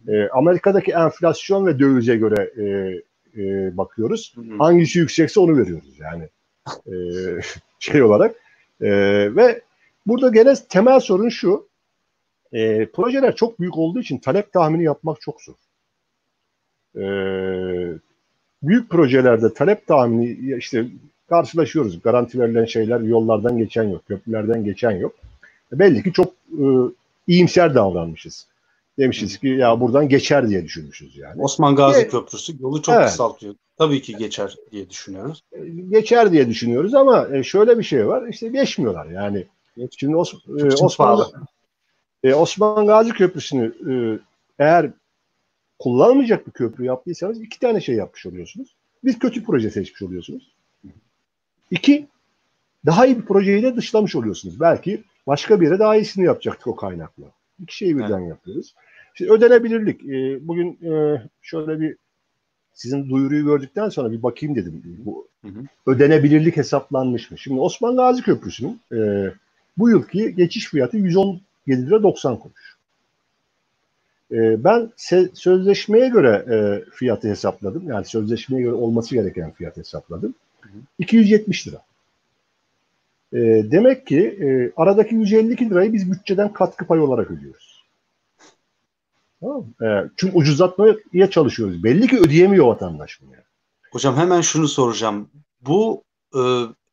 E, 0.08 0.30
Amerika'daki 0.30 0.92
enflasyon 0.92 1.66
ve 1.66 1.80
dövize 1.80 2.16
göre 2.16 2.52
e, 2.58 2.64
e, 3.42 3.78
bakıyoruz. 3.78 4.34
Hı-hı. 4.36 4.58
Hangisi 4.58 5.00
yüksekse 5.00 5.40
onu 5.40 5.58
veriyoruz 5.58 6.00
yani. 6.00 6.30
E, 6.88 6.94
şey 7.80 8.04
olarak. 8.04 8.36
E, 8.82 8.90
ve 9.36 9.62
burada 10.06 10.30
gene 10.30 10.54
temel 10.70 11.00
sorun 11.00 11.30
şu. 11.30 11.68
E, 12.54 12.86
projeler 12.86 13.36
çok 13.36 13.60
büyük 13.60 13.78
olduğu 13.78 14.00
için 14.00 14.18
talep 14.18 14.54
tahmini 14.54 14.84
yapmak 14.84 15.22
çok 15.22 15.42
zor. 15.42 15.54
E, 16.96 17.06
büyük 18.64 18.90
projelerde 18.90 19.54
talep 19.54 19.88
tahmini 19.88 20.58
işte 20.58 20.86
karşılaşıyoruz. 21.30 22.02
Garanti 22.02 22.40
verilen 22.40 22.66
şeyler 22.66 23.00
yollardan 23.00 23.58
geçen 23.58 23.84
yok, 23.84 24.08
köprülerden 24.08 24.64
geçen 24.64 24.92
yok. 24.92 25.16
Belli 25.72 26.04
ki 26.04 26.14
çok 26.14 26.34
e, 26.52 26.66
iyimser 27.28 27.76
davranmışız. 27.76 28.48
Demişiz 29.00 29.38
ki 29.38 29.48
ya 29.48 29.80
buradan 29.80 30.10
geçer 30.10 30.50
diye 30.50 30.64
düşünmüşüz 30.64 31.18
yani. 31.18 31.42
Osman 31.42 31.76
Gazi 31.76 32.02
Ge- 32.02 32.10
Köprüsü 32.10 32.54
yolu 32.60 32.82
çok 32.82 32.96
evet. 32.96 33.06
kısaltıyor. 33.06 33.56
Tabii 33.78 34.02
ki 34.02 34.18
geçer 34.18 34.56
diye 34.72 34.90
düşünüyoruz. 34.90 35.44
E, 35.52 35.66
geçer 35.90 36.32
diye 36.32 36.50
düşünüyoruz 36.50 36.94
ama 36.94 37.28
e, 37.34 37.44
şöyle 37.44 37.80
bir 37.80 37.84
şey 37.84 38.08
var. 38.08 38.28
İşte 38.28 38.48
geçmiyorlar 38.48 39.06
yani. 39.06 39.46
Şimdi 39.98 40.16
Os- 40.16 40.70
e, 40.82 40.84
Osman, 40.86 41.26
e, 42.24 42.34
Osman 42.34 42.88
Gazi 42.88 43.14
Köprüsü'nü 43.14 43.74
e, 43.90 43.94
eğer 44.60 44.92
kullanılmayacak 45.80 46.48
bir 46.48 46.52
köprü 46.52 46.86
yaptıysanız 46.86 47.42
iki 47.42 47.60
tane 47.60 47.82
şey 47.82 47.96
yapmış 47.96 48.26
oluyorsunuz. 48.26 48.76
Bir 49.04 49.20
kötü 49.20 49.44
proje 49.44 49.72
seçmiş 49.72 50.02
oluyorsunuz. 50.02 50.54
İki, 51.72 52.08
daha 52.86 53.06
iyi 53.06 53.18
bir 53.18 53.26
projeyi 53.26 53.64
de 53.64 53.76
dışlamış 53.76 54.16
oluyorsunuz. 54.16 54.60
Belki 54.60 55.04
başka 55.28 55.62
bir 55.62 55.66
yere 55.66 55.80
daha 55.80 55.96
iyisini 55.96 56.26
yapacaktık 56.26 56.68
o 56.68 56.76
kaynakla. 56.76 57.26
İki 57.60 57.78
şeyi 57.78 57.98
birden 57.98 58.20
evet. 58.20 58.30
yapıyoruz. 58.30 58.76
Şimdi 59.14 59.32
ödenebilirlik. 59.32 60.04
E, 60.04 60.48
bugün 60.48 60.80
e, 60.92 61.22
şöyle 61.42 61.80
bir 61.80 61.98
sizin 62.74 63.10
duyuruyu 63.10 63.46
gördükten 63.46 63.90
sonra 63.90 64.12
bir 64.12 64.24
bakayım 64.24 64.56
dedim. 64.56 64.82
Bu 64.86 65.28
hı 65.42 65.48
hı. 65.48 65.64
ödenebilirlik 65.86 66.58
hesaplanmış 66.58 67.32
mı? 67.32 67.38
Şimdi 67.38 67.60
Osman 67.60 67.96
Gazi 67.96 68.22
Köprüsü'nün 68.22 68.80
e, 68.92 69.32
bu 69.78 69.90
yılki 69.90 70.36
geçiş 70.36 70.68
fiyatı 70.68 70.98
117 71.66 71.90
lira 71.90 72.04
90 72.04 72.40
kuruş. 72.40 72.78
E, 74.32 74.64
ben 74.64 74.92
sözleşmeye 75.34 76.10
göre 76.10 76.46
e, 76.52 76.56
fiyatı 76.92 77.28
hesapladım. 77.28 77.88
Yani 77.88 78.06
sözleşmeye 78.06 78.64
göre 78.64 78.74
olması 78.74 79.16
gereken 79.16 79.52
fiyatı 79.52 79.80
hesapladım. 79.80 80.36
Hı 80.62 80.70
hı. 80.70 80.78
270 81.00 81.68
lira. 81.68 81.82
E, 83.34 83.72
demek 83.72 84.08
ki 84.08 84.20
e, 84.20 84.72
aradaki 84.82 85.16
152 85.16 85.70
lirayı 85.70 85.94
biz 85.94 86.12
bütçeden 86.12 86.54
katkı 86.54 86.88
payı 86.88 87.02
olarak 87.02 87.32
ödüyoruz. 87.32 87.84
Tamam 89.42 89.66
e, 89.82 90.10
çünkü 90.18 90.38
ucuzlatmaya 90.38 91.30
çalışıyoruz. 91.32 91.84
Belli 91.84 92.08
ki 92.08 92.20
ödeyemiyor 92.20 92.68
vatandaş 92.68 93.22
bunu. 93.22 93.34
Yani. 93.34 93.44
Hocam 93.92 94.18
hemen 94.18 94.42
şunu 94.42 94.68
soracağım. 94.68 95.30
Bu 95.62 96.04
e, 96.36 96.42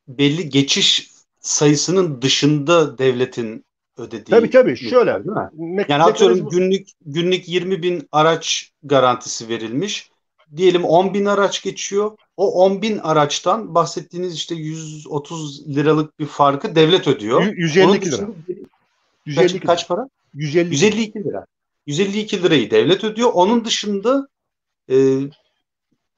belli 0.09 0.49
geçiş 0.49 1.11
sayısının 1.41 2.23
dışında 2.23 2.99
devletin 2.99 3.65
ödediği. 4.01 4.25
Tabii 4.25 4.51
tabii 4.51 4.77
şöyle. 4.77 5.25
Değil 5.25 5.37
mi? 5.57 5.87
yani 5.89 6.03
atıyorum 6.03 6.49
günlük 6.49 6.89
günlük 7.07 7.49
20 7.49 7.83
bin 7.83 8.09
araç 8.13 8.73
garantisi 8.83 9.49
verilmiş. 9.49 10.11
Diyelim 10.57 10.85
10 10.85 11.15
bin 11.15 11.25
araç 11.25 11.63
geçiyor. 11.63 12.17
O 12.37 12.65
10 12.65 12.83
bin 12.83 12.99
araçtan 12.99 13.75
bahsettiğiniz 13.75 14.35
işte 14.35 14.55
130 14.55 15.77
liralık 15.77 16.19
bir 16.19 16.27
farkı 16.27 16.75
devlet 16.75 17.09
ödüyor. 17.09 17.43
152 17.57 18.13
lira. 18.13 18.27
152 19.27 19.61
kaç, 19.61 19.67
kaç 19.67 19.89
para? 19.89 20.09
152. 20.35 20.75
152 20.75 21.25
lira. 21.25 21.47
152 21.87 22.43
lirayı 22.43 22.71
devlet 22.71 23.05
ödüyor. 23.05 23.31
Onun 23.35 23.65
dışında 23.65 24.29
e, 24.91 25.19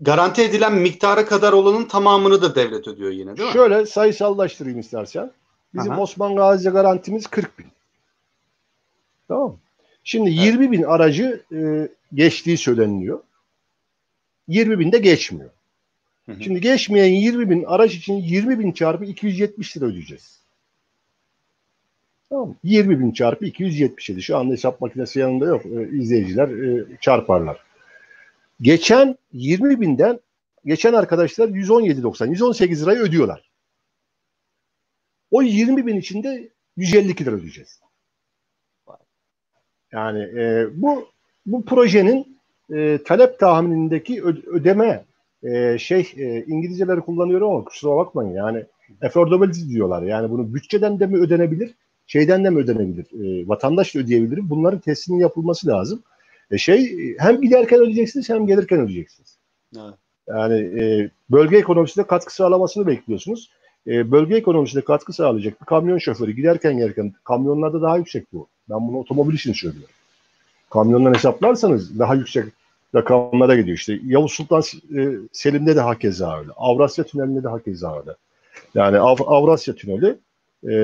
garanti 0.00 0.42
edilen 0.42 0.74
miktara 0.74 1.26
kadar 1.26 1.52
olanın 1.52 1.84
tamamını 1.84 2.42
da 2.42 2.54
devlet 2.54 2.88
ödüyor 2.88 3.10
yine 3.10 3.36
değil 3.36 3.48
mi? 3.48 3.52
Şöyle 3.52 3.86
sayısallaştırayım 3.86 4.78
istersen. 4.78 5.32
Bizim 5.74 5.92
Aha. 5.92 6.00
Osman 6.00 6.36
Gazi 6.36 6.70
garantimiz 6.70 7.26
40 7.26 7.58
bin. 7.58 7.66
Tamam 9.28 9.58
Şimdi 10.04 10.30
evet. 10.30 10.44
20 10.44 10.72
bin 10.72 10.82
aracı 10.82 11.42
e, 11.52 11.88
geçtiği 12.14 12.58
söyleniliyor. 12.58 13.20
20 14.48 14.78
bin 14.78 14.92
de 14.92 14.98
geçmiyor. 14.98 15.50
Hı 16.26 16.32
hı. 16.32 16.42
Şimdi 16.42 16.60
geçmeyen 16.60 17.12
20 17.12 17.50
bin 17.50 17.64
araç 17.64 17.94
için 17.94 18.14
20 18.14 18.58
bin 18.58 18.72
çarpı 18.72 19.04
270 19.04 19.76
lira 19.76 19.84
ödeyeceğiz. 19.84 20.42
Tamam 22.28 22.54
20 22.64 23.00
bin 23.00 23.12
çarpı 23.12 23.44
277. 23.44 24.22
Şu 24.22 24.36
anda 24.36 24.52
hesap 24.52 24.80
makinesi 24.80 25.18
yanında 25.18 25.46
yok. 25.46 25.66
E, 25.66 25.96
izleyiciler 25.96 26.48
e, 26.48 26.86
çarparlar. 27.00 27.58
Geçen 28.60 29.16
20 29.32 29.80
binden 29.80 30.20
geçen 30.66 30.92
arkadaşlar 30.92 31.48
117.90, 31.48 32.30
118 32.30 32.82
lirayı 32.82 32.98
ödüyorlar. 32.98 33.51
O 35.32 35.42
20 35.42 35.86
bin 35.86 35.96
içinde 35.96 36.48
152 36.76 37.24
lira 37.24 37.34
ödeyeceğiz. 37.34 37.80
Yani 39.92 40.22
e, 40.22 40.66
bu 40.74 41.08
bu 41.46 41.64
projenin 41.64 42.38
e, 42.74 42.98
talep 43.04 43.38
tahminindeki 43.38 44.22
ödeme 44.24 45.04
e, 45.42 45.78
şey 45.78 46.12
e, 46.16 46.44
İngilizceleri 46.44 47.00
kullanıyorum 47.00 47.48
ama 47.50 47.64
kusura 47.64 47.96
bakmayın 47.96 48.34
yani 48.34 48.64
affordability 49.02 49.68
diyorlar. 49.68 50.02
Yani 50.02 50.30
bunu 50.30 50.54
bütçeden 50.54 51.00
de 51.00 51.06
mi 51.06 51.16
ödenebilir, 51.16 51.74
şeyden 52.06 52.44
de 52.44 52.50
mi 52.50 52.58
ödenebilir, 52.58 53.06
e, 53.24 53.48
vatandaş 53.48 53.94
da 53.94 53.98
ödeyebilir. 53.98 54.50
Bunların 54.50 54.80
testinin 54.80 55.18
yapılması 55.18 55.68
lazım. 55.68 56.02
E, 56.50 56.58
şey 56.58 56.96
hem 57.18 57.40
giderken 57.40 57.80
ödeyeceksiniz 57.80 58.28
hem 58.28 58.46
gelirken 58.46 58.80
ödeyeceksiniz. 58.80 59.38
Evet. 59.76 59.94
Yani 60.28 60.58
e, 60.58 61.10
bölge 61.30 61.56
ekonomisinde 61.56 62.06
katkı 62.06 62.34
sağlamasını 62.34 62.86
bekliyorsunuz. 62.86 63.50
E, 63.86 64.10
bölge 64.10 64.36
ekonomisine 64.36 64.82
katkı 64.82 65.12
sağlayacak 65.12 65.60
bir 65.60 65.66
kamyon 65.66 65.98
şoförü 65.98 66.32
giderken 66.32 66.78
gelirken 66.78 67.14
kamyonlarda 67.24 67.82
daha 67.82 67.96
yüksek 67.96 68.32
bu. 68.32 68.48
Ben 68.70 68.88
bunu 68.88 68.98
otomobil 68.98 69.34
için 69.34 69.52
söylüyorum. 69.52 69.94
Kamyondan 70.70 71.14
hesaplarsanız 71.14 71.98
daha 71.98 72.14
yüksek 72.14 72.44
rakamlara 72.94 73.56
gidiyor. 73.56 73.76
İşte 73.76 73.98
Yavuz 74.04 74.32
Sultan 74.32 74.62
e, 74.96 75.08
Selim'de 75.32 75.76
de 75.76 75.80
hakeza 75.80 76.40
öyle. 76.40 76.50
Avrasya 76.56 77.04
Tüneli'nde 77.04 77.42
de 77.42 77.48
hakeza 77.48 78.00
öyle. 78.00 78.10
Yani 78.74 78.98
Av 78.98 79.16
Avrasya 79.26 79.74
Tüneli 79.74 80.18
e, 80.68 80.74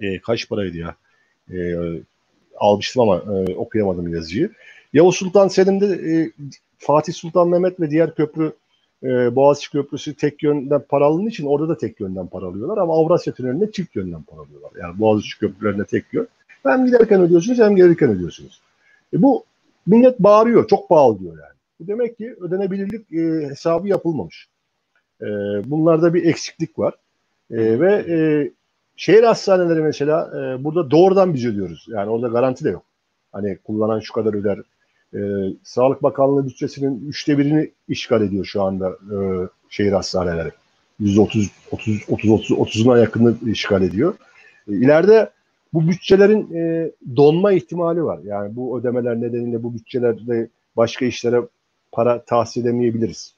e, 0.00 0.20
kaç 0.20 0.48
paraydı 0.48 0.76
ya? 0.76 0.94
E, 1.52 1.74
almıştım 2.56 3.02
ama 3.02 3.16
e, 3.16 3.54
okuyamadım 3.54 4.14
yazıyı. 4.14 4.50
Yavuz 4.92 5.16
Sultan 5.16 5.48
Selim'de 5.48 5.86
e, 5.86 6.30
Fatih 6.78 7.12
Sultan 7.12 7.48
Mehmet 7.48 7.80
ve 7.80 7.90
diğer 7.90 8.14
köprü 8.14 8.52
e, 9.02 9.36
Boğaziçi 9.36 9.70
Köprüsü 9.70 10.14
tek 10.14 10.42
yönden 10.42 10.82
para 10.88 11.04
alındığı 11.04 11.28
için 11.28 11.46
orada 11.46 11.68
da 11.68 11.78
tek 11.78 12.00
yönden 12.00 12.26
para 12.26 12.46
alıyorlar 12.46 12.78
ama 12.78 12.94
Avrasya 12.94 13.32
Tüneli'nde 13.32 13.72
çift 13.72 13.96
yönden 13.96 14.22
para 14.22 14.40
alıyorlar. 14.40 14.70
Yani 14.80 14.98
Boğaziçi 14.98 15.38
Köprülerinde 15.38 15.84
tek 15.84 16.04
yön. 16.12 16.28
Hem 16.62 16.86
giderken 16.86 17.20
ödüyorsunuz 17.20 17.58
hem 17.58 17.76
gelirken 17.76 18.10
ödüyorsunuz. 18.10 18.60
E, 19.14 19.22
bu 19.22 19.44
millet 19.86 20.18
bağırıyor. 20.18 20.68
Çok 20.68 20.88
pahalı 20.88 21.18
diyor 21.18 21.32
yani. 21.32 21.58
Bu 21.80 21.86
demek 21.86 22.18
ki 22.18 22.36
ödenebilirlik 22.40 23.12
e, 23.12 23.48
hesabı 23.48 23.88
yapılmamış. 23.88 24.48
E, 25.22 25.26
bunlarda 25.64 26.14
bir 26.14 26.24
eksiklik 26.24 26.78
var. 26.78 26.94
E, 27.50 27.80
ve 27.80 27.92
e, 27.94 28.50
şehir 28.96 29.22
hastaneleri 29.22 29.80
mesela 29.82 30.30
e, 30.34 30.64
burada 30.64 30.90
doğrudan 30.90 31.34
biz 31.34 31.46
ödüyoruz. 31.46 31.86
Yani 31.88 32.10
orada 32.10 32.28
garanti 32.28 32.64
de 32.64 32.70
yok. 32.70 32.84
Hani 33.32 33.58
kullanan 33.64 34.00
şu 34.00 34.12
kadar 34.12 34.34
öder. 34.34 34.58
E, 35.14 35.18
Sağlık 35.62 36.02
Bakanlığı 36.02 36.46
bütçesinin 36.46 37.08
üçte 37.08 37.38
birini 37.38 37.70
işgal 37.88 38.22
ediyor 38.22 38.44
şu 38.44 38.62
anda 38.62 38.88
e, 38.88 39.16
şehir 39.68 39.92
hastaneleri. 39.92 40.50
Yüzde 41.00 41.20
otuz, 41.20 41.50
otuz, 41.70 42.02
otuz, 42.08 42.30
otuz, 42.30 42.52
otuzuna 42.52 42.98
yakını 42.98 43.36
işgal 43.46 43.82
ediyor. 43.82 44.14
E, 44.68 44.72
ileride 44.72 45.30
bu 45.72 45.88
bütçelerin 45.88 46.54
e, 46.54 46.92
donma 47.16 47.52
ihtimali 47.52 48.04
var. 48.04 48.20
Yani 48.24 48.56
bu 48.56 48.78
ödemeler 48.80 49.20
nedeniyle 49.20 49.62
bu 49.62 49.74
bütçelerde 49.74 50.48
başka 50.76 51.04
işlere 51.04 51.42
para 51.92 52.24
tahsil 52.24 52.60
edemeyebiliriz. 52.60 53.34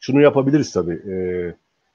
Şunu 0.00 0.20
yapabiliriz 0.20 0.72
tabii. 0.72 1.10
E, 1.12 1.14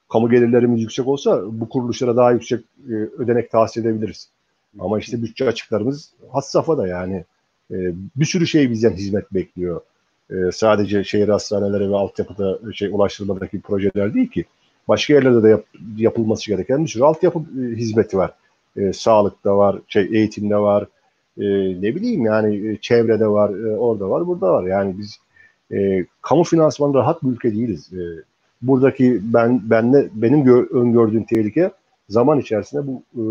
kamu 0.09 0.29
gelirlerimiz 0.29 0.81
yüksek 0.81 1.07
olsa 1.07 1.41
bu 1.45 1.69
kuruluşlara 1.69 2.15
daha 2.15 2.31
yüksek 2.31 2.65
e, 2.89 2.93
ödenek 2.93 3.51
tahsil 3.51 3.85
edebiliriz. 3.85 4.29
Ama 4.79 4.99
işte 4.99 5.21
bütçe 5.21 5.47
açıklarımız 5.47 6.13
has 6.31 6.51
safhada 6.51 6.87
yani. 6.87 7.25
E, 7.71 7.77
bir 8.15 8.25
sürü 8.25 8.47
şey 8.47 8.71
bizden 8.71 8.91
hizmet 8.91 9.33
bekliyor. 9.33 9.81
E, 10.29 10.35
sadece 10.53 11.03
şehir 11.03 11.29
hastaneleri 11.29 11.91
ve 11.91 11.95
altyapıda 11.95 12.73
şey 12.73 12.89
ulaştırmadaki 12.91 13.61
projeler 13.61 14.13
değil 14.13 14.27
ki. 14.27 14.45
Başka 14.87 15.13
yerlerde 15.13 15.43
de 15.43 15.49
yap, 15.49 15.65
yapılması 15.97 16.51
gereken 16.51 16.83
bir 16.83 16.89
sürü 16.89 17.03
altyapı 17.03 17.39
e, 17.39 17.75
hizmeti 17.75 18.17
var. 18.17 18.31
E, 18.77 18.93
sağlıkta 18.93 19.57
var, 19.57 19.79
şey 19.87 20.09
eğitimde 20.11 20.57
var, 20.57 20.87
e, 21.37 21.45
ne 21.81 21.95
bileyim 21.95 22.25
yani 22.25 22.69
e, 22.69 22.77
çevrede 22.77 23.27
var, 23.27 23.49
e, 23.49 23.77
orada 23.77 24.09
var, 24.09 24.27
burada 24.27 24.53
var. 24.53 24.67
Yani 24.67 24.95
biz 24.97 25.19
e, 25.71 26.05
kamu 26.21 26.43
finansmanı 26.43 26.93
rahat 26.93 27.23
bir 27.23 27.29
ülke 27.29 27.51
değiliz. 27.51 27.93
E, 27.93 28.01
buradaki 28.61 29.19
ben 29.23 29.69
benle 29.69 30.09
benim 30.13 30.43
gör, 30.43 30.67
öngördüğüm 30.71 31.23
tehlike 31.23 31.71
zaman 32.09 32.39
içerisinde 32.39 32.87
bu 32.87 33.03
e, 33.13 33.23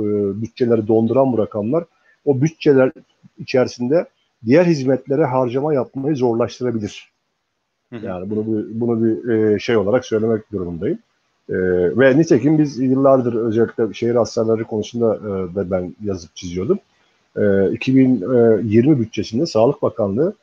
bütçeleri 0.42 0.88
donduran 0.88 1.32
bu 1.32 1.38
rakamlar 1.38 1.84
o 2.24 2.40
bütçeler 2.40 2.92
içerisinde 3.38 4.06
diğer 4.46 4.64
hizmetlere 4.64 5.24
harcama 5.24 5.74
yapmayı 5.74 6.16
zorlaştırabilir. 6.16 7.10
Yani 7.92 8.30
bunu 8.30 8.46
bir, 8.46 8.80
bunu 8.80 9.04
bir 9.04 9.28
e, 9.28 9.58
şey 9.58 9.76
olarak 9.76 10.04
söylemek 10.04 10.52
durumundayım. 10.52 10.98
E, 11.48 11.54
ve 11.98 12.18
nitekim 12.18 12.58
biz 12.58 12.78
yıllardır 12.78 13.34
özellikle 13.34 13.94
şehir 13.94 14.14
hastaneleri 14.14 14.64
konusunda 14.64 15.16
e, 15.16 15.54
da 15.54 15.70
ben 15.70 15.94
yazıp 16.04 16.36
çiziyordum. 16.36 16.78
E, 17.36 17.72
2020 17.72 19.00
bütçesinde 19.00 19.46
Sağlık 19.46 19.82
Bakanlığı 19.82 20.34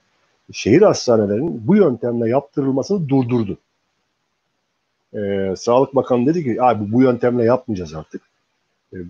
şehir 0.52 0.82
hastanelerinin 0.82 1.68
bu 1.68 1.76
yöntemle 1.76 2.30
yaptırılmasını 2.30 3.10
durdurdu. 3.10 3.58
Sağlık 5.56 5.96
Bakanı 5.96 6.26
dedi 6.26 6.44
ki 6.44 6.64
abi 6.64 6.92
bu 6.92 7.02
yöntemle 7.02 7.44
yapmayacağız 7.44 7.94
artık. 7.94 8.22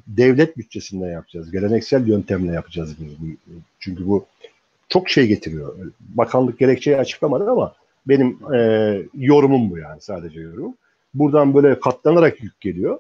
Devlet 0.07 0.57
bütçesinden 0.57 1.11
yapacağız. 1.11 1.51
Geleneksel 1.51 2.07
yöntemle 2.07 2.51
yapacağız 2.51 2.95
biz. 2.99 3.35
Çünkü 3.79 4.07
bu 4.07 4.25
çok 4.89 5.09
şey 5.09 5.27
getiriyor. 5.27 5.75
Bakanlık 5.99 6.59
gerekçeyi 6.59 6.97
açıklamadı 6.97 7.51
ama 7.51 7.73
benim 8.07 8.53
e, 8.53 8.59
yorumum 9.13 9.69
bu 9.69 9.77
yani 9.77 10.01
sadece 10.01 10.39
yorum. 10.39 10.73
Buradan 11.13 11.53
böyle 11.53 11.79
katlanarak 11.79 12.43
yük 12.43 12.61
geliyor. 12.61 12.99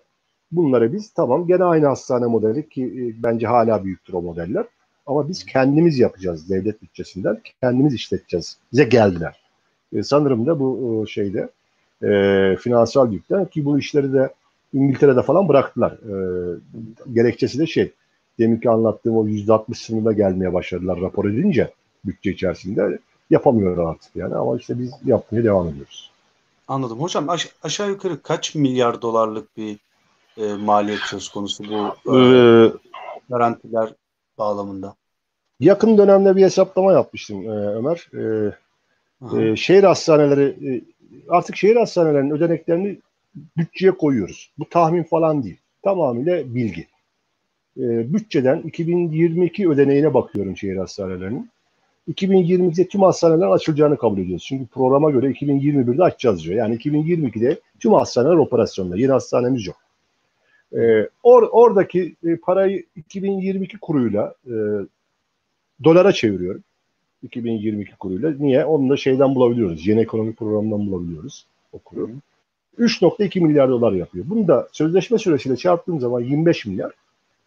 Bunları 0.51 0.93
biz 0.93 1.09
tamam 1.09 1.47
gene 1.47 1.63
aynı 1.63 1.87
hastane 1.87 2.25
modeli 2.25 2.69
ki 2.69 2.83
e, 2.83 3.23
bence 3.23 3.47
hala 3.47 3.83
büyüktür 3.83 4.13
o 4.13 4.21
modeller. 4.21 4.65
Ama 5.05 5.29
biz 5.29 5.45
kendimiz 5.45 5.99
yapacağız 5.99 6.49
devlet 6.49 6.81
bütçesinden. 6.81 7.41
Kendimiz 7.61 7.93
işleteceğiz. 7.93 8.57
Bize 8.71 8.83
geldiler. 8.83 9.41
E, 9.93 10.03
sanırım 10.03 10.45
da 10.45 10.59
bu 10.59 11.03
e, 11.03 11.09
şeyde 11.09 11.49
e, 12.03 12.55
finansal 12.55 13.13
yükten 13.13 13.45
ki 13.45 13.65
bu 13.65 13.79
işleri 13.79 14.13
de 14.13 14.33
İngiltere'de 14.73 15.21
falan 15.21 15.49
bıraktılar. 15.49 15.91
E, 15.91 16.15
gerekçesi 17.13 17.59
de 17.59 17.67
şey 17.67 17.91
deminki 18.39 18.69
anlattığım 18.69 19.17
o 19.17 19.27
%60 19.27 19.75
sınırına 19.75 20.11
gelmeye 20.11 20.53
başladılar 20.53 21.01
rapor 21.01 21.25
edince 21.25 21.73
bütçe 22.05 22.31
içerisinde 22.31 22.99
yapamıyorlar 23.29 23.83
artık 23.83 24.15
yani 24.15 24.35
ama 24.35 24.57
işte 24.57 24.79
biz 24.79 24.91
yapmaya 25.05 25.43
devam 25.43 25.67
ediyoruz. 25.67 26.11
Anladım. 26.67 26.99
Hocam 26.99 27.29
aş- 27.29 27.55
aşağı 27.63 27.89
yukarı 27.89 28.21
kaç 28.21 28.55
milyar 28.55 29.01
dolarlık 29.01 29.57
bir 29.57 29.77
e, 30.37 30.53
maliyet 30.53 30.99
söz 30.99 31.29
konusu 31.29 31.63
bu 31.63 32.15
e, 32.15 32.19
ee, 32.19 32.71
garantiler 33.29 33.93
bağlamında? 34.37 34.95
Yakın 35.59 35.97
dönemde 35.97 36.35
bir 36.35 36.41
hesaplama 36.41 36.93
yapmıştım 36.93 37.43
e, 37.43 37.49
Ömer. 37.49 38.09
E, 38.13 38.51
e, 39.37 39.55
şehir 39.55 39.83
hastaneleri 39.83 40.43
e, 40.43 40.81
artık 41.29 41.55
şehir 41.55 41.75
hastanelerinin 41.75 42.31
ödeneklerini 42.31 42.99
bütçeye 43.57 43.91
koyuyoruz. 43.91 44.51
Bu 44.59 44.69
tahmin 44.69 45.03
falan 45.03 45.43
değil. 45.43 45.57
Tamamıyla 45.83 46.55
bilgi. 46.55 46.87
E, 47.77 48.13
bütçeden 48.13 48.61
2022 48.61 49.69
ödeneğine 49.69 50.13
bakıyorum 50.13 50.57
şehir 50.57 50.77
hastanelerinin. 50.77 51.49
2022'de 52.11 52.87
tüm 52.87 53.01
hastanelerin 53.01 53.51
açılacağını 53.51 53.97
kabul 53.97 54.17
ediyoruz. 54.19 54.45
Çünkü 54.45 54.65
programa 54.65 55.11
göre 55.11 55.31
2021'de 55.31 56.03
açacağız 56.03 56.43
diyor. 56.43 56.55
Yani 56.55 56.75
2022'de 56.75 57.59
tüm 57.79 57.93
hastaneler 57.93 58.35
operasyonda. 58.35 58.97
Yeni 58.97 59.11
hastanemiz 59.11 59.67
yok. 59.67 59.77
E, 60.73 61.09
or, 61.23 61.43
oradaki 61.51 62.15
e, 62.23 62.35
parayı 62.35 62.85
2022 62.95 63.77
kuruyla 63.77 64.35
e, 64.45 64.55
dolara 65.83 66.11
çeviriyorum. 66.11 66.63
2022 67.23 67.95
kuruyla. 67.95 68.33
Niye? 68.39 68.65
Onu 68.65 68.89
da 68.89 68.97
şeyden 68.97 69.35
bulabiliyoruz. 69.35 69.87
Yeni 69.87 70.01
ekonomi 70.01 70.33
programından 70.33 70.87
bulabiliyoruz 70.87 71.45
o 71.71 71.79
kuru. 71.79 72.09
3.2 72.79 73.39
milyar 73.39 73.69
dolar 73.69 73.91
yapıyor. 73.91 74.25
Bunu 74.27 74.47
da 74.47 74.67
sözleşme 74.71 75.17
süresiyle 75.17 75.57
çarptığım 75.57 75.99
zaman 75.99 76.21
25 76.21 76.65
milyar, 76.65 76.91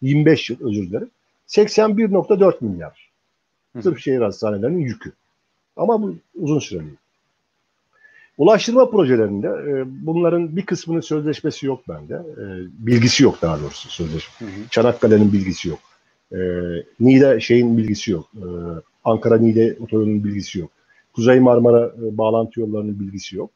25 0.02 0.50
yıl 0.50 0.68
özür 0.68 0.90
dilerim. 0.90 1.10
81.4 1.48 2.54
milyar. 2.64 3.10
Sırf 3.82 3.98
şehir 3.98 4.20
hastanelerinin 4.20 4.78
yükü. 4.80 5.12
Ama 5.76 6.02
bu 6.02 6.14
uzun 6.34 6.58
süreli. 6.58 6.88
Ulaştırma 8.38 8.90
projelerinde 8.90 9.46
e, 9.48 9.84
bunların 10.06 10.56
bir 10.56 10.66
kısmının 10.66 11.00
sözleşmesi 11.00 11.66
yok 11.66 11.88
bende. 11.88 12.14
E, 12.14 12.44
bilgisi 12.86 13.22
yok 13.22 13.42
daha 13.42 13.60
doğrusu 13.60 13.88
sözleşme. 13.88 14.46
Çanakkale'nin 14.70 15.32
bilgisi 15.32 15.68
yok. 15.68 15.78
E, 16.32 16.38
Niğde 17.00 17.40
şeyin 17.40 17.76
bilgisi 17.78 18.10
yok. 18.10 18.26
E, 18.36 18.44
Ankara-Niğde 19.04 19.76
otoyolunun 19.80 20.24
bilgisi 20.24 20.58
yok. 20.58 20.70
Kuzey 21.12 21.40
Marmara 21.40 21.86
e, 21.86 22.18
bağlantı 22.18 22.60
yollarının 22.60 23.00
bilgisi 23.00 23.36
yok. 23.36 23.50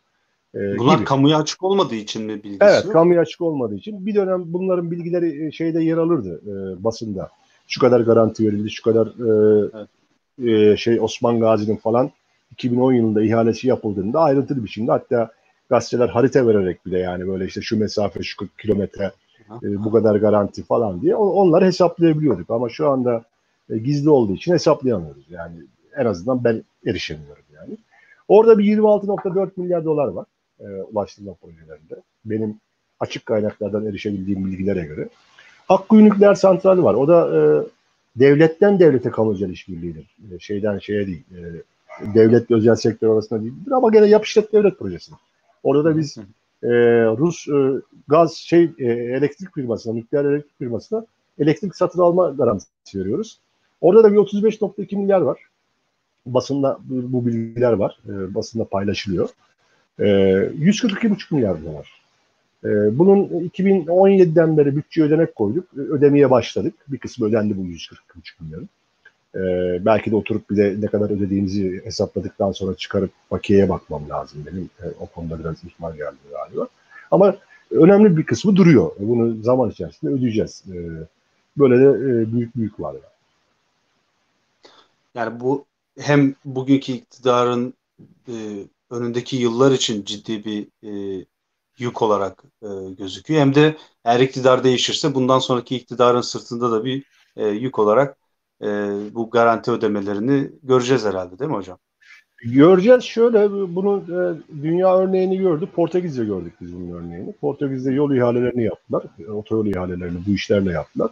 E, 0.54 0.78
Bunlar 0.78 0.96
gibi. 0.96 1.04
kamuya 1.04 1.38
açık 1.38 1.62
olmadığı 1.62 1.94
için 1.94 2.22
mi 2.22 2.42
bilgisi 2.42 2.64
Evet, 2.64 2.88
kamuya 2.92 3.20
açık 3.20 3.40
olmadığı 3.40 3.74
için. 3.74 4.06
Bir 4.06 4.14
dönem 4.14 4.42
bunların 4.46 4.90
bilgileri 4.90 5.46
e, 5.46 5.52
şeyde 5.52 5.82
yer 5.82 5.96
alırdı 5.96 6.40
e, 6.46 6.84
basında. 6.84 7.30
Şu 7.68 7.80
kadar 7.80 8.00
garanti 8.00 8.46
verildi, 8.46 8.70
şu 8.70 8.82
kadar 8.82 9.06
e, 9.06 9.70
evet. 9.74 10.72
e, 10.72 10.76
şey 10.76 11.00
Osman 11.00 11.40
Gazi'nin 11.40 11.76
falan 11.76 12.10
2010 12.52 12.92
yılında 12.92 13.22
ihalesi 13.22 13.68
yapıldığında 13.68 14.20
ayrıntılı 14.20 14.64
biçimde 14.64 14.92
hatta 14.92 15.30
gazeteler 15.70 16.08
harita 16.08 16.46
vererek 16.46 16.86
bile 16.86 16.98
yani 16.98 17.28
böyle 17.28 17.46
işte 17.46 17.60
şu 17.60 17.78
mesafe 17.78 18.22
şu 18.22 18.48
kilometre 18.62 19.12
e, 19.62 19.84
bu 19.84 19.92
kadar 19.92 20.16
garanti 20.16 20.62
falan 20.62 21.02
diye 21.02 21.16
onları 21.16 21.64
hesaplayabiliyorduk 21.64 22.50
ama 22.50 22.68
şu 22.68 22.90
anda 22.90 23.22
e, 23.70 23.78
gizli 23.78 24.10
olduğu 24.10 24.34
için 24.34 24.52
hesaplayamıyoruz. 24.52 25.24
Yani 25.30 25.56
en 25.96 26.06
azından 26.06 26.44
ben 26.44 26.64
erişemiyorum 26.86 27.44
yani. 27.54 27.76
Orada 28.28 28.58
bir 28.58 28.64
26.4 28.64 29.50
milyar 29.56 29.84
dolar 29.84 30.08
var 30.08 30.26
e, 30.64 30.82
ulaştırma 30.82 31.34
projelerinde. 31.34 31.94
Benim 32.24 32.60
açık 33.00 33.26
kaynaklardan 33.26 33.86
erişebildiğim 33.86 34.44
bilgilere 34.44 34.84
göre. 34.84 35.08
Akkuyu 35.68 36.04
Nükleer 36.04 36.34
Santrali 36.34 36.84
var. 36.84 36.94
O 36.94 37.08
da 37.08 37.36
e, 37.36 37.40
devletten 38.20 38.78
devlete 38.78 39.10
kamucal 39.10 39.50
işbirliğidir. 39.50 40.16
E, 40.32 40.38
şeyden 40.38 40.78
şeye 40.78 41.06
değil. 41.06 41.24
E, 41.30 41.40
devlet 42.14 42.50
özel 42.50 42.76
sektör 42.76 43.14
arasında 43.14 43.42
değildir 43.42 43.72
ama 43.72 43.90
gene 43.90 44.06
yapışlet 44.06 44.52
devlet 44.52 44.78
projesi. 44.78 45.12
Orada 45.62 45.84
da 45.84 45.96
biz 45.96 46.16
e, 46.62 46.68
Rus 47.18 47.48
e, 47.48 47.82
gaz 48.08 48.34
şey 48.34 48.70
e, 48.78 48.84
elektrik 48.92 49.54
firmasına, 49.54 49.94
nükleer 49.94 50.24
elektrik 50.24 50.58
firmasına 50.58 51.06
elektrik 51.38 51.76
satın 51.76 52.00
alma 52.00 52.30
garantisi 52.30 53.00
veriyoruz. 53.00 53.38
Orada 53.80 54.04
da 54.04 54.12
bir 54.12 54.18
35.2 54.18 54.96
milyar 54.96 55.20
var. 55.20 55.40
Basında 56.26 56.78
bu 56.88 57.26
bilgiler 57.26 57.72
var. 57.72 57.98
E, 58.08 58.34
basında 58.34 58.64
paylaşılıyor. 58.64 59.28
E, 59.98 60.04
142,5 60.04 61.34
milyar 61.34 61.64
dolar. 61.64 61.92
E, 62.64 62.98
bunun 62.98 63.24
2017'den 63.28 64.56
beri 64.56 64.76
bütçe 64.76 65.02
ödenek 65.02 65.34
koyduk. 65.34 65.74
Ödemeye 65.74 66.30
başladık. 66.30 66.74
Bir 66.88 66.98
kısmı 66.98 67.26
ödendi 67.26 67.56
bu 67.56 67.62
142,5 67.62 67.92
milyarın. 68.40 68.68
Ee, 69.34 69.84
belki 69.84 70.10
de 70.10 70.16
oturup 70.16 70.50
bir 70.50 70.56
de 70.56 70.76
ne 70.80 70.86
kadar 70.86 71.10
ödediğimizi 71.10 71.80
hesapladıktan 71.84 72.52
sonra 72.52 72.74
çıkarıp 72.74 73.10
bakiyeye 73.30 73.68
bakmam 73.68 74.08
lazım 74.08 74.46
benim. 74.46 74.70
O 75.00 75.06
konuda 75.06 75.38
biraz 75.38 75.56
ihmal 75.64 75.96
geldi 75.96 76.16
galiba. 76.30 76.68
Ama 77.10 77.36
önemli 77.70 78.16
bir 78.16 78.26
kısmı 78.26 78.56
duruyor. 78.56 78.90
Bunu 78.98 79.42
zaman 79.42 79.70
içerisinde 79.70 80.10
ödeyeceğiz. 80.10 80.64
Böyle 81.56 81.78
de 81.78 81.88
e, 81.88 82.32
büyük 82.32 82.56
büyük 82.56 82.80
var. 82.80 82.94
Yani. 82.94 83.04
yani 85.14 85.40
bu 85.40 85.64
hem 85.98 86.34
bugünkü 86.44 86.92
iktidarın 86.92 87.74
e, 88.28 88.34
önündeki 88.94 89.36
yıllar 89.36 89.72
için 89.72 90.04
ciddi 90.04 90.44
bir 90.44 90.68
e, 90.82 91.24
yük 91.78 92.02
olarak 92.02 92.44
e, 92.62 92.68
gözüküyor. 92.98 93.40
Hem 93.40 93.54
de 93.54 93.76
eğer 94.04 94.20
iktidar 94.20 94.64
değişirse 94.64 95.14
bundan 95.14 95.38
sonraki 95.38 95.76
iktidarın 95.76 96.20
sırtında 96.20 96.72
da 96.72 96.84
bir 96.84 97.04
e, 97.36 97.46
yük 97.46 97.78
olarak 97.78 98.16
e, 98.62 98.66
bu 99.14 99.30
garanti 99.30 99.70
ödemelerini 99.70 100.50
göreceğiz 100.62 101.04
herhalde 101.04 101.38
değil 101.38 101.50
mi 101.50 101.56
hocam? 101.56 101.78
Göreceğiz. 102.44 103.04
Şöyle 103.04 103.50
bunu 103.50 104.02
e, 104.08 104.18
dünya 104.62 104.98
örneğini 104.98 105.38
gördük. 105.38 105.68
Portekiz'de 105.74 106.24
gördük 106.24 106.54
biz 106.60 106.74
bunun 106.74 106.90
örneğini. 106.90 107.32
Portekiz'de 107.32 107.92
yol 107.92 108.12
ihalelerini 108.12 108.64
yaptılar. 108.64 109.04
Otoyol 109.28 109.66
ihalelerini 109.66 110.18
bu 110.26 110.30
işlerle 110.30 110.72
yaptılar. 110.72 111.10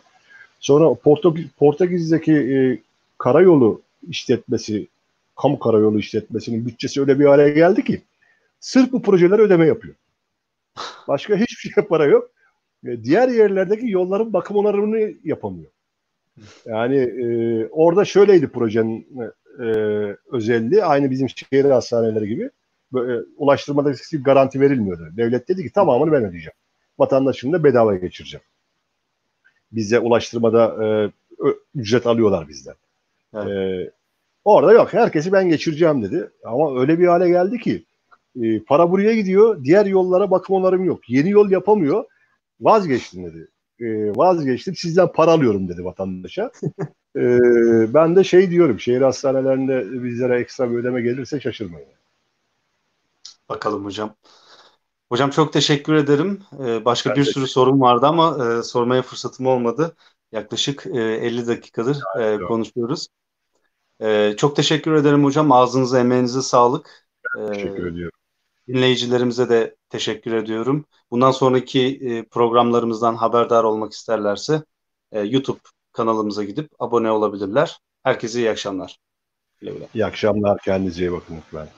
Sonra 0.60 0.94
Portekiz, 0.94 1.46
Portekiz'deki 1.58 2.32
e, 2.32 2.78
karayolu 3.18 3.80
işletmesi, 4.08 4.88
kamu 5.36 5.58
karayolu 5.58 5.98
işletmesinin 5.98 6.66
bütçesi 6.66 7.00
öyle 7.00 7.18
bir 7.18 7.24
hale 7.24 7.50
geldi 7.50 7.84
ki 7.84 8.02
sırf 8.60 8.92
bu 8.92 9.02
projeler 9.02 9.38
ödeme 9.38 9.66
yapıyor. 9.66 9.94
Başka 11.08 11.36
hiçbir 11.36 11.70
şey 11.70 11.84
para 11.88 12.04
yok. 12.04 12.30
E, 12.86 13.04
diğer 13.04 13.28
yerlerdeki 13.28 13.90
yolların 13.90 14.32
bakım 14.32 14.56
onarımını 14.56 15.12
yapamıyor. 15.24 15.70
Yani 16.66 16.96
e, 16.96 17.66
orada 17.66 18.04
şöyleydi 18.04 18.48
projenin 18.48 19.06
e, 19.58 19.64
özelliği 20.32 20.84
aynı 20.84 21.10
bizim 21.10 21.28
şehir 21.28 21.64
hastaneleri 21.64 22.28
gibi 22.28 22.50
böyle, 22.92 23.24
ulaştırmada 23.36 23.92
bir 24.12 24.24
garanti 24.24 24.60
verilmiyordu. 24.60 25.08
Devlet 25.16 25.48
dedi 25.48 25.62
ki 25.62 25.72
tamamını 25.72 26.12
ben 26.12 26.24
ödeyeceğim. 26.24 26.56
Vatandaşını 26.98 27.52
da 27.52 27.64
bedava 27.64 27.96
geçireceğim. 27.96 28.44
Bize 29.72 29.98
ulaştırmada 29.98 30.84
e, 30.84 30.88
ücret 31.74 32.06
alıyorlar 32.06 32.48
bizden. 32.48 32.74
Evet. 33.34 33.48
E, 33.48 33.90
orada 34.44 34.72
yok. 34.72 34.92
Herkesi 34.92 35.32
ben 35.32 35.48
geçireceğim 35.48 36.02
dedi. 36.02 36.30
Ama 36.44 36.80
öyle 36.80 36.98
bir 36.98 37.06
hale 37.06 37.28
geldi 37.28 37.58
ki 37.58 37.84
e, 38.42 38.60
para 38.60 38.90
buraya 38.90 39.14
gidiyor. 39.14 39.64
Diğer 39.64 39.86
yollara 39.86 40.30
bakım 40.30 40.56
onarım 40.56 40.84
yok. 40.84 41.10
Yeni 41.10 41.30
yol 41.30 41.50
yapamıyor. 41.50 42.04
Vazgeçtim 42.60 43.24
dedi 43.24 43.48
e, 43.82 44.16
vazgeçtim 44.16 44.76
sizden 44.76 45.12
para 45.12 45.30
alıyorum 45.30 45.68
dedi 45.68 45.84
vatandaşa. 45.84 46.50
e, 47.16 47.22
ben 47.94 48.16
de 48.16 48.24
şey 48.24 48.50
diyorum 48.50 48.80
şehir 48.80 49.00
hastanelerinde 49.00 50.02
bizlere 50.04 50.40
ekstra 50.40 50.70
bir 50.70 50.76
ödeme 50.76 51.02
gelirse 51.02 51.40
şaşırmayın. 51.40 51.88
Bakalım 53.48 53.84
hocam. 53.84 54.14
Hocam 55.08 55.30
çok 55.30 55.52
teşekkür 55.52 55.94
ederim. 55.94 56.42
Ee, 56.60 56.84
başka 56.84 57.10
ben 57.10 57.16
bir 57.16 57.24
sürü 57.24 57.46
sorum 57.46 57.80
vardı 57.80 58.06
ama 58.06 58.46
e, 58.46 58.62
sormaya 58.62 59.02
fırsatım 59.02 59.46
olmadı. 59.46 59.96
Yaklaşık 60.32 60.86
e, 60.86 60.98
50 60.98 61.46
dakikadır 61.46 61.98
e, 62.20 62.38
konuşuyoruz. 62.38 63.08
E, 64.02 64.34
çok 64.36 64.56
teşekkür 64.56 64.92
ederim 64.92 65.24
hocam. 65.24 65.52
Ağzınıza, 65.52 66.00
emeğinize 66.00 66.42
sağlık. 66.42 67.08
Teşekkür 67.52 67.86
ediyorum. 67.86 68.18
Dinleyicilerimize 68.68 69.48
de 69.48 69.76
teşekkür 69.88 70.32
ediyorum. 70.32 70.84
Bundan 71.10 71.30
sonraki 71.30 72.00
e, 72.02 72.24
programlarımızdan 72.24 73.14
haberdar 73.14 73.64
olmak 73.64 73.92
isterlerse 73.92 74.62
e, 75.12 75.20
YouTube 75.20 75.58
kanalımıza 75.92 76.44
gidip 76.44 76.70
abone 76.78 77.10
olabilirler. 77.10 77.78
Herkese 78.02 78.38
iyi 78.38 78.50
akşamlar. 78.50 78.98
Güle 79.60 79.70
güle. 79.70 79.88
İyi 79.94 80.06
akşamlar. 80.06 80.58
Kendinize 80.64 81.02
iyi 81.02 81.12
bakın 81.12 81.36
lütfen. 81.36 81.68